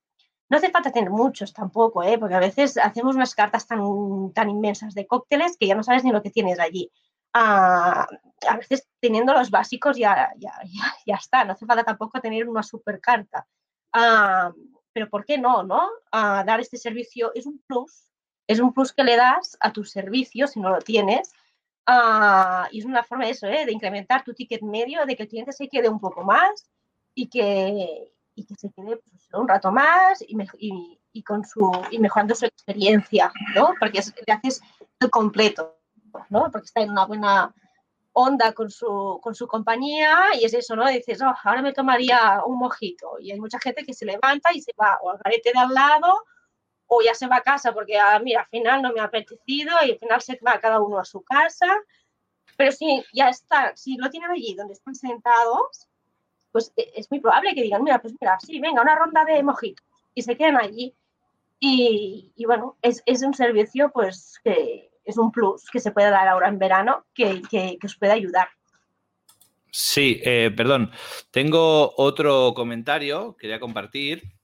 No 0.50 0.58
hace 0.58 0.72
falta 0.72 0.92
tener 0.92 1.12
muchos 1.12 1.54
tampoco, 1.54 2.02
¿eh? 2.02 2.18
porque 2.18 2.34
a 2.34 2.40
veces 2.40 2.80
hacemos 2.80 3.16
unas 3.16 3.36
cartas 3.36 3.68
tan, 3.68 4.34
tan 4.34 4.50
inmensas 4.50 4.96
de 4.96 5.06
cócteles 5.06 5.56
que 5.56 5.68
ya 5.68 5.76
no 5.76 5.84
sabes 5.84 6.04
ni 6.04 6.12
lo 6.12 6.24
que 6.24 6.32
tienes 6.32 6.60
allí. 6.60 6.92
Ah, 7.38 8.08
a 8.48 8.58
veces 8.58 8.88
teniendo 9.02 9.34
los 9.34 9.52
básicos 9.52 9.98
ya, 9.98 10.32
ya, 10.38 10.54
ya, 11.06 11.16
está, 11.16 11.44
no 11.44 11.52
hace 11.52 11.66
falta 11.66 11.84
tampoco 11.84 12.22
tener 12.22 12.48
una 12.48 12.64
super 12.64 13.02
carta. 13.02 13.46
Ah, 13.92 14.54
pero 14.94 15.10
¿por 15.10 15.26
qué 15.26 15.38
no? 15.38 15.64
no? 15.64 15.90
dar 16.12 16.62
este 16.62 16.78
servicio 16.78 17.32
es 17.36 17.46
un 17.46 17.60
plus 17.68 18.06
es 18.48 18.60
un 18.60 18.74
plus 18.74 18.94
que 18.94 19.04
le 19.04 19.16
das 19.16 19.58
a 19.60 19.72
tu 19.72 19.84
servicio 19.84 20.48
si 20.48 20.60
no 20.60 20.70
lo 20.70 20.80
tienes. 20.80 21.32
Ah, 21.86 22.68
y 22.72 22.80
es 22.80 22.86
una 22.86 23.04
forma 23.04 23.26
de 23.26 23.32
eso, 23.32 23.48
¿eh? 23.48 23.66
de 23.66 23.72
incrementar 23.72 24.24
tu 24.24 24.34
ticket 24.34 24.62
medio, 24.62 25.06
de 25.06 25.16
que 25.16 25.24
el 25.24 25.30
cliente 25.30 25.52
se 25.52 25.68
quede 25.70 25.88
un 25.88 26.00
poco 26.00 26.24
más 26.24 26.68
y 27.14 27.28
que, 27.28 28.12
y 28.34 28.46
que 28.46 28.56
se 28.56 28.72
quede 28.72 28.98
pues, 28.98 29.30
un 29.34 29.48
rato 29.48 29.72
más 29.72 30.24
y, 30.28 31.00
y, 31.12 31.24
con 31.24 31.46
su, 31.46 31.72
y 31.92 32.00
mejorando 32.00 32.34
su 32.34 32.46
experiencia, 32.46 33.32
¿no? 33.54 33.74
Porque 33.80 34.02
le 34.26 34.34
haces 34.34 34.62
el 35.00 35.10
completo, 35.10 35.78
¿no? 36.30 36.50
Porque 36.52 36.66
está 36.66 36.82
en 36.82 36.92
una 36.92 37.06
buena 37.06 37.54
onda 38.14 38.54
con 38.54 38.70
su, 38.70 39.20
con 39.22 39.36
su 39.36 39.48
compañía 39.48 40.18
y 40.40 40.46
es 40.46 40.54
eso, 40.54 40.76
¿no? 40.76 40.88
Dices, 40.88 41.22
oh, 41.22 41.34
ahora 41.44 41.62
me 41.62 41.74
tomaría 41.74 42.42
un 42.46 42.58
mojito 42.58 43.20
y 43.20 43.32
hay 43.32 43.40
mucha 43.40 43.60
gente 43.60 43.84
que 43.84 43.94
se 43.94 44.06
levanta 44.06 44.54
y 44.54 44.62
se 44.62 44.72
va 44.80 44.98
o 45.02 45.12
al 45.12 45.18
garete 45.18 45.52
de 45.54 45.60
al 45.60 45.74
lado 45.74 46.24
o 46.88 47.02
ya 47.02 47.14
se 47.14 47.28
va 47.28 47.38
a 47.38 47.42
casa 47.42 47.74
porque, 47.74 47.98
ah, 47.98 48.20
mira, 48.20 48.42
al 48.42 48.48
final 48.48 48.82
no 48.82 48.94
me 48.94 49.02
ha 49.02 49.06
apetecido 49.06 49.74
y 49.86 49.92
al 49.92 50.00
final 50.00 50.22
se 50.22 50.40
va 50.46 50.60
cada 50.60 50.80
uno 50.80 51.00
a 51.00 51.06
su 51.06 51.22
casa. 51.24 51.68
Pero 52.58 52.72
si 52.72 53.04
ya 53.14 53.30
está, 53.30 53.76
si 53.76 53.98
lo 53.98 54.10
tienen 54.10 54.32
allí 54.32 54.56
donde 54.56 54.74
están 54.74 54.96
sentados, 54.96 55.90
pues 56.52 56.72
e, 56.78 56.92
es 56.96 57.12
muy 57.12 57.20
probable 57.20 57.54
que 57.54 57.64
digan, 57.64 57.84
mira, 57.84 58.00
pues 58.02 58.14
mira, 58.20 58.38
sí, 58.40 58.60
venga, 58.60 58.82
una 58.82 58.96
ronda 58.96 59.26
de 59.26 59.44
mojitos 59.44 59.86
y 60.14 60.22
se 60.22 60.38
queden 60.38 60.58
allí. 60.58 60.96
Y, 61.60 62.46
bueno, 62.46 62.78
es, 62.82 63.02
es, 63.06 63.24
un 63.24 63.34
servicio 63.34 63.90
pues 63.92 64.40
que 64.44 64.92
es 65.06 65.18
un 65.18 65.32
plus 65.32 65.70
que 65.72 65.80
se 65.80 65.92
puede 65.92 66.10
dar 66.10 66.28
ahora 66.28 66.48
en 66.48 66.60
verano 66.60 67.06
que, 67.14 67.42
que, 67.50 67.78
os 67.84 67.96
puede 67.96 68.14
ayudar. 68.14 68.50
Sí, 69.72 70.22
eh, 70.24 70.52
perdón, 70.56 70.92
tengo 71.32 71.94
otro 71.98 72.54
comentario, 72.56 73.36
quería 73.38 73.60
compartir 73.60 74.36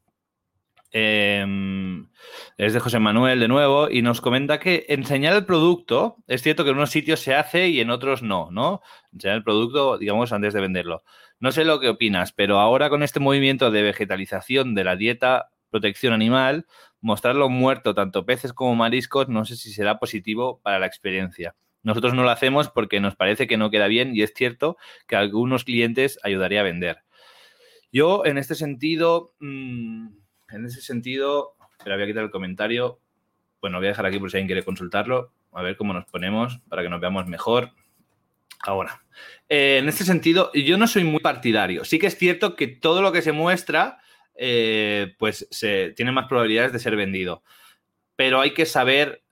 Em, 0.94 2.10
es 2.58 2.74
de 2.74 2.80
José 2.82 3.00
Manuel 3.00 3.40
de 3.40 3.48
nuevo 3.48 3.90
y 3.90 4.02
nos 4.02 4.20
comenta 4.20 4.60
que 4.60 4.86
enseñar 4.90 5.34
el 5.34 5.46
producto, 5.46 6.18
es 6.28 6.42
cierto 6.42 6.66
que 6.66 6.72
en 6.72 6.76
unos 6.78 6.92
sitios 6.92 7.22
se 7.22 7.34
hace 7.34 7.70
y 7.70 7.80
en 7.80 7.90
otros 7.92 8.22
no, 8.24 8.52
¿no? 8.52 8.82
Enseñar 9.14 9.38
el 9.38 9.44
producto, 9.44 9.98
digamos, 9.98 10.34
antes 10.34 10.54
de 10.54 10.60
venderlo. 10.60 11.04
No 11.40 11.54
sé 11.54 11.64
lo 11.64 11.80
que 11.80 11.90
opinas, 11.90 12.34
pero 12.34 12.60
ahora 12.60 12.90
con 12.90 13.04
este 13.04 13.22
movimiento 13.22 13.72
de 13.72 13.84
vegetalización 13.84 14.76
de 14.76 14.84
la 14.84 14.98
dieta 14.98 15.50
protección 15.70 16.12
animal, 16.12 16.66
mostrarlo 17.02 17.50
muerto, 17.50 17.94
tanto 17.94 18.26
peces 18.26 18.54
como 18.54 18.76
mariscos, 18.76 19.28
no 19.28 19.44
sé 19.46 19.56
si 19.56 19.74
será 19.74 20.00
positivo 20.00 20.60
para 20.64 20.80
la 20.80 20.86
experiencia. 20.86 21.56
Nosotros 21.84 22.14
no 22.14 22.24
lo 22.24 22.30
hacemos 22.30 22.70
porque 22.70 23.00
nos 23.00 23.16
parece 23.16 23.48
que 23.48 23.58
no 23.58 23.72
queda 23.72 23.88
bien 23.88 24.16
y 24.16 24.22
es 24.22 24.34
cierto 24.36 24.78
que 25.08 25.16
a 25.16 25.20
algunos 25.20 25.64
clientes 25.64 26.20
ayudaría 26.24 26.62
a 26.62 26.64
vender. 26.64 27.04
Yo, 27.92 28.26
en 28.26 28.38
este 28.38 28.56
sentido, 28.56 29.34
mmm, 29.40 30.08
en 30.52 30.66
ese 30.66 30.82
sentido, 30.82 31.56
pero 31.84 31.96
voy 31.96 32.04
a 32.04 32.08
quitar 32.08 32.24
el 32.24 32.32
comentario. 32.32 33.00
Bueno, 33.60 33.78
voy 33.78 33.88
a 33.88 33.90
dejar 33.90 34.06
aquí 34.06 34.20
por 34.20 34.30
si 34.30 34.38
alguien 34.38 34.48
quiere 34.48 34.64
consultarlo. 34.64 35.34
A 35.54 35.62
ver 35.62 35.76
cómo 35.76 35.94
nos 35.94 36.06
ponemos 36.06 36.60
para 36.70 36.84
que 36.84 36.90
nos 36.90 37.02
veamos 37.02 37.28
mejor. 37.28 37.72
Ahora, 38.64 39.04
eh, 39.50 39.80
en 39.80 39.90
este 39.90 40.04
sentido, 40.04 40.52
yo 40.54 40.78
no 40.78 40.88
soy 40.88 41.04
muy 41.04 41.20
partidario. 41.20 41.84
Sí 41.84 42.00
que 42.00 42.08
es 42.08 42.18
cierto 42.18 42.56
que 42.56 42.68
todo 42.68 43.02
lo 43.02 43.12
que 43.12 43.22
se 43.22 43.32
muestra, 43.32 44.00
eh, 44.36 45.16
pues 45.18 45.48
se, 45.52 45.94
tiene 45.96 46.12
más 46.12 46.28
probabilidades 46.28 46.74
de 46.74 46.80
ser 46.80 46.96
vendido. 46.96 47.44
Pero 48.16 48.42
hay 48.42 48.54
que 48.54 48.66
saber 48.66 49.24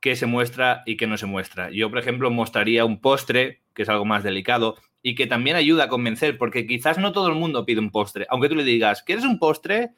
qué 0.00 0.16
se 0.16 0.26
muestra 0.26 0.82
y 0.86 0.96
qué 0.96 1.06
no 1.06 1.16
se 1.16 1.26
muestra. 1.26 1.70
Yo, 1.70 1.90
por 1.90 1.98
ejemplo, 1.98 2.30
mostraría 2.30 2.84
un 2.84 3.00
postre, 3.00 3.62
que 3.74 3.82
es 3.82 3.88
algo 3.88 4.04
más 4.04 4.24
delicado, 4.24 4.76
y 5.02 5.14
que 5.14 5.26
también 5.26 5.56
ayuda 5.56 5.84
a 5.84 5.88
convencer, 5.88 6.38
porque 6.38 6.66
quizás 6.66 6.98
no 6.98 7.12
todo 7.12 7.28
el 7.28 7.34
mundo 7.34 7.64
pide 7.64 7.80
un 7.80 7.90
postre. 7.90 8.26
Aunque 8.30 8.48
tú 8.48 8.54
le 8.54 8.64
digas, 8.64 9.02
¿quieres 9.02 9.24
un 9.24 9.38
postre? 9.38 9.90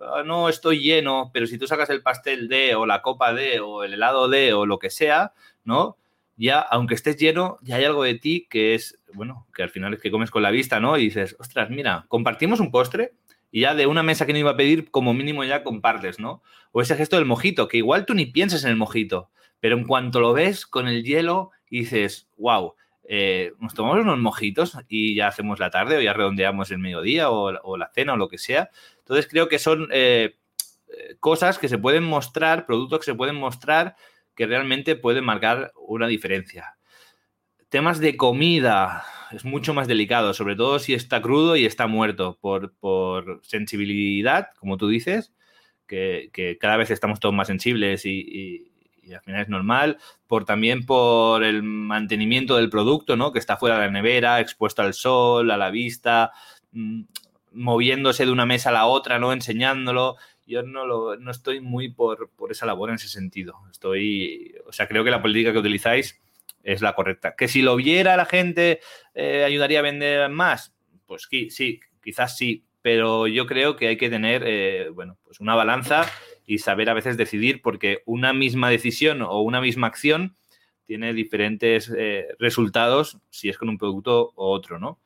Ah, 0.00 0.22
no 0.24 0.48
estoy 0.48 0.80
lleno, 0.80 1.30
pero 1.32 1.46
si 1.46 1.58
tú 1.58 1.66
sacas 1.66 1.90
el 1.90 2.02
pastel 2.02 2.48
de 2.48 2.74
o 2.74 2.86
la 2.86 3.02
copa 3.02 3.34
de 3.34 3.60
o 3.60 3.84
el 3.84 3.94
helado 3.94 4.28
de 4.28 4.52
o 4.52 4.64
lo 4.66 4.78
que 4.78 4.90
sea, 4.90 5.32
¿no? 5.64 5.96
Ya, 6.36 6.60
aunque 6.60 6.94
estés 6.94 7.16
lleno, 7.16 7.58
ya 7.62 7.76
hay 7.76 7.84
algo 7.84 8.04
de 8.04 8.14
ti 8.14 8.46
que 8.48 8.74
es, 8.74 9.00
bueno, 9.12 9.46
que 9.52 9.64
al 9.64 9.70
final 9.70 9.94
es 9.94 10.00
que 10.00 10.12
comes 10.12 10.30
con 10.30 10.42
la 10.42 10.52
vista, 10.52 10.78
¿no? 10.78 10.96
Y 10.96 11.04
dices, 11.04 11.34
ostras, 11.40 11.70
mira, 11.70 12.04
compartimos 12.08 12.60
un 12.60 12.70
postre 12.70 13.14
y 13.50 13.62
ya 13.62 13.74
de 13.74 13.86
una 13.86 14.02
mesa 14.02 14.26
que 14.26 14.32
no 14.32 14.38
iba 14.38 14.52
a 14.52 14.56
pedir, 14.56 14.90
como 14.90 15.14
mínimo 15.14 15.44
ya 15.44 15.62
compartes, 15.62 16.18
¿no? 16.18 16.42
O 16.72 16.82
ese 16.82 16.96
gesto 16.96 17.16
del 17.16 17.24
mojito, 17.24 17.68
que 17.68 17.78
igual 17.78 18.06
tú 18.06 18.14
ni 18.14 18.26
piensas 18.26 18.64
en 18.64 18.70
el 18.70 18.76
mojito, 18.76 19.30
pero 19.60 19.76
en 19.76 19.84
cuanto 19.84 20.20
lo 20.20 20.32
ves 20.32 20.66
con 20.66 20.88
el 20.88 21.02
hielo, 21.02 21.50
dices, 21.70 22.28
wow, 22.36 22.74
eh, 23.04 23.52
nos 23.58 23.74
tomamos 23.74 24.00
unos 24.00 24.18
mojitos 24.18 24.76
y 24.88 25.14
ya 25.14 25.28
hacemos 25.28 25.58
la 25.58 25.70
tarde 25.70 25.96
o 25.96 26.00
ya 26.00 26.12
redondeamos 26.12 26.70
el 26.70 26.78
mediodía 26.78 27.30
o, 27.30 27.76
la 27.76 27.90
cena 27.94 28.12
o 28.12 28.16
lo 28.16 28.28
que 28.28 28.38
sea. 28.38 28.70
Entonces 28.98 29.26
creo 29.26 29.48
que 29.48 29.58
son 29.58 29.88
eh, 29.90 30.36
cosas 31.18 31.58
que 31.58 31.68
se 31.68 31.78
pueden 31.78 32.04
mostrar, 32.04 32.66
productos 32.66 33.00
que 33.00 33.06
se 33.06 33.14
pueden 33.14 33.36
mostrar 33.36 33.96
que 34.34 34.46
realmente 34.46 34.94
pueden 34.94 35.24
marcar 35.24 35.72
una 35.74 36.06
diferencia. 36.06 36.76
Temas 37.68 37.98
de 37.98 38.16
comida. 38.16 39.04
Es 39.32 39.44
mucho 39.44 39.74
más 39.74 39.88
delicado, 39.88 40.34
sobre 40.34 40.56
todo 40.56 40.78
si 40.78 40.94
está 40.94 41.20
crudo 41.22 41.56
y 41.56 41.66
está 41.66 41.86
muerto 41.86 42.38
por, 42.40 42.72
por 42.74 43.40
sensibilidad, 43.44 44.48
como 44.58 44.76
tú 44.76 44.88
dices, 44.88 45.32
que, 45.88 46.58
cada 46.60 46.76
vez 46.76 46.90
estamos 46.90 47.18
todos 47.18 47.34
más 47.34 47.48
sensibles 47.48 48.04
y, 48.04 48.64
al 49.12 49.22
final 49.22 49.40
es 49.40 49.48
normal, 49.48 49.96
por 50.26 50.44
también 50.44 50.84
por 50.84 51.42
el 51.42 51.62
mantenimiento 51.62 52.56
del 52.56 52.68
producto, 52.68 53.16
¿no? 53.16 53.32
Que 53.32 53.38
está 53.38 53.56
fuera 53.56 53.78
de 53.78 53.86
la 53.86 53.90
nevera, 53.90 54.38
expuesto 54.40 54.82
al 54.82 54.92
sol, 54.92 55.50
a 55.50 55.56
la 55.56 55.70
vista, 55.70 56.30
mmm, 56.72 57.04
moviéndose 57.52 58.26
de 58.26 58.32
una 58.32 58.44
mesa 58.44 58.68
a 58.68 58.72
la 58.72 58.84
otra, 58.84 59.18
¿no? 59.18 59.32
Enseñándolo. 59.32 60.16
Yo 60.46 60.62
no, 60.62 60.86
lo, 60.86 61.16
no 61.16 61.30
estoy 61.30 61.60
muy 61.60 61.90
por, 61.90 62.30
por 62.36 62.52
esa 62.52 62.66
labor 62.66 62.90
en 62.90 62.96
ese 62.96 63.08
sentido. 63.08 63.54
Estoy, 63.70 64.54
o 64.66 64.72
sea, 64.72 64.86
creo 64.86 65.04
que 65.04 65.10
la 65.10 65.22
política 65.22 65.52
que 65.52 65.58
utilizáis 65.58 66.20
es 66.62 66.82
la 66.82 66.94
correcta. 66.94 67.34
Que 67.36 67.48
si 67.48 67.62
lo 67.62 67.76
viera 67.76 68.16
la 68.16 68.26
gente, 68.26 68.80
eh, 69.14 69.44
ayudaría 69.44 69.80
a 69.80 69.82
vender 69.82 70.28
más, 70.30 70.74
pues 71.06 71.26
sí, 71.28 71.50
sí, 71.50 71.80
quizás 72.02 72.36
sí, 72.36 72.64
pero 72.82 73.26
yo 73.26 73.46
creo 73.46 73.76
que 73.76 73.88
hay 73.88 73.96
que 73.96 74.10
tener, 74.10 74.42
eh, 74.46 74.88
bueno, 74.90 75.18
pues 75.24 75.40
una 75.40 75.54
balanza 75.54 76.06
y 76.46 76.58
saber 76.58 76.88
a 76.90 76.94
veces 76.94 77.16
decidir, 77.16 77.60
porque 77.62 78.02
una 78.06 78.32
misma 78.32 78.70
decisión 78.70 79.22
o 79.22 79.40
una 79.40 79.60
misma 79.60 79.88
acción 79.88 80.36
tiene 80.86 81.12
diferentes 81.12 81.92
eh, 81.94 82.28
resultados 82.38 83.18
si 83.28 83.48
es 83.50 83.58
con 83.58 83.68
un 83.68 83.78
producto 83.78 84.32
u 84.36 84.42
otro, 84.44 84.78
¿no? 84.78 85.00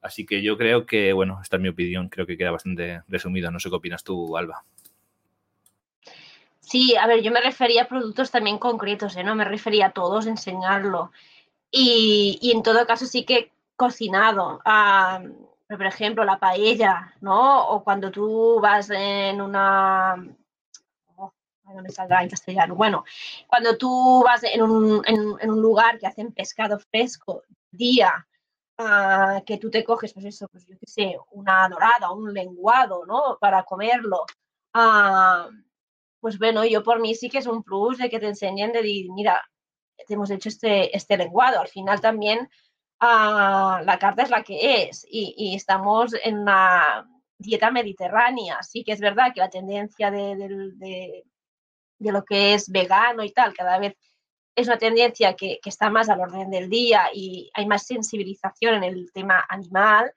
Así 0.00 0.24
que 0.24 0.42
yo 0.42 0.56
creo 0.56 0.86
que, 0.86 1.12
bueno, 1.12 1.40
esta 1.42 1.56
es 1.56 1.62
mi 1.62 1.68
opinión, 1.68 2.08
creo 2.08 2.26
que 2.26 2.38
queda 2.38 2.50
bastante 2.52 3.02
resumido. 3.08 3.50
No 3.50 3.58
sé 3.58 3.68
qué 3.68 3.76
opinas 3.76 4.04
tú, 4.04 4.36
Alba. 4.36 4.64
Sí, 6.68 6.96
a 6.96 7.06
ver, 7.06 7.22
yo 7.22 7.30
me 7.32 7.40
refería 7.40 7.84
a 7.84 7.88
productos 7.88 8.30
también 8.30 8.58
concretos, 8.58 9.16
¿eh? 9.16 9.24
no 9.24 9.34
me 9.34 9.44
refería 9.44 9.86
a 9.86 9.92
todos, 9.92 10.26
enseñarlo. 10.26 11.12
Y, 11.70 12.38
y 12.42 12.52
en 12.52 12.62
todo 12.62 12.86
caso 12.86 13.06
sí 13.06 13.24
que 13.24 13.52
cocinado. 13.76 14.60
Por 15.68 15.86
ejemplo, 15.86 16.24
la 16.24 16.38
paella, 16.38 17.14
¿no? 17.20 17.68
O 17.68 17.82
cuando 17.84 18.10
tú 18.10 18.60
vas 18.60 18.90
en 18.90 19.40
una... 19.40 20.16
Oh, 21.16 21.32
no 21.64 21.82
me 21.82 21.90
saldrá 21.90 22.22
en 22.22 22.30
castellano. 22.30 22.74
Bueno, 22.74 23.04
cuando 23.46 23.78
tú 23.78 24.22
vas 24.24 24.42
en 24.44 24.62
un, 24.62 25.02
en, 25.06 25.50
un 25.50 25.62
lugar 25.62 25.98
que 25.98 26.06
hacen 26.06 26.32
pescado 26.32 26.78
fresco, 26.78 27.44
día, 27.70 28.26
uh, 28.78 29.42
que 29.44 29.56
tú 29.58 29.70
te 29.70 29.84
coges, 29.84 30.12
pues 30.12 30.26
eso, 30.26 30.48
pues 30.48 30.66
yo 30.66 30.76
qué 30.78 30.86
sé, 30.86 31.16
una 31.30 31.66
dorada, 31.68 32.10
un 32.12 32.32
lenguado, 32.34 33.06
¿no? 33.06 33.38
Para 33.40 33.62
comerlo. 33.64 34.26
Pues 36.20 36.38
bueno, 36.38 36.64
yo 36.64 36.82
por 36.82 37.00
mí 37.00 37.14
sí 37.14 37.28
que 37.28 37.38
es 37.38 37.46
un 37.46 37.62
plus 37.62 37.98
de 37.98 38.10
que 38.10 38.18
te 38.20 38.28
enseñen 38.28 38.72
de 38.72 38.82
mira, 39.14 39.42
te 40.06 40.14
hemos 40.14 40.30
hecho 40.30 40.48
este, 40.48 40.96
este 40.96 41.16
lenguado. 41.16 41.60
Al 41.60 41.68
final 41.68 42.00
también 42.00 42.40
uh, 43.00 43.84
la 43.84 43.98
carta 44.00 44.22
es 44.22 44.30
la 44.30 44.42
que 44.42 44.82
es 44.82 45.06
y, 45.08 45.54
estamos 45.54 46.14
en 46.24 46.38
una 46.38 47.08
dieta 47.38 47.70
mediterránea. 47.70 48.62
Sí 48.62 48.84
que 48.84 48.92
es 48.92 49.00
verdad 49.00 49.32
que 49.34 49.40
la 49.40 49.50
tendencia 49.50 50.10
de, 50.10 50.36
de, 50.36 50.48
de, 50.48 51.24
de, 51.98 52.12
lo 52.12 52.24
que 52.24 52.54
es 52.54 52.70
vegano 52.70 53.22
y 53.24 53.32
tal, 53.32 53.54
cada 53.54 53.78
vez 53.78 53.96
es 54.56 54.66
una 54.66 54.78
tendencia 54.78 55.34
que, 55.34 55.60
que, 55.62 55.70
está 55.70 55.90
más 55.90 56.08
al 56.08 56.20
orden 56.20 56.50
del 56.50 56.68
día 56.68 57.10
y 57.14 57.50
hay 57.54 57.66
más 57.66 57.86
sensibilización 57.86 58.74
en 58.76 58.84
el 58.84 59.12
tema 59.12 59.44
animal, 59.48 60.12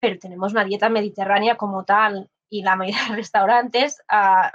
pero 0.00 0.18
tenemos 0.18 0.52
una 0.52 0.64
dieta 0.64 0.88
mediterránea 0.88 1.56
como 1.56 1.84
tal 1.84 2.30
y 2.48 2.62
la 2.62 2.76
mayoría 2.76 3.08
de 3.10 3.16
restaurantes 3.16 4.00
uh, 4.10 4.48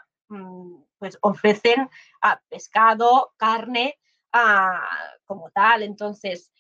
pues 0.98 1.18
ofrecen 1.22 1.90
a 2.22 2.40
pescado, 2.50 3.34
carne 3.38 4.00
a, 4.32 4.88
como 5.26 5.50
tal. 5.52 5.84
Entonces, 5.84 6.52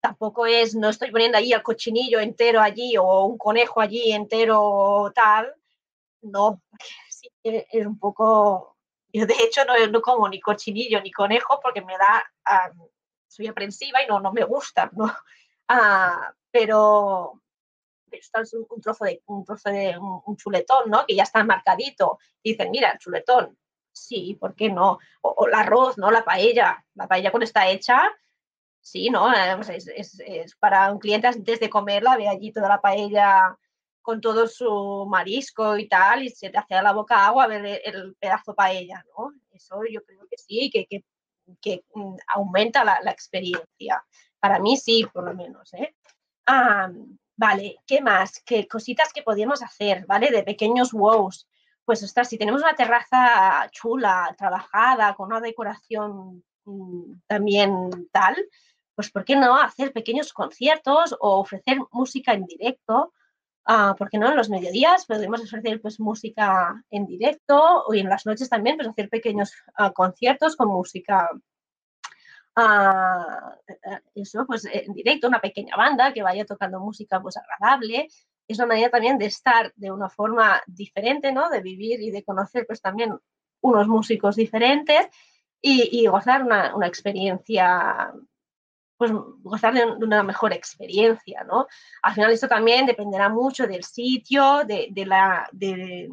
tampoco 0.00 0.46
es, 0.46 0.74
no 0.74 0.88
estoy 0.88 1.10
poniendo 1.10 1.38
allí 1.38 1.52
el 1.52 1.62
cochinillo 1.62 2.20
entero 2.20 2.60
allí 2.60 2.96
o 2.96 3.24
un 3.24 3.38
conejo 3.38 3.80
allí 3.80 4.12
entero 4.12 5.12
tal. 5.14 5.54
No, 6.22 6.62
sí, 7.08 7.30
es 7.42 7.86
un 7.86 7.98
poco... 7.98 8.76
Yo 9.12 9.24
de 9.26 9.34
hecho 9.34 9.64
no, 9.64 9.74
no 9.86 10.02
como 10.02 10.28
ni 10.28 10.40
cochinillo 10.40 11.00
ni 11.00 11.10
conejo 11.10 11.60
porque 11.62 11.82
me 11.82 11.96
da... 11.96 12.24
Um, 12.70 12.86
soy 13.28 13.48
aprensiva 13.48 14.02
y 14.02 14.06
no, 14.06 14.20
no 14.20 14.32
me 14.32 14.44
gusta, 14.44 14.90
¿no? 14.94 15.04
Uh, 15.68 16.32
pero, 16.50 17.42
está 18.12 18.42
un, 18.70 18.80
trozo 18.80 19.04
de, 19.04 19.22
un, 19.26 19.44
trozo 19.44 19.70
de 19.70 19.98
un, 19.98 20.22
un, 20.24 20.36
chuletón, 20.36 20.90
¿no? 20.90 21.04
Que 21.06 21.14
ya 21.14 21.24
está 21.24 21.44
marcadito. 21.44 22.18
Dicen, 22.42 22.70
mira, 22.70 22.90
el 22.90 22.98
chuletón, 22.98 23.58
sí, 23.92 24.36
¿por 24.40 24.54
qué 24.54 24.70
no? 24.70 24.98
O, 25.22 25.30
o, 25.30 25.46
el 25.46 25.54
arroz, 25.54 25.98
¿no? 25.98 26.10
La 26.10 26.24
paella. 26.24 26.84
La 26.94 27.08
paella 27.08 27.30
cuando 27.30 27.44
está 27.44 27.68
hecha, 27.68 28.02
sí, 28.86 29.10
¿no? 29.10 29.32
Es, 29.32 29.88
es, 29.88 30.20
es, 30.20 30.54
para 30.56 30.92
un 30.92 31.00
cliente 31.00 31.26
antes 31.26 31.58
de 31.58 31.68
comerla, 31.68 32.16
ve 32.16 32.28
allí 32.28 32.52
toda 32.52 32.68
la 32.68 32.80
paella 32.80 33.58
con 34.00 34.20
todo 34.20 34.46
su 34.46 35.04
marisco 35.08 35.76
y 35.76 35.88
tal, 35.88 36.22
y 36.22 36.30
se 36.30 36.50
te 36.50 36.58
hace 36.58 36.80
la 36.80 36.92
boca 36.92 37.26
agua 37.26 37.48
ver 37.48 37.80
el, 37.84 38.14
pedazo 38.14 38.54
paella, 38.54 39.04
¿no? 39.18 39.32
Eso 39.50 39.80
yo 39.90 40.04
creo 40.04 40.28
que 40.30 40.38
sí, 40.38 40.70
que, 40.72 40.86
que, 40.86 41.04
que 41.60 41.84
aumenta 42.28 42.84
la, 42.84 43.00
la, 43.02 43.10
experiencia. 43.10 44.04
Para 44.38 44.60
mí 44.60 44.76
sí, 44.76 45.04
por 45.12 45.24
lo 45.24 45.34
menos, 45.34 45.74
¿eh? 45.74 45.96
Um, 46.48 47.18
Vale, 47.36 47.76
¿qué 47.86 48.00
más? 48.00 48.42
¿Qué 48.46 48.66
cositas 48.66 49.12
que 49.12 49.22
podíamos 49.22 49.62
hacer, 49.62 50.06
¿vale? 50.06 50.30
De 50.30 50.42
pequeños 50.42 50.92
wows. 50.94 51.46
Pues, 51.84 52.02
ostras, 52.02 52.28
si 52.28 52.38
tenemos 52.38 52.62
una 52.62 52.74
terraza 52.74 53.68
chula, 53.70 54.34
trabajada, 54.38 55.14
con 55.14 55.26
una 55.26 55.40
decoración 55.40 56.42
mmm, 56.64 57.20
también 57.26 58.08
tal, 58.10 58.36
pues, 58.94 59.10
¿por 59.10 59.24
qué 59.24 59.36
no 59.36 59.56
hacer 59.56 59.92
pequeños 59.92 60.32
conciertos 60.32 61.14
o 61.20 61.38
ofrecer 61.40 61.78
música 61.92 62.32
en 62.32 62.46
directo? 62.46 63.12
Uh, 63.68 63.94
¿Por 63.96 64.08
qué 64.10 64.18
no? 64.18 64.30
En 64.30 64.36
los 64.36 64.48
mediodías 64.48 65.06
podemos 65.06 65.42
ofrecer 65.42 65.82
pues, 65.82 66.00
música 66.00 66.82
en 66.90 67.04
directo 67.06 67.84
o 67.86 67.94
en 67.94 68.08
las 68.08 68.24
noches 68.24 68.48
también 68.48 68.76
pues, 68.76 68.88
hacer 68.88 69.10
pequeños 69.10 69.52
uh, 69.78 69.92
conciertos 69.92 70.56
con 70.56 70.68
música 70.68 71.28
eso, 74.14 74.46
pues 74.46 74.64
en 74.64 74.92
directo, 74.94 75.28
una 75.28 75.40
pequeña 75.40 75.76
banda 75.76 76.12
que 76.12 76.22
vaya 76.22 76.44
tocando 76.44 76.80
música 76.80 77.20
pues 77.20 77.36
agradable. 77.36 78.08
Es 78.48 78.58
una 78.58 78.68
manera 78.68 78.90
también 78.90 79.18
de 79.18 79.26
estar 79.26 79.72
de 79.76 79.90
una 79.90 80.08
forma 80.08 80.62
diferente, 80.66 81.32
¿no? 81.32 81.50
De 81.50 81.60
vivir 81.60 82.00
y 82.00 82.10
de 82.10 82.24
conocer 82.24 82.66
pues 82.66 82.80
también 82.80 83.18
unos 83.60 83.88
músicos 83.88 84.36
diferentes 84.36 85.08
y, 85.60 86.00
y 86.00 86.06
gozar 86.06 86.42
una, 86.44 86.74
una, 86.74 86.86
experiencia, 86.86 88.12
pues 88.96 89.10
gozar 89.42 89.74
de, 89.74 89.84
una 89.84 90.22
mejor 90.22 90.52
experiencia, 90.52 91.44
¿no? 91.44 91.66
Al 92.02 92.14
final 92.14 92.30
esto 92.30 92.48
también 92.48 92.86
dependerá 92.86 93.28
mucho 93.28 93.66
del 93.66 93.84
sitio, 93.84 94.64
de, 94.64 94.88
de 94.92 95.06
la, 95.06 95.48
de, 95.52 96.08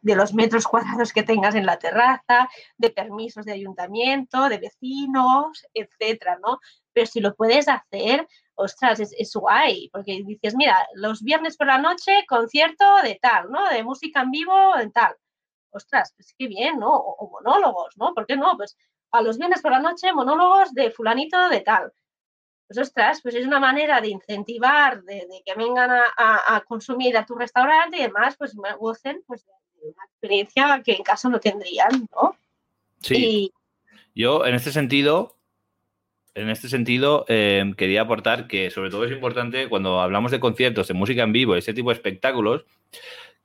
de 0.00 0.12
de 0.12 0.16
los 0.16 0.34
metros 0.34 0.66
cuadrados 0.66 1.12
que 1.12 1.22
tengas 1.22 1.54
en 1.54 1.64
la 1.64 1.78
terraza, 1.78 2.48
de 2.76 2.90
permisos 2.90 3.46
de 3.46 3.52
ayuntamiento, 3.52 4.48
de 4.48 4.58
vecinos, 4.58 5.66
etcétera, 5.72 6.38
¿no? 6.42 6.58
Pero 6.92 7.06
si 7.06 7.20
lo 7.20 7.34
puedes 7.34 7.66
hacer, 7.68 8.28
ostras, 8.54 9.00
es, 9.00 9.32
guay, 9.34 9.88
porque 9.90 10.22
dices, 10.26 10.54
mira, 10.54 10.76
los 10.94 11.22
viernes 11.22 11.56
por 11.56 11.66
la 11.66 11.78
noche, 11.78 12.24
concierto 12.28 12.84
de 13.02 13.18
tal, 13.20 13.50
¿no? 13.50 13.68
De 13.70 13.82
música 13.82 14.20
en 14.20 14.30
vivo, 14.30 14.76
en 14.78 14.92
tal. 14.92 15.16
Ostras, 15.70 16.12
pues 16.14 16.34
qué 16.38 16.46
bien, 16.48 16.78
¿no? 16.78 16.94
O, 16.94 17.30
monólogos, 17.30 17.96
¿no? 17.96 18.12
¿Por 18.14 18.26
qué 18.26 18.36
no? 18.36 18.56
Pues 18.56 18.76
a 19.12 19.22
los 19.22 19.38
viernes 19.38 19.62
por 19.62 19.72
la 19.72 19.80
noche, 19.80 20.12
monólogos 20.12 20.74
de 20.74 20.90
fulanito 20.90 21.48
de 21.48 21.60
tal. 21.60 21.92
Pues 22.66 22.78
ostras, 22.78 23.20
pues 23.22 23.34
es 23.34 23.46
una 23.46 23.60
manera 23.60 24.00
de 24.00 24.08
incentivar, 24.08 25.02
de, 25.02 25.26
de 25.26 25.42
que 25.44 25.54
vengan 25.54 25.90
a, 25.90 26.04
a, 26.16 26.60
consumir 26.62 27.16
a 27.16 27.24
tu 27.26 27.34
restaurante 27.34 27.98
y 27.98 28.02
además, 28.02 28.36
pues 28.38 28.54
gocen 28.78 29.22
pues, 29.26 29.46
de, 29.46 29.52
una 29.82 30.04
experiencia 30.04 30.82
que 30.84 30.92
en 30.92 31.02
casa 31.02 31.28
no 31.28 31.40
tendrían, 31.40 32.08
¿no? 32.14 32.36
Sí. 33.00 33.14
Y... 33.16 33.52
Yo, 34.14 34.44
en 34.44 34.54
este 34.54 34.72
sentido, 34.72 35.36
en 36.34 36.48
este 36.48 36.68
sentido, 36.68 37.24
eh, 37.28 37.72
quería 37.76 38.02
aportar 38.02 38.46
que 38.46 38.70
sobre 38.70 38.90
todo 38.90 39.04
es 39.04 39.12
importante 39.12 39.68
cuando 39.68 40.00
hablamos 40.00 40.30
de 40.30 40.40
conciertos, 40.40 40.88
de 40.88 40.94
música 40.94 41.22
en 41.22 41.32
vivo, 41.32 41.56
ese 41.56 41.74
tipo 41.74 41.90
de 41.90 41.94
espectáculos, 41.94 42.64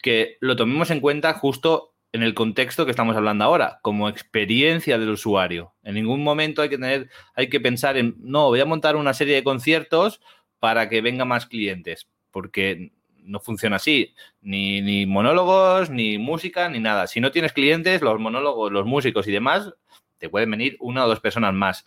que 0.01 0.38
lo 0.39 0.55
tomemos 0.55 0.91
en 0.91 0.99
cuenta 0.99 1.33
justo 1.33 1.93
en 2.13 2.23
el 2.23 2.33
contexto 2.33 2.85
que 2.85 2.91
estamos 2.91 3.15
hablando 3.15 3.43
ahora, 3.43 3.79
como 3.81 4.07
experiencia 4.07 4.97
del 4.97 5.09
usuario. 5.09 5.73
En 5.83 5.95
ningún 5.95 6.23
momento 6.23 6.61
hay 6.61 6.69
que 6.69 6.77
tener, 6.77 7.09
hay 7.35 7.49
que 7.49 7.59
pensar 7.59 7.97
en, 7.97 8.15
no, 8.19 8.47
voy 8.47 8.59
a 8.59 8.65
montar 8.65 8.95
una 8.95 9.13
serie 9.13 9.35
de 9.35 9.43
conciertos 9.43 10.21
para 10.59 10.89
que 10.89 11.01
vengan 11.01 11.27
más 11.27 11.45
clientes, 11.45 12.07
porque 12.31 12.91
no 13.28 13.39
funciona 13.39 13.75
así. 13.75 14.15
Ni, 14.41 14.82
ni, 14.82 15.05
monólogos, 15.05 15.89
ni 15.89 16.17
música, 16.17 16.69
ni 16.69 16.80
nada. 16.80 17.07
Si 17.07 17.19
no 17.19 17.32
tienes 17.32 17.53
clientes, 17.53 18.01
los 18.01 18.19
monólogos, 18.19 18.71
los 18.71 18.86
músicos 18.86 19.28
y 19.28 19.32
demás, 19.32 19.73
te 20.17 20.30
pueden 20.30 20.51
venir 20.51 20.78
una 20.80 21.05
o 21.05 21.07
dos 21.07 21.19
personas 21.19 21.53
más. 21.53 21.86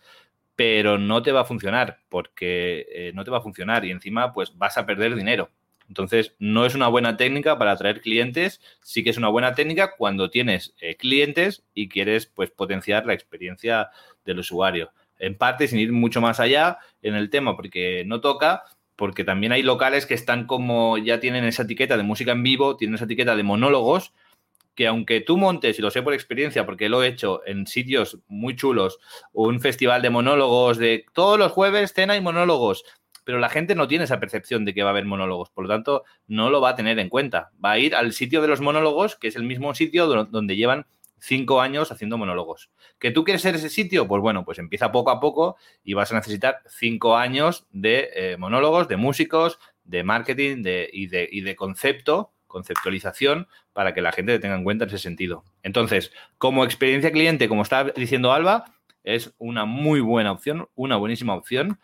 Pero 0.55 0.97
no 0.97 1.21
te 1.23 1.31
va 1.31 1.41
a 1.41 1.45
funcionar, 1.45 1.99
porque 2.09 2.85
eh, 2.91 3.11
no 3.13 3.23
te 3.23 3.31
va 3.31 3.39
a 3.39 3.41
funcionar 3.41 3.85
y 3.85 3.91
encima 3.91 4.33
pues 4.33 4.57
vas 4.57 4.77
a 4.77 4.85
perder 4.85 5.15
dinero. 5.15 5.49
Entonces, 5.91 6.35
no 6.39 6.65
es 6.65 6.73
una 6.73 6.87
buena 6.87 7.17
técnica 7.17 7.57
para 7.57 7.73
atraer 7.73 7.99
clientes, 7.99 8.61
sí 8.81 9.03
que 9.03 9.09
es 9.09 9.17
una 9.17 9.27
buena 9.27 9.55
técnica 9.55 9.95
cuando 9.97 10.29
tienes 10.29 10.73
eh, 10.79 10.95
clientes 10.95 11.65
y 11.73 11.89
quieres 11.89 12.27
pues 12.27 12.49
potenciar 12.49 13.05
la 13.05 13.13
experiencia 13.13 13.89
del 14.23 14.39
usuario. 14.39 14.93
en 15.19 15.37
parte 15.37 15.67
sin 15.67 15.79
ir 15.79 15.91
mucho 15.91 16.21
más 16.21 16.39
allá 16.39 16.77
en 17.01 17.15
el 17.15 17.29
tema, 17.29 17.57
porque 17.57 18.03
no 18.07 18.21
toca, 18.21 18.63
porque 19.01 19.23
también 19.23 19.51
hay 19.51 19.63
locales 19.63 20.05
que 20.05 20.13
están 20.13 20.45
como 20.45 20.95
ya 20.99 21.19
tienen 21.19 21.43
esa 21.43 21.63
etiqueta 21.63 21.97
de 21.97 22.03
música 22.03 22.33
en 22.33 22.43
vivo, 22.43 22.77
tienen 22.77 22.93
esa 22.93 23.05
etiqueta 23.05 23.35
de 23.35 23.41
monólogos, 23.41 24.13
que 24.75 24.85
aunque 24.85 25.21
tú 25.21 25.37
montes, 25.37 25.79
y 25.79 25.81
lo 25.81 25.89
sé 25.89 26.03
por 26.03 26.13
experiencia, 26.13 26.67
porque 26.67 26.87
lo 26.87 27.01
he 27.01 27.07
hecho 27.07 27.41
en 27.47 27.65
sitios 27.65 28.19
muy 28.27 28.55
chulos, 28.55 28.99
un 29.33 29.59
festival 29.59 30.03
de 30.03 30.11
monólogos, 30.11 30.77
de 30.77 31.05
todos 31.13 31.39
los 31.39 31.51
jueves 31.51 31.93
cena 31.93 32.15
y 32.15 32.21
monólogos, 32.21 32.83
pero 33.23 33.39
la 33.39 33.49
gente 33.49 33.73
no 33.73 33.87
tiene 33.87 34.03
esa 34.03 34.19
percepción 34.19 34.65
de 34.65 34.75
que 34.75 34.83
va 34.83 34.89
a 34.89 34.91
haber 34.91 35.05
monólogos, 35.05 35.49
por 35.49 35.63
lo 35.63 35.69
tanto 35.71 36.03
no 36.27 36.51
lo 36.51 36.61
va 36.61 36.69
a 36.69 36.75
tener 36.75 36.99
en 36.99 37.09
cuenta. 37.09 37.49
Va 37.53 37.71
a 37.71 37.79
ir 37.79 37.95
al 37.95 38.13
sitio 38.13 38.39
de 38.43 38.49
los 38.49 38.61
monólogos, 38.61 39.15
que 39.15 39.29
es 39.29 39.35
el 39.35 39.45
mismo 39.45 39.73
sitio 39.73 40.05
donde 40.25 40.55
llevan 40.55 40.85
cinco 41.21 41.61
años 41.61 41.91
haciendo 41.91 42.17
monólogos. 42.17 42.71
¿Que 42.99 43.11
tú 43.11 43.23
quieres 43.23 43.41
ser 43.41 43.55
ese 43.55 43.69
sitio? 43.69 44.07
Pues 44.07 44.21
bueno, 44.21 44.43
pues 44.43 44.59
empieza 44.59 44.91
poco 44.91 45.11
a 45.11 45.19
poco 45.19 45.55
y 45.83 45.93
vas 45.93 46.11
a 46.11 46.15
necesitar 46.15 46.61
cinco 46.67 47.15
años 47.15 47.67
de 47.71 48.09
eh, 48.13 48.37
monólogos, 48.37 48.87
de 48.87 48.97
músicos, 48.97 49.59
de 49.83 50.03
marketing 50.03 50.63
de, 50.63 50.89
y, 50.91 51.07
de, 51.07 51.29
y 51.31 51.41
de 51.41 51.55
concepto, 51.55 52.33
conceptualización, 52.47 53.47
para 53.71 53.93
que 53.93 54.01
la 54.01 54.11
gente 54.11 54.33
te 54.33 54.39
tenga 54.39 54.55
en 54.55 54.63
cuenta 54.63 54.83
en 54.83 54.89
ese 54.89 54.97
sentido. 54.97 55.45
Entonces, 55.63 56.11
como 56.37 56.65
experiencia 56.65 57.11
cliente, 57.11 57.47
como 57.47 57.61
está 57.61 57.85
diciendo 57.85 58.33
Alba, 58.33 58.65
es 59.03 59.33
una 59.37 59.65
muy 59.65 60.01
buena 60.01 60.31
opción, 60.31 60.67
una 60.75 60.97
buenísima 60.97 61.35
opción 61.35 61.79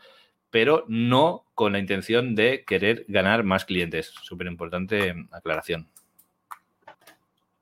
pero 0.49 0.85
no 0.87 1.45
con 1.53 1.73
la 1.73 1.79
intención 1.79 2.35
de 2.35 2.63
querer 2.65 3.05
ganar 3.07 3.43
más 3.43 3.65
clientes. 3.65 4.13
Súper 4.23 4.47
importante 4.47 5.13
aclaración. 5.31 5.89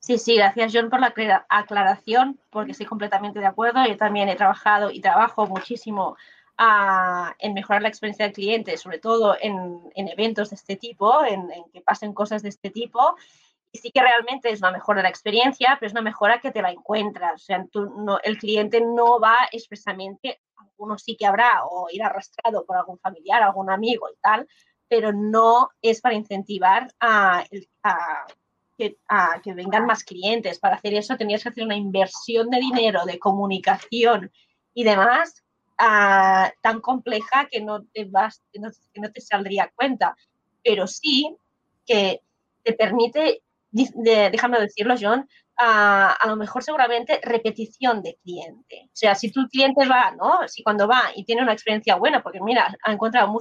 Sí, 0.05 0.19
sí, 0.19 0.35
gracias 0.35 0.71
John 0.71 0.91
por 0.91 0.99
la 0.99 1.15
aclaración, 1.49 2.39
porque 2.51 2.73
estoy 2.73 2.85
completamente 2.85 3.39
de 3.39 3.47
acuerdo. 3.47 3.83
Yo 3.87 3.97
también 3.97 4.29
he 4.29 4.35
trabajado 4.35 4.91
y 4.91 5.01
trabajo 5.01 5.47
muchísimo 5.47 6.15
ah, 6.59 7.33
en 7.39 7.55
mejorar 7.55 7.81
la 7.81 7.87
experiencia 7.87 8.25
del 8.25 8.35
cliente, 8.35 8.77
sobre 8.77 8.99
todo 8.99 9.35
en, 9.41 9.81
eventos 9.95 10.51
de 10.51 10.57
este 10.57 10.75
tipo, 10.75 11.25
en, 11.25 11.49
que 11.73 11.81
pasen 11.81 12.13
cosas 12.13 12.43
de 12.43 12.49
este 12.49 12.69
tipo. 12.69 13.15
Y 13.71 13.79
sí 13.79 13.89
que 13.91 13.99
realmente 13.99 14.51
es 14.51 14.59
una 14.59 14.69
mejora 14.69 14.97
de 14.97 15.03
la 15.03 15.09
experiencia, 15.09 15.75
pero 15.79 15.87
es 15.87 15.93
una 15.93 16.03
mejora 16.03 16.39
que 16.39 16.51
te 16.51 16.61
la 16.61 16.69
encuentras. 16.69 17.41
O 17.41 17.43
sea, 17.43 17.65
el 18.23 18.37
cliente 18.37 18.81
no 18.81 19.19
va 19.19 19.47
expresamente 19.51 20.39
uno 20.77 20.99
sí 20.99 21.17
que 21.17 21.25
habrá 21.25 21.65
o 21.65 21.87
ir 21.89 22.03
arrastrado 22.03 22.63
por 22.63 22.77
algún 22.77 22.99
familiar, 22.99 23.41
algún 23.41 23.71
amigo 23.71 24.07
y 24.13 24.17
tal, 24.21 24.47
pero 24.87 25.11
no 25.11 25.71
es 25.81 25.99
para 25.99 26.13
incentivar 26.13 26.93
a, 26.99 27.43
que, 28.77 28.97
vengan 29.53 29.85
más 29.85 30.03
clientes. 30.03 30.59
Para 30.59 30.75
hacer 30.75 30.93
eso 30.93 31.17
tenías 31.17 31.43
que 31.43 31.49
hacer 31.49 31.63
una 31.63 31.75
inversión 31.75 32.49
de 32.49 32.59
dinero, 32.59 33.05
de 33.05 33.19
comunicación 33.19 34.31
y 34.73 34.83
demás 34.83 35.43
tan 35.77 36.79
compleja 36.81 37.47
que 37.51 37.61
no 37.61 37.83
te, 37.93 38.05
vas, 38.05 38.41
no, 38.53 38.69
no 38.95 39.11
te 39.11 39.21
saldría 39.21 39.71
cuenta. 39.75 40.15
Pero 40.63 40.87
sí 40.87 41.35
que 41.85 42.21
te 42.63 42.73
permite, 42.73 43.43
déjame 43.71 44.59
decirlo, 44.59 44.95
John, 44.99 45.27
a, 45.57 46.17
lo 46.27 46.35
mejor 46.35 46.63
seguramente 46.63 47.19
repetición 47.21 48.01
de 48.01 48.17
cliente. 48.23 48.83
O 48.85 48.95
sea, 48.95 49.15
si 49.15 49.31
tu 49.31 49.47
cliente 49.47 49.87
va, 49.87 50.11
¿no? 50.11 50.47
Si 50.47 50.63
cuando 50.63 50.87
va 50.87 51.11
y 51.15 51.23
tiene 51.23 51.43
una 51.43 51.53
experiencia 51.53 51.95
buena, 51.95 52.21
porque 52.21 52.41
mira, 52.41 52.75
ha 52.83 52.91
encontrado 52.91 53.31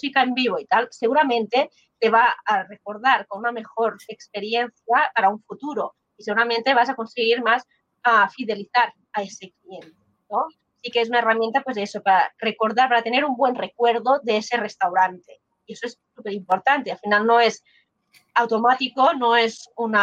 música 0.00 0.22
en 0.22 0.34
vivo 0.34 0.58
y 0.58 0.66
tal, 0.66 0.88
seguramente 0.90 1.70
te 1.98 2.08
va 2.08 2.34
a 2.46 2.62
recordar 2.64 3.26
con 3.26 3.40
una 3.40 3.52
mejor 3.52 3.98
experiencia 4.08 5.12
para 5.14 5.28
un 5.28 5.42
futuro 5.42 5.94
y 6.16 6.22
seguramente 6.22 6.72
vas 6.72 6.88
a 6.88 6.94
conseguir 6.94 7.42
más 7.42 7.66
a 8.02 8.28
fidelizar 8.30 8.94
a 9.12 9.22
ese 9.22 9.52
cliente, 9.60 9.96
¿no? 10.30 10.46
Sí 10.82 10.90
que 10.90 11.02
es 11.02 11.10
una 11.10 11.18
herramienta, 11.18 11.60
pues 11.60 11.76
de 11.76 11.82
eso, 11.82 12.02
para 12.02 12.32
recordar, 12.38 12.88
para 12.88 13.02
tener 13.02 13.26
un 13.26 13.36
buen 13.36 13.54
recuerdo 13.54 14.20
de 14.22 14.38
ese 14.38 14.56
restaurante. 14.56 15.42
Y 15.66 15.74
eso 15.74 15.86
es 15.86 16.00
súper 16.16 16.32
importante. 16.32 16.90
Al 16.90 16.98
final 16.98 17.26
no 17.26 17.38
es 17.38 17.62
automático, 18.34 19.12
no 19.12 19.36
es 19.36 19.68
un 19.76 19.94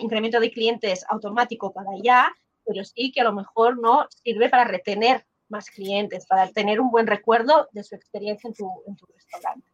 incremento 0.00 0.38
de 0.38 0.50
clientes 0.50 1.06
automático 1.08 1.72
para 1.72 1.90
allá, 1.92 2.30
pero 2.66 2.84
sí 2.84 3.10
que 3.12 3.22
a 3.22 3.24
lo 3.24 3.32
mejor 3.32 3.80
no 3.80 4.06
sirve 4.22 4.50
para 4.50 4.64
retener 4.64 5.24
más 5.48 5.70
clientes, 5.70 6.26
para 6.26 6.48
tener 6.48 6.80
un 6.80 6.90
buen 6.90 7.06
recuerdo 7.06 7.68
de 7.72 7.84
su 7.84 7.94
experiencia 7.94 8.48
en 8.48 8.54
tu, 8.54 9.06
restaurante. 9.14 9.70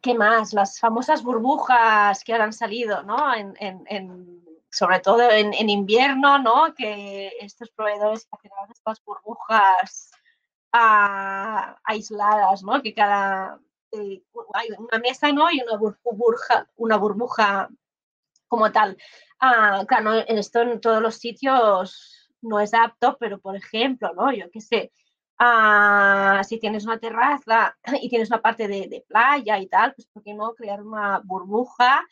¿Qué 0.00 0.14
más? 0.14 0.52
Las 0.52 0.78
famosas 0.78 1.22
burbujas 1.22 2.22
que 2.22 2.34
han 2.34 2.52
salido, 2.52 3.02
¿no? 3.02 3.34
En, 3.34 4.42
sobre 4.70 5.00
todo 5.00 5.30
en, 5.30 5.68
invierno, 5.68 6.38
¿no? 6.38 6.74
Que 6.74 7.32
estos 7.40 7.70
proveedores 7.70 8.28
estas 8.70 9.04
burbujas 9.04 10.10
ah, 10.72 11.76
aisladas, 11.84 12.62
¿no? 12.62 12.80
Que 12.80 12.94
cada, 12.94 13.58
eh, 13.92 14.22
hay 14.54 14.68
una 14.78 14.98
mesa, 14.98 15.32
¿no? 15.32 15.50
Y 15.50 15.60
una 15.62 15.76
burbuja, 15.76 16.68
una 16.76 16.96
burbuja 16.96 17.68
como 18.46 18.70
tal. 18.72 18.96
Ah, 19.40 19.84
claro, 19.86 20.14
esto 20.14 20.62
en 20.62 20.80
todos 20.80 21.02
los 21.02 21.16
sitios 21.16 22.17
no 22.42 22.60
es 22.60 22.74
apto, 22.74 23.16
pero 23.18 23.38
por 23.40 23.56
ejemplo, 23.56 24.12
¿no? 24.14 24.32
Yo 24.32 24.50
qué 24.50 24.60
sé, 24.60 24.92
ah, 25.38 26.42
si 26.44 26.58
tienes 26.58 26.84
una 26.84 26.98
terraza 26.98 27.76
y 28.02 28.08
tienes 28.08 28.30
una 28.30 28.42
parte 28.42 28.68
de, 28.68 29.04
playa 29.08 29.58
y 29.58 29.66
tal, 29.68 29.94
pues 29.94 30.06
¿por 30.08 30.22
qué 30.22 30.34
no 30.34 30.54
crear 30.54 30.82
una 30.82 31.20
burbuja 31.24 32.04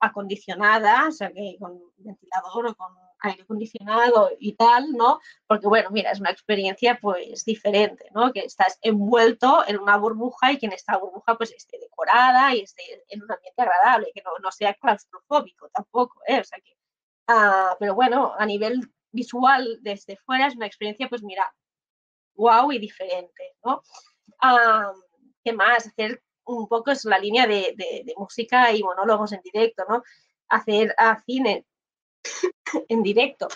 acondicionada, 0.00 1.08
o 1.08 1.12
sea, 1.12 1.32
que 1.32 1.56
con 1.58 1.80
ventilador 1.96 2.68
o 2.68 2.74
con 2.76 2.92
aire 3.20 3.42
acondicionado 3.42 4.30
y 4.38 4.54
tal, 4.54 4.92
¿no? 4.92 5.20
Porque, 5.46 5.66
bueno, 5.66 5.90
mira, 5.90 6.12
es 6.12 6.20
una 6.20 6.30
experiencia 6.30 6.98
pues 7.00 7.44
diferente, 7.44 8.08
¿no? 8.14 8.32
Que 8.32 8.40
estás 8.40 8.78
envuelto 8.82 9.64
en 9.66 9.78
una 9.78 9.96
burbuja 9.96 10.52
y 10.52 10.58
que 10.58 10.66
en 10.66 10.72
esta 10.72 10.96
burbuja 10.98 11.36
pues 11.36 11.52
esté 11.52 11.78
decorada 11.80 12.54
y 12.54 12.60
esté 12.60 12.82
en 13.08 13.22
un 13.22 13.32
ambiente 13.32 13.62
agradable, 13.62 14.12
que 14.14 14.22
no, 14.40 14.52
sea 14.52 14.74
claustrofóbico 14.74 15.68
tampoco, 15.70 16.20
¿eh? 16.26 16.40
O 16.40 16.44
sea 16.44 16.58
que, 16.60 16.76
ah, 17.26 17.76
pero 17.80 17.94
bueno, 17.94 18.34
a 18.38 18.46
nivel 18.46 18.88
visual 19.18 19.78
desde 19.82 20.16
fuera 20.16 20.46
es 20.46 20.56
una 20.56 20.66
experiencia 20.66 21.08
pues 21.08 21.22
mira, 21.22 21.44
wow 22.34 22.72
y 22.72 22.78
diferente, 22.78 23.56
¿no? 23.64 23.82
Ah, 24.40 24.92
¿Qué 25.44 25.52
más? 25.52 25.86
Hacer 25.86 26.22
un 26.44 26.66
poco 26.68 26.90
es 26.90 27.04
la 27.04 27.18
línea 27.18 27.46
de, 27.46 27.74
de, 27.76 28.14
música 28.16 28.72
y 28.72 28.82
monólogos 28.82 29.32
en 29.32 29.40
directo, 29.42 29.84
¿no? 29.88 30.02
Hacer 30.48 30.94
a 30.96 31.20
cine 31.22 31.66
en 32.88 33.02
directo. 33.02 33.48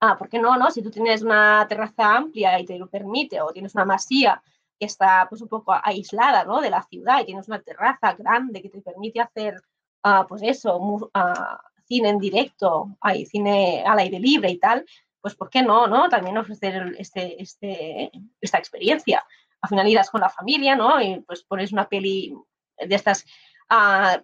Ah, 0.00 0.18
¿por 0.18 0.28
qué 0.28 0.38
no, 0.38 0.56
no? 0.56 0.70
Si 0.70 0.82
tú 0.82 0.90
tienes 0.90 1.22
una 1.22 1.66
terraza 1.68 2.16
amplia 2.16 2.58
y 2.58 2.66
te 2.66 2.78
lo 2.78 2.88
permite, 2.88 3.40
o 3.40 3.52
tienes 3.52 3.74
una 3.74 3.84
masía 3.84 4.42
que 4.78 4.86
está 4.86 5.26
pues 5.28 5.40
un 5.40 5.48
poco 5.48 5.72
aislada, 5.82 6.44
¿no? 6.44 6.60
De 6.60 6.70
la 6.70 6.82
ciudad 6.82 7.20
y 7.20 7.26
tienes 7.26 7.46
una 7.48 7.62
terraza 7.62 8.14
grande 8.14 8.60
que 8.60 8.68
te 8.68 8.82
permite 8.82 9.20
hacer, 9.20 9.62
ah, 10.02 10.26
pues 10.28 10.42
eso, 10.42 11.10
ah, 11.14 11.60
cine 11.92 12.08
en 12.08 12.18
directo, 12.18 12.96
hay 13.02 13.26
cine 13.26 13.84
al 13.86 13.98
aire 13.98 14.18
libre 14.18 14.50
y 14.50 14.58
tal, 14.58 14.86
pues 15.20 15.34
¿por 15.34 15.50
qué 15.50 15.62
no, 15.62 15.86
no? 15.86 16.08
También 16.08 16.38
ofrecer 16.38 16.94
este, 16.98 17.40
este, 17.40 18.10
esta 18.40 18.56
experiencia. 18.56 19.22
Al 19.60 19.68
final 19.68 19.88
irás 19.88 20.10
con 20.10 20.22
la 20.22 20.30
familia, 20.30 20.74
¿no? 20.74 21.02
Y 21.02 21.20
pues 21.20 21.44
pones 21.44 21.70
una 21.70 21.86
peli 21.88 22.34
de 22.78 22.94
estas 22.94 23.26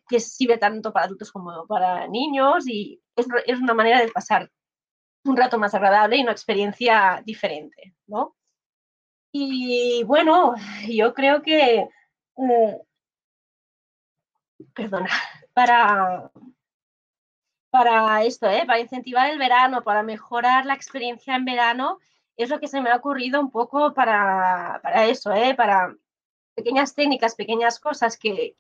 que 0.08 0.20
sirve 0.20 0.58
tanto 0.58 0.92
para 0.92 1.06
adultos 1.06 1.32
como 1.32 1.66
para 1.66 2.06
niños 2.08 2.68
y 2.68 3.00
es, 3.16 3.26
es, 3.46 3.58
una 3.58 3.72
manera 3.72 4.00
de 4.00 4.08
pasar 4.08 4.50
un 5.24 5.36
rato 5.36 5.58
más 5.58 5.74
agradable 5.74 6.16
y 6.16 6.22
una 6.22 6.32
experiencia 6.32 7.22
diferente, 7.24 7.94
¿no? 8.06 8.36
Y 9.32 10.02
bueno, 10.04 10.54
yo 10.88 11.14
creo 11.14 11.40
que, 11.42 11.88
eh, 12.36 12.78
perdona, 14.74 15.08
para, 15.54 16.30
para 17.78 18.24
esto, 18.24 18.50
¿eh? 18.50 18.64
para 18.66 18.80
incentivar 18.80 19.30
el 19.30 19.38
verano, 19.38 19.82
para 19.84 20.02
mejorar 20.02 20.66
la 20.66 20.74
experiencia 20.74 21.36
en 21.36 21.44
verano, 21.44 21.98
es 22.36 22.50
lo 22.50 22.58
que 22.58 22.66
se 22.66 22.80
me 22.80 22.90
ha 22.90 22.96
ocurrido 22.96 23.40
un 23.40 23.52
poco 23.52 23.94
para, 23.94 24.80
para 24.82 25.06
eso, 25.06 25.32
¿eh? 25.32 25.54
para 25.54 25.94
pequeñas 26.56 26.96
técnicas, 26.96 27.36
pequeñas 27.36 27.78
cosas 27.78 28.18
que, 28.18 28.56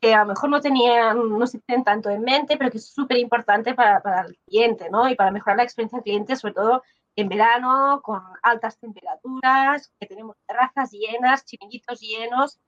que 0.00 0.14
a 0.14 0.22
lo 0.22 0.26
mejor 0.26 0.50
no 0.50 0.60
tenían, 0.60 1.38
no 1.38 1.46
se 1.46 1.60
tienen 1.60 1.84
tanto 1.84 2.10
en 2.10 2.22
mente, 2.22 2.56
pero 2.56 2.72
que 2.72 2.78
es 2.78 2.88
súper 2.88 3.18
importante 3.18 3.72
para, 3.74 4.00
para, 4.02 4.22
el 4.22 4.36
cliente, 4.48 4.90
¿no? 4.90 5.08
Y 5.08 5.14
para 5.14 5.30
mejorar 5.30 5.58
la 5.58 5.62
experiencia 5.62 5.98
del 5.98 6.04
cliente, 6.04 6.34
sobre 6.34 6.54
todo 6.54 6.82
en 7.14 7.28
verano, 7.28 8.00
con 8.02 8.20
altas 8.42 8.78
temperaturas, 8.78 9.92
que 10.00 10.06
tenemos 10.08 10.36
terrazas 10.44 10.90
llenas, 10.90 11.44
chiringuitos 11.44 12.00
llenos. 12.00 12.58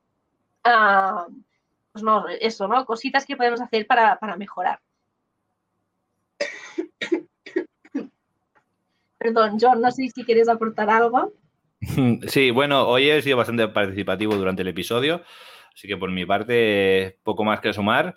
Ah, 0.62 1.26
pues 1.90 2.04
no, 2.04 2.28
eso, 2.28 2.68
¿no? 2.68 2.86
Cositas 2.86 3.26
que 3.26 3.36
podemos 3.36 3.60
hacer 3.60 3.84
para, 3.88 4.16
para 4.20 4.36
mejorar. 4.36 4.80
Perdón, 9.18 9.58
John, 9.60 9.80
no 9.80 9.90
sé 9.90 10.08
si 10.08 10.24
quieres 10.24 10.48
aportar 10.48 10.90
algo. 10.90 11.32
Sí, 12.26 12.50
bueno, 12.50 12.88
hoy 12.88 13.08
he 13.08 13.22
sido 13.22 13.36
bastante 13.36 13.68
participativo 13.68 14.34
durante 14.34 14.62
el 14.62 14.68
episodio. 14.68 15.22
Así 15.72 15.86
que 15.86 15.96
por 15.96 16.10
mi 16.10 16.26
parte, 16.26 17.18
poco 17.22 17.44
más 17.44 17.60
que 17.60 17.72
sumar. 17.72 18.16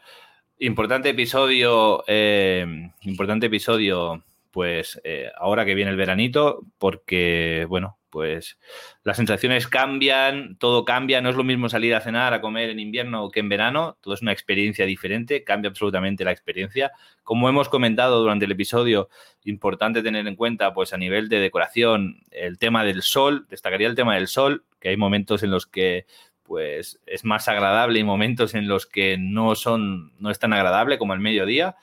Importante 0.58 1.10
episodio, 1.10 2.04
eh, 2.08 2.66
importante 3.02 3.45
episodio 3.45 4.24
pues 4.52 4.99
eh, 5.04 5.32
ahora 5.38 5.66
que 5.66 5.76
viene 5.76 5.91
el 5.91 5.97
veranito, 5.97 6.66
porque, 6.78 7.66
bueno, 7.70 7.97
pues 8.12 8.59
las 9.03 9.18
sensaciones 9.18 9.68
cambian, 9.68 10.57
todo 10.57 10.86
cambia, 10.86 11.22
no 11.22 11.30
es 11.30 11.36
lo 11.36 11.43
mismo 11.43 11.70
salir 11.70 11.95
a 11.95 12.01
cenar, 12.01 12.34
a 12.34 12.41
comer 12.41 12.70
en 12.70 12.80
invierno 12.80 13.32
que 13.32 13.39
en 13.39 13.49
verano, 13.49 13.97
todo 14.01 14.14
es 14.14 14.22
una 14.22 14.34
experiencia 14.34 14.86
diferente, 14.86 15.43
cambia 15.43 15.70
absolutamente 15.70 16.24
la 16.24 16.32
experiencia. 16.32 16.91
Como 17.24 17.49
hemos 17.49 17.70
comentado 17.70 18.20
durante 18.20 18.45
el 18.45 18.51
episodio, 18.51 19.09
importante 19.45 20.03
tener 20.03 20.28
en 20.28 20.36
cuenta, 20.36 20.74
pues 20.74 20.93
a 20.93 20.97
nivel 20.97 21.30
de 21.30 21.39
decoración, 21.39 22.24
el 22.30 22.59
tema 22.59 22.84
del 22.84 23.01
sol, 23.01 23.47
destacaría 23.49 23.88
el 23.88 23.95
tema 23.95 24.16
del 24.16 24.28
sol, 24.28 24.66
que 24.80 24.89
hay 24.89 24.97
momentos 24.97 25.41
en 25.41 25.51
los 25.51 25.66
que 25.66 26.05
pues 26.43 26.99
es 27.05 27.24
más 27.24 27.47
agradable 27.47 27.99
y 27.99 28.03
momentos 28.03 28.55
en 28.55 28.68
los 28.68 28.86
que 28.86 29.18
no 29.18 29.55
son, 29.55 30.12
no 30.20 30.30
es 30.30 30.38
tan 30.38 30.51
agradable 30.51 30.97
como 30.97 31.14
el 31.14 31.22
mediodía. 31.22 31.78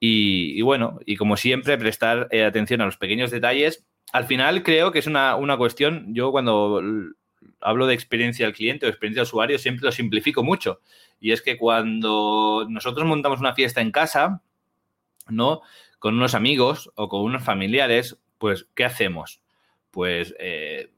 Y, 0.00 0.60
bueno, 0.62 0.98
y 1.06 1.16
como 1.16 1.36
siempre, 1.36 1.78
prestar 1.78 2.26
eh, 2.32 2.42
atención 2.42 2.80
a 2.80 2.86
los 2.86 2.96
pequeños 2.96 3.30
detalles. 3.30 3.84
Al 4.12 4.24
final 4.24 4.62
creo 4.62 4.92
que 4.92 4.98
es 4.98 5.06
una, 5.06 5.56
cuestión, 5.56 6.14
yo 6.14 6.32
cuando 6.32 6.82
hablo 7.60 7.86
de 7.86 7.94
experiencia 7.94 8.46
al 8.46 8.52
cliente 8.52 8.86
o 8.86 8.88
experiencia 8.88 9.22
al 9.22 9.26
usuario, 9.26 9.58
siempre 9.58 9.86
lo 9.86 9.92
simplifico 9.92 10.42
mucho. 10.42 10.80
Y 11.20 11.32
es 11.32 11.42
que 11.42 11.56
cuando 11.56 12.66
nosotros 12.68 13.06
montamos 13.06 13.40
una 13.40 13.54
fiesta 13.54 13.80
en 13.80 13.92
casa, 13.92 14.42
¿no? 15.28 15.62
Con 15.98 16.14
unos 16.14 16.34
amigos 16.34 16.90
o 16.94 17.08
con 17.08 17.22
unos 17.22 17.44
familiares, 17.44 18.18
pues, 18.38 18.66
¿qué 18.74 18.84
hacemos? 18.84 19.40
Pues 19.90 20.34
eh, 20.38 20.90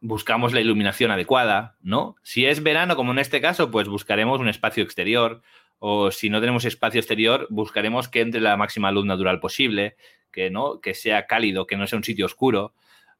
buscamos 0.00 0.52
la 0.52 0.60
iluminación 0.60 1.10
adecuada, 1.10 1.76
¿no? 1.80 2.16
Si 2.22 2.44
es 2.44 2.62
verano, 2.62 2.96
como 2.96 3.12
en 3.12 3.18
este 3.18 3.40
caso, 3.40 3.70
pues 3.70 3.88
buscaremos 3.88 4.40
un 4.40 4.48
espacio 4.48 4.82
exterior, 4.82 5.42
o 5.84 6.12
si 6.12 6.30
no 6.30 6.38
tenemos 6.38 6.64
espacio 6.64 7.00
exterior, 7.00 7.48
buscaremos 7.50 8.08
que 8.08 8.20
entre 8.20 8.40
la 8.40 8.56
máxima 8.56 8.92
luz 8.92 9.04
natural 9.04 9.40
posible, 9.40 9.96
que, 10.30 10.48
¿no? 10.48 10.80
que 10.80 10.94
sea 10.94 11.26
cálido, 11.26 11.66
que 11.66 11.76
no 11.76 11.88
sea 11.88 11.96
un 11.96 12.04
sitio 12.04 12.26
oscuro. 12.26 12.72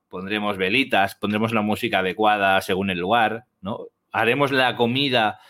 Pondremos 0.08 0.56
velitas, 0.56 1.16
pondremos 1.16 1.52
la 1.52 1.62
música 1.62 1.98
adecuada 1.98 2.60
según 2.60 2.90
el 2.90 3.00
lugar, 3.00 3.46
¿no? 3.62 3.88
Haremos 4.12 4.52
la 4.52 4.76
comida 4.76 5.40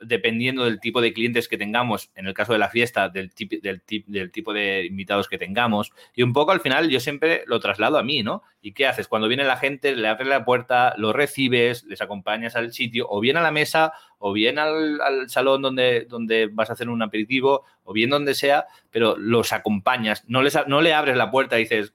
dependiendo 0.00 0.64
del 0.64 0.80
tipo 0.80 1.00
de 1.00 1.12
clientes 1.12 1.46
que 1.46 1.58
tengamos, 1.58 2.10
en 2.16 2.26
el 2.26 2.34
caso 2.34 2.52
de 2.52 2.58
la 2.58 2.70
fiesta, 2.70 3.08
del, 3.08 3.30
del, 3.62 3.82
del, 4.06 4.32
tipo 4.32 4.52
de 4.52 4.84
invitados 4.84 5.28
que 5.28 5.38
tengamos. 5.38 5.92
Y 6.14 6.22
un 6.22 6.32
poco 6.32 6.50
al 6.50 6.60
final 6.60 6.88
yo 6.88 6.98
siempre 6.98 7.44
lo 7.46 7.60
traslado 7.60 7.98
a 7.98 8.02
mí, 8.02 8.24
¿no? 8.24 8.42
¿Y 8.60 8.72
qué 8.72 8.86
haces? 8.86 9.08
Cuando 9.08 9.28
viene 9.28 9.44
la 9.44 9.56
gente, 9.56 9.94
le 9.94 10.08
abres 10.08 10.26
la 10.26 10.44
puerta, 10.44 10.94
lo 10.96 11.12
recibes, 11.12 11.84
les 11.84 12.00
acompañas 12.00 12.56
al 12.56 12.72
sitio, 12.72 13.06
o 13.08 13.20
bien 13.20 13.36
a 13.36 13.42
la 13.42 13.52
mesa, 13.52 13.92
o 14.18 14.32
bien 14.32 14.58
al, 14.58 15.00
al 15.00 15.28
salón 15.28 15.62
donde, 15.62 16.06
donde 16.08 16.46
vas 16.46 16.70
a 16.70 16.74
hacer 16.74 16.88
un 16.88 17.02
aperitivo, 17.02 17.64
o 17.84 17.92
bien 17.92 18.10
donde 18.10 18.34
sea, 18.34 18.66
pero 18.90 19.16
los 19.16 19.52
acompañas. 19.52 20.24
No, 20.26 20.42
les, 20.42 20.56
no 20.66 20.80
le 20.80 20.94
abres 20.94 21.16
la 21.16 21.30
puerta 21.30 21.58
y 21.58 21.62
dices, 21.62 21.94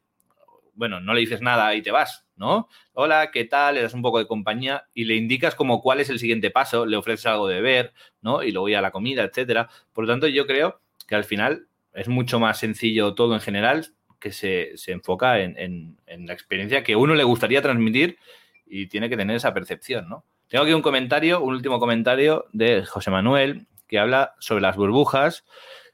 bueno, 0.74 1.00
no 1.00 1.14
le 1.14 1.22
dices 1.22 1.42
nada 1.42 1.76
y 1.76 1.82
te 1.82 1.92
vas, 1.92 2.26
¿no? 2.36 2.68
Hola, 2.94 3.32
¿qué 3.32 3.46
tal? 3.46 3.76
Le 3.76 3.82
das 3.82 3.94
un 3.94 4.02
poco 4.02 4.20
de 4.20 4.28
compañía 4.28 4.88
y 4.94 5.06
le 5.06 5.16
indicas 5.16 5.56
como 5.56 5.82
cuál 5.82 6.00
es 6.00 6.10
el 6.10 6.20
siguiente 6.20 6.50
paso, 6.50 6.86
le 6.86 6.98
ofreces 6.98 7.26
algo 7.28 7.48
de 7.48 7.62
ver, 7.62 7.94
¿no? 8.22 8.44
Y 8.44 8.52
luego 8.52 8.70
ya 8.70 8.82
la 8.82 8.92
comida, 8.92 9.24
etcétera. 9.24 9.70
Por 9.94 10.06
lo 10.06 10.14
tanto, 10.14 10.28
yo 10.28 10.48
creo 10.48 10.80
que 11.08 11.16
al 11.16 11.24
final 11.24 11.68
es 11.94 12.08
mucho 12.08 12.40
más 12.40 12.60
sencillo 12.60 13.14
todo 13.14 13.34
en 13.34 13.42
general 13.42 13.94
que 14.20 14.32
se, 14.32 14.74
enfoca 14.88 15.40
en, 15.40 15.98
la 16.08 16.34
experiencia 16.34 16.84
que 16.84 16.96
uno 16.96 17.16
le 17.16 17.24
gustaría 17.24 17.62
transmitir 17.62 18.18
y 18.66 18.88
tiene 18.88 19.10
que 19.10 19.18
tener 19.18 19.36
esa 19.36 19.54
percepción, 19.54 20.08
¿no? 20.08 20.24
Tengo 20.52 20.66
aquí 20.66 20.74
un 20.74 20.82
comentario, 20.82 21.42
un 21.42 21.54
último 21.54 21.80
comentario 21.80 22.46
de 22.52 22.86
José 22.86 23.10
Manuel, 23.10 23.68
que 23.88 24.00
habla 24.00 24.36
sobre 24.40 24.62
las 24.62 24.76
burbujas. 24.76 25.46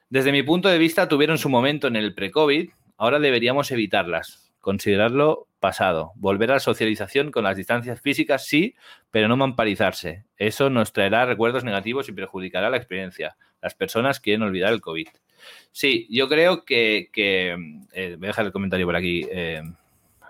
Desde 0.10 0.32
mi 0.32 0.42
punto 0.42 0.68
de 0.68 0.80
vista, 0.80 1.08
tuvieron 1.08 1.38
su 1.38 1.48
momento 1.48 1.86
en 1.86 1.96
el 1.96 2.16
pre-COVID, 2.16 2.72
ahora 2.98 3.20
deberíamos 3.20 3.70
evitarlas 3.70 4.52
considerarlo 4.60 5.48
pasado. 5.60 6.12
Volver 6.16 6.50
a 6.50 6.54
la 6.56 6.60
socialización 6.60 7.30
con 7.30 7.44
las 7.44 7.56
distancias 7.56 8.02
físicas, 8.02 8.48
sí, 8.48 8.74
pero 9.12 9.28
no 9.28 9.38
mamparizarse. 9.38 10.26
Eso 10.38 10.72
nos 10.72 10.92
traerá 10.92 11.28
recuerdos 11.28 11.64
negativos 11.64 12.10
y 12.10 12.14
perjudicará 12.14 12.72
la 12.72 12.78
experiencia. 12.78 13.38
Las 13.62 13.76
personas 13.76 14.20
quieren 14.20 14.42
olvidar 14.42 14.74
el 14.74 14.82
COVID. 14.82 15.08
Sí, 15.72 16.08
yo 16.10 16.28
creo 16.28 16.66
que, 16.66 17.12
eh, 17.16 17.56
voy 18.18 18.26
a 18.26 18.30
dejar 18.30 18.48
el 18.48 18.52
comentario 18.52 18.88
por 18.88 18.96
aquí 18.96 19.24
eh, 19.32 19.62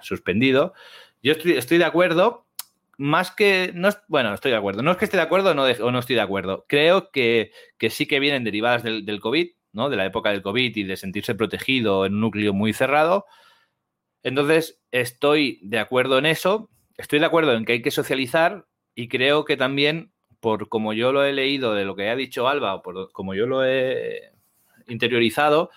suspendido. 0.01 0.73
Yo 1.23 1.31
estoy, 1.31 1.53
estoy 1.53 1.77
de 1.77 1.85
acuerdo, 1.85 2.46
más 2.97 3.31
que, 3.31 3.71
no, 3.73 3.89
bueno, 4.07 4.33
estoy 4.33 4.51
de 4.51 4.57
acuerdo. 4.57 4.81
No 4.81 4.91
es 4.91 4.97
que 4.97 5.05
esté 5.05 5.17
de 5.17 5.23
acuerdo 5.23 5.53
no, 5.53 5.63
o 5.63 5.91
no 5.91 5.99
estoy 5.99 6.15
de 6.15 6.21
acuerdo. 6.21 6.65
Creo 6.67 7.11
que, 7.11 7.51
que 7.77 7.89
sí 7.89 8.07
que 8.07 8.19
vienen 8.19 8.43
derivadas 8.43 8.83
del, 8.83 9.05
del 9.05 9.19
COVID, 9.19 9.47
¿no? 9.73 9.89
de 9.89 9.97
la 9.97 10.05
época 10.05 10.31
del 10.31 10.41
COVID 10.41 10.75
y 10.75 10.83
de 10.83 10.97
sentirse 10.97 11.35
protegido 11.35 12.05
en 12.05 12.15
un 12.15 12.21
núcleo 12.21 12.53
muy 12.53 12.73
cerrado 12.73 13.25
entonces, 14.27 14.81
estoy 14.91 15.59
de 15.63 15.79
acuerdo 15.79 16.17
en 16.17 16.25
eso, 16.25 16.69
estoy 16.97 17.19
de 17.19 17.25
acuerdo 17.25 17.53
en 17.53 17.63
que 17.63 17.71
hay 17.71 17.81
que 17.81 17.91
socializar 17.91 18.65
y 18.93 19.07
creo 19.07 19.45
que 19.45 19.55
también, 19.55 20.11
por 20.41 20.67
como 20.67 20.91
yo 20.91 21.13
lo 21.13 21.23
he 21.23 21.31
leído 21.31 21.73
de 21.73 21.85
lo 21.85 21.95
que 21.95 22.09
ha 22.09 22.15
dicho 22.17 22.47
Alba, 22.49 22.75
o 22.75 22.81
por 22.81 23.09
como 23.13 23.35
yo 23.35 23.47
lo 23.47 23.63
he 23.63 24.33
interiorizado, 24.87 25.69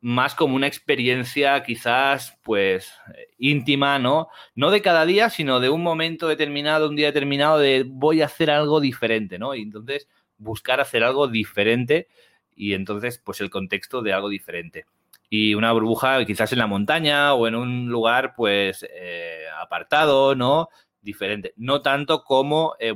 más 0.00 0.34
como 0.34 0.56
una 0.56 0.66
experiencia 0.66 1.62
quizás 1.62 2.38
pues 2.42 2.92
íntima, 3.38 3.98
¿no? 3.98 4.28
No 4.54 4.70
de 4.70 4.82
cada 4.82 5.06
día, 5.06 5.30
sino 5.30 5.60
de 5.60 5.70
un 5.70 5.82
momento 5.82 6.28
determinado, 6.28 6.88
un 6.88 6.96
día 6.96 7.06
determinado 7.08 7.58
de 7.58 7.84
voy 7.86 8.22
a 8.22 8.26
hacer 8.26 8.50
algo 8.50 8.80
diferente, 8.80 9.38
¿no? 9.38 9.54
Y 9.54 9.62
entonces 9.62 10.08
buscar 10.36 10.80
hacer 10.80 11.04
algo 11.04 11.28
diferente 11.28 12.08
y 12.54 12.74
entonces 12.74 13.18
pues 13.18 13.40
el 13.40 13.50
contexto 13.50 14.02
de 14.02 14.12
algo 14.12 14.28
diferente 14.28 14.86
y 15.30 15.54
una 15.54 15.72
burbuja 15.72 16.24
quizás 16.24 16.52
en 16.52 16.58
la 16.58 16.66
montaña 16.66 17.34
o 17.34 17.46
en 17.46 17.54
un 17.54 17.88
lugar 17.88 18.34
pues 18.36 18.86
eh, 18.90 19.44
apartado, 19.60 20.34
¿no? 20.34 20.68
Diferente. 21.02 21.52
No 21.56 21.82
tanto 21.82 22.24
como 22.24 22.74
eh, 22.78 22.92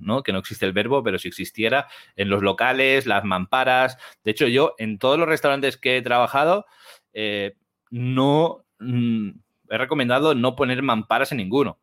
¿no? 0.00 0.22
Que 0.22 0.32
no 0.32 0.38
existe 0.38 0.66
el 0.66 0.72
verbo, 0.72 1.02
pero 1.02 1.18
si 1.18 1.28
existiera 1.28 1.88
en 2.16 2.30
los 2.30 2.42
locales, 2.42 3.06
las 3.06 3.24
mamparas. 3.24 3.98
De 4.24 4.30
hecho, 4.30 4.46
yo 4.48 4.74
en 4.78 4.98
todos 4.98 5.18
los 5.18 5.28
restaurantes 5.28 5.76
que 5.76 5.96
he 5.96 6.02
trabajado, 6.02 6.66
eh, 7.12 7.56
no 7.90 8.64
mm, 8.78 9.30
he 9.68 9.78
recomendado 9.78 10.34
no 10.34 10.56
poner 10.56 10.82
mamparas 10.82 11.32
en 11.32 11.38
ninguno. 11.38 11.78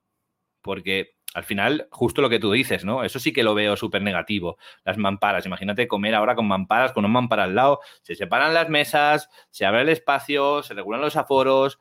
Porque 0.61 1.17
al 1.33 1.43
final, 1.43 1.88
justo 1.91 2.21
lo 2.21 2.29
que 2.29 2.39
tú 2.39 2.51
dices, 2.51 2.83
¿no? 2.83 3.03
Eso 3.03 3.19
sí 3.19 3.31
que 3.31 3.43
lo 3.43 3.53
veo 3.53 3.75
súper 3.75 4.01
negativo. 4.01 4.57
Las 4.83 4.97
mamparas, 4.97 5.45
imagínate 5.45 5.88
comer 5.88 6.15
ahora 6.15 6.35
con 6.35 6.47
mamparas, 6.47 6.93
con 6.93 7.05
un 7.05 7.11
mampara 7.11 7.43
al 7.43 7.55
lado, 7.55 7.79
se 8.01 8.15
separan 8.15 8.53
las 8.53 8.69
mesas, 8.69 9.29
se 9.51 9.65
abre 9.65 9.81
el 9.81 9.89
espacio, 9.89 10.63
se 10.63 10.73
regulan 10.73 11.01
los 11.01 11.15
aforos, 11.15 11.79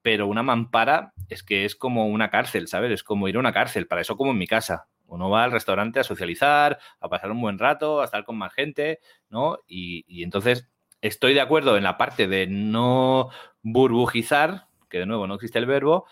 pero 0.00 0.26
una 0.26 0.42
mampara 0.42 1.12
es 1.28 1.42
que 1.42 1.64
es 1.64 1.76
como 1.76 2.06
una 2.06 2.30
cárcel, 2.30 2.68
¿sabes? 2.68 2.92
Es 2.92 3.02
como 3.02 3.28
ir 3.28 3.36
a 3.36 3.40
una 3.40 3.52
cárcel, 3.52 3.86
para 3.86 4.00
eso 4.00 4.16
como 4.16 4.30
en 4.30 4.38
mi 4.38 4.46
casa. 4.46 4.86
Uno 5.06 5.30
va 5.30 5.44
al 5.44 5.52
restaurante 5.52 6.00
a 6.00 6.04
socializar, 6.04 6.78
a 7.00 7.08
pasar 7.08 7.30
un 7.30 7.40
buen 7.40 7.58
rato, 7.58 8.00
a 8.00 8.04
estar 8.04 8.24
con 8.24 8.36
más 8.36 8.52
gente, 8.52 9.00
¿no? 9.28 9.58
Y, 9.66 10.22
entonces 10.22 10.68
estoy 11.00 11.34
de 11.34 11.40
acuerdo 11.40 11.76
en 11.76 11.84
la 11.84 11.98
parte 11.98 12.26
de 12.26 12.46
no 12.46 13.28
burbujizar, 13.62 14.68
que 14.88 15.00
de 15.00 15.06
nuevo 15.06 15.26
no 15.26 15.34
existe 15.34 15.58
el 15.58 15.66
verbo, 15.66 16.06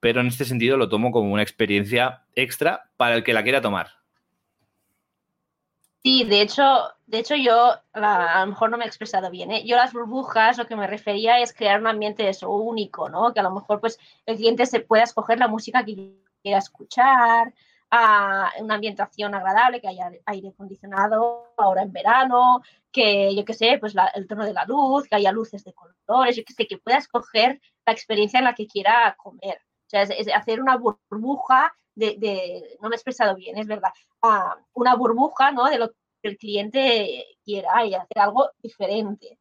pero 0.00 0.20
en 0.20 0.28
este 0.28 0.44
sentido 0.44 0.76
lo 0.76 0.88
tomo 0.88 1.10
como 1.10 1.32
una 1.32 1.42
experiencia 1.42 2.26
extra 2.34 2.90
para 2.96 3.14
el 3.16 3.24
que 3.24 3.32
la 3.32 3.42
quiera 3.42 3.60
tomar. 3.60 3.98
Sí, 6.02 6.24
de 6.24 6.40
hecho, 6.40 6.62
de 7.06 7.18
hecho 7.18 7.34
yo 7.34 7.74
a, 7.92 8.40
lo 8.40 8.46
mejor 8.46 8.70
no 8.70 8.78
me 8.78 8.84
he 8.84 8.86
expresado 8.86 9.30
bien. 9.30 9.50
¿eh? 9.50 9.66
Yo 9.66 9.76
las 9.76 9.92
burbujas 9.92 10.56
lo 10.56 10.66
que 10.66 10.76
me 10.76 10.86
refería 10.86 11.40
es 11.40 11.52
crear 11.52 11.80
un 11.80 11.88
ambiente 11.88 12.28
eso, 12.28 12.50
único, 12.50 13.08
¿no? 13.08 13.32
Que 13.34 13.40
a 13.40 13.42
lo 13.42 13.50
mejor 13.50 13.80
pues 13.80 13.98
el 14.24 14.36
cliente 14.36 14.64
se 14.66 14.80
pueda 14.80 15.02
escoger 15.02 15.38
la 15.38 15.48
música 15.48 15.84
que 15.84 16.14
quiera 16.42 16.58
escuchar, 16.58 17.52
a 17.90 18.50
una 18.60 18.74
ambientación 18.74 19.34
agradable, 19.34 19.80
que 19.80 19.88
haya 19.88 20.10
aire 20.26 20.48
acondicionado 20.48 21.52
ahora 21.56 21.82
en 21.82 21.92
verano, 21.92 22.62
que 22.92 23.34
yo 23.34 23.44
qué 23.44 23.54
sé, 23.54 23.78
pues 23.78 23.94
el 24.14 24.26
tono 24.26 24.44
de 24.44 24.52
la 24.52 24.64
luz, 24.64 25.08
que 25.08 25.16
haya 25.16 25.32
luces 25.32 25.64
de 25.64 25.74
colores, 25.74 26.36
yo 26.36 26.44
qué 26.44 26.52
sé, 26.52 26.66
que 26.66 26.78
pueda 26.78 26.98
escoger 26.98 27.60
la 27.86 27.92
experiencia 27.92 28.38
en 28.38 28.44
la 28.44 28.54
que 28.54 28.66
quiera 28.66 29.16
comer. 29.18 29.58
O 29.86 29.90
sea, 29.90 30.02
es, 30.02 30.28
hacer 30.34 30.60
una 30.60 30.76
burbuja 30.76 31.74
de, 31.94 32.76
no 32.80 32.88
me 32.88 32.94
he 32.94 32.98
expresado 32.98 33.34
bien, 33.34 33.58
es 33.58 33.66
verdad, 33.66 33.90
ah, 34.22 34.56
una 34.74 34.94
burbuja, 34.94 35.50
¿no? 35.50 35.64
De 35.64 35.78
lo 35.78 35.90
que 35.90 36.28
el 36.28 36.36
cliente 36.36 37.26
quiera 37.44 37.84
y 37.86 37.94
hacer 37.94 38.18
algo 38.18 38.50
diferente. 38.62 39.38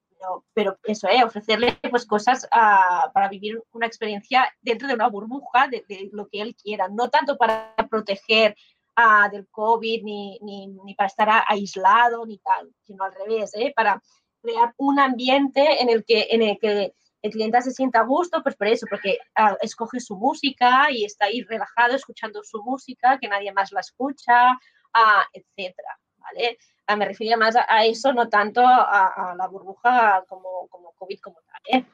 Pero, 0.53 0.77
eso, 0.83 1.07
¿eh? 1.07 1.23
ofrecerle 1.23 1.77
pues 1.89 2.05
cosas 2.05 2.47
ah, 2.51 3.11
para 3.13 3.29
vivir 3.29 3.61
una 3.71 3.85
experiencia 3.85 4.51
dentro 4.61 4.87
de 4.87 4.93
una 4.93 5.09
burbuja 5.09 5.67
de, 5.67 6.09
lo 6.11 6.27
que 6.27 6.41
él 6.41 6.55
quiera, 6.55 6.87
no 6.87 7.09
tanto 7.09 7.37
para 7.37 7.75
proteger 7.89 8.55
ah, 8.95 9.29
del 9.31 9.47
COVID 9.49 10.03
ni, 10.03 10.39
ni, 10.41 10.67
ni, 10.67 10.95
para 10.95 11.07
estar 11.07 11.43
aislado 11.47 12.25
ni 12.25 12.39
tal, 12.39 12.73
sino 12.83 13.03
al 13.03 13.13
revés, 13.13 13.51
¿eh? 13.55 13.73
para 13.75 14.01
crear 14.41 14.73
un 14.77 14.99
ambiente 14.99 15.81
en 15.81 15.89
el 15.89 16.03
que, 16.05 16.27
en 16.31 16.41
el 16.41 16.57
que 16.59 16.93
el 17.21 17.31
cliente 17.31 17.61
se 17.61 17.71
sienta 17.71 17.99
a 17.99 18.05
gusto, 18.05 18.43
pues 18.43 18.55
por 18.55 18.67
eso, 18.67 18.85
porque 18.89 19.19
ah, 19.35 19.57
escoge 19.61 19.99
su 19.99 20.15
música 20.15 20.91
y 20.91 21.03
está 21.03 21.25
ahí 21.25 21.41
relajado 21.43 21.95
escuchando 21.95 22.43
su 22.43 22.63
música, 22.63 23.17
que 23.19 23.27
nadie 23.27 23.51
más 23.51 23.71
la 23.71 23.81
escucha, 23.81 24.57
ah, 24.93 25.25
etcétera. 25.33 25.99
¿vale? 26.17 26.57
Ah, 26.87 26.95
me 26.95 27.05
refiero 27.05 27.37
más 27.37 27.55
a, 27.55 27.85
eso, 27.85 28.13
no 28.13 28.29
tanto 28.29 28.61
a, 28.61 29.31
a 29.31 29.35
la 29.35 29.47
burbuja 29.47 30.23
como, 30.27 30.67
como 30.69 30.93
COVID 30.93 31.19
como 31.19 31.37
tal, 31.45 31.79
¿eh? 31.79 31.85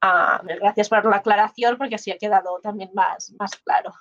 Ah, 0.00 0.40
gracias 0.44 0.88
por 0.88 1.04
la 1.04 1.16
aclaración 1.16 1.76
porque 1.76 1.96
así 1.96 2.12
ha 2.12 2.18
quedado 2.18 2.60
también 2.62 2.90
más, 2.94 3.32
más 3.38 3.56
claro. 3.56 3.92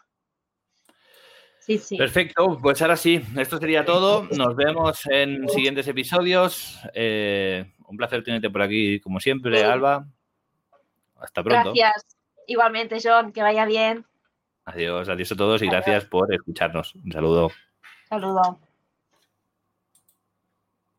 Sí, 1.60 1.80
sí. 1.80 1.98
Perfecto, 1.98 2.58
pues 2.62 2.82
ahora 2.82 2.96
sí, 2.96 3.22
esto 3.38 3.58
sería 3.58 3.84
todo. 3.84 4.24
Nos 4.32 4.56
vemos 4.56 5.06
en 5.08 5.50
siguientes 5.50 5.88
episodios. 5.88 6.80
Eh, 6.94 7.74
un 7.88 7.98
placer 7.98 8.24
tenerte 8.24 8.50
por 8.50 8.62
aquí, 8.62 9.02
como 9.02 9.20
siempre, 9.20 9.60
Sí. 9.60 9.66
Alba. 9.66 10.08
Hasta 11.20 11.44
pronto. 11.44 11.74
Gracias. 11.76 12.06
Igualmente, 12.46 13.00
John, 13.04 13.34
que 13.34 13.42
vaya 13.42 13.66
bien. 13.66 14.06
Adiós, 14.64 15.10
adiós 15.10 15.32
a 15.32 15.36
todos 15.36 15.62
y 15.62 15.68
gracias 15.68 16.06
por 16.06 16.34
escucharnos. 16.34 16.96
Un 16.96 17.12
saludo. 17.12 17.52
Saludo. 18.08 18.60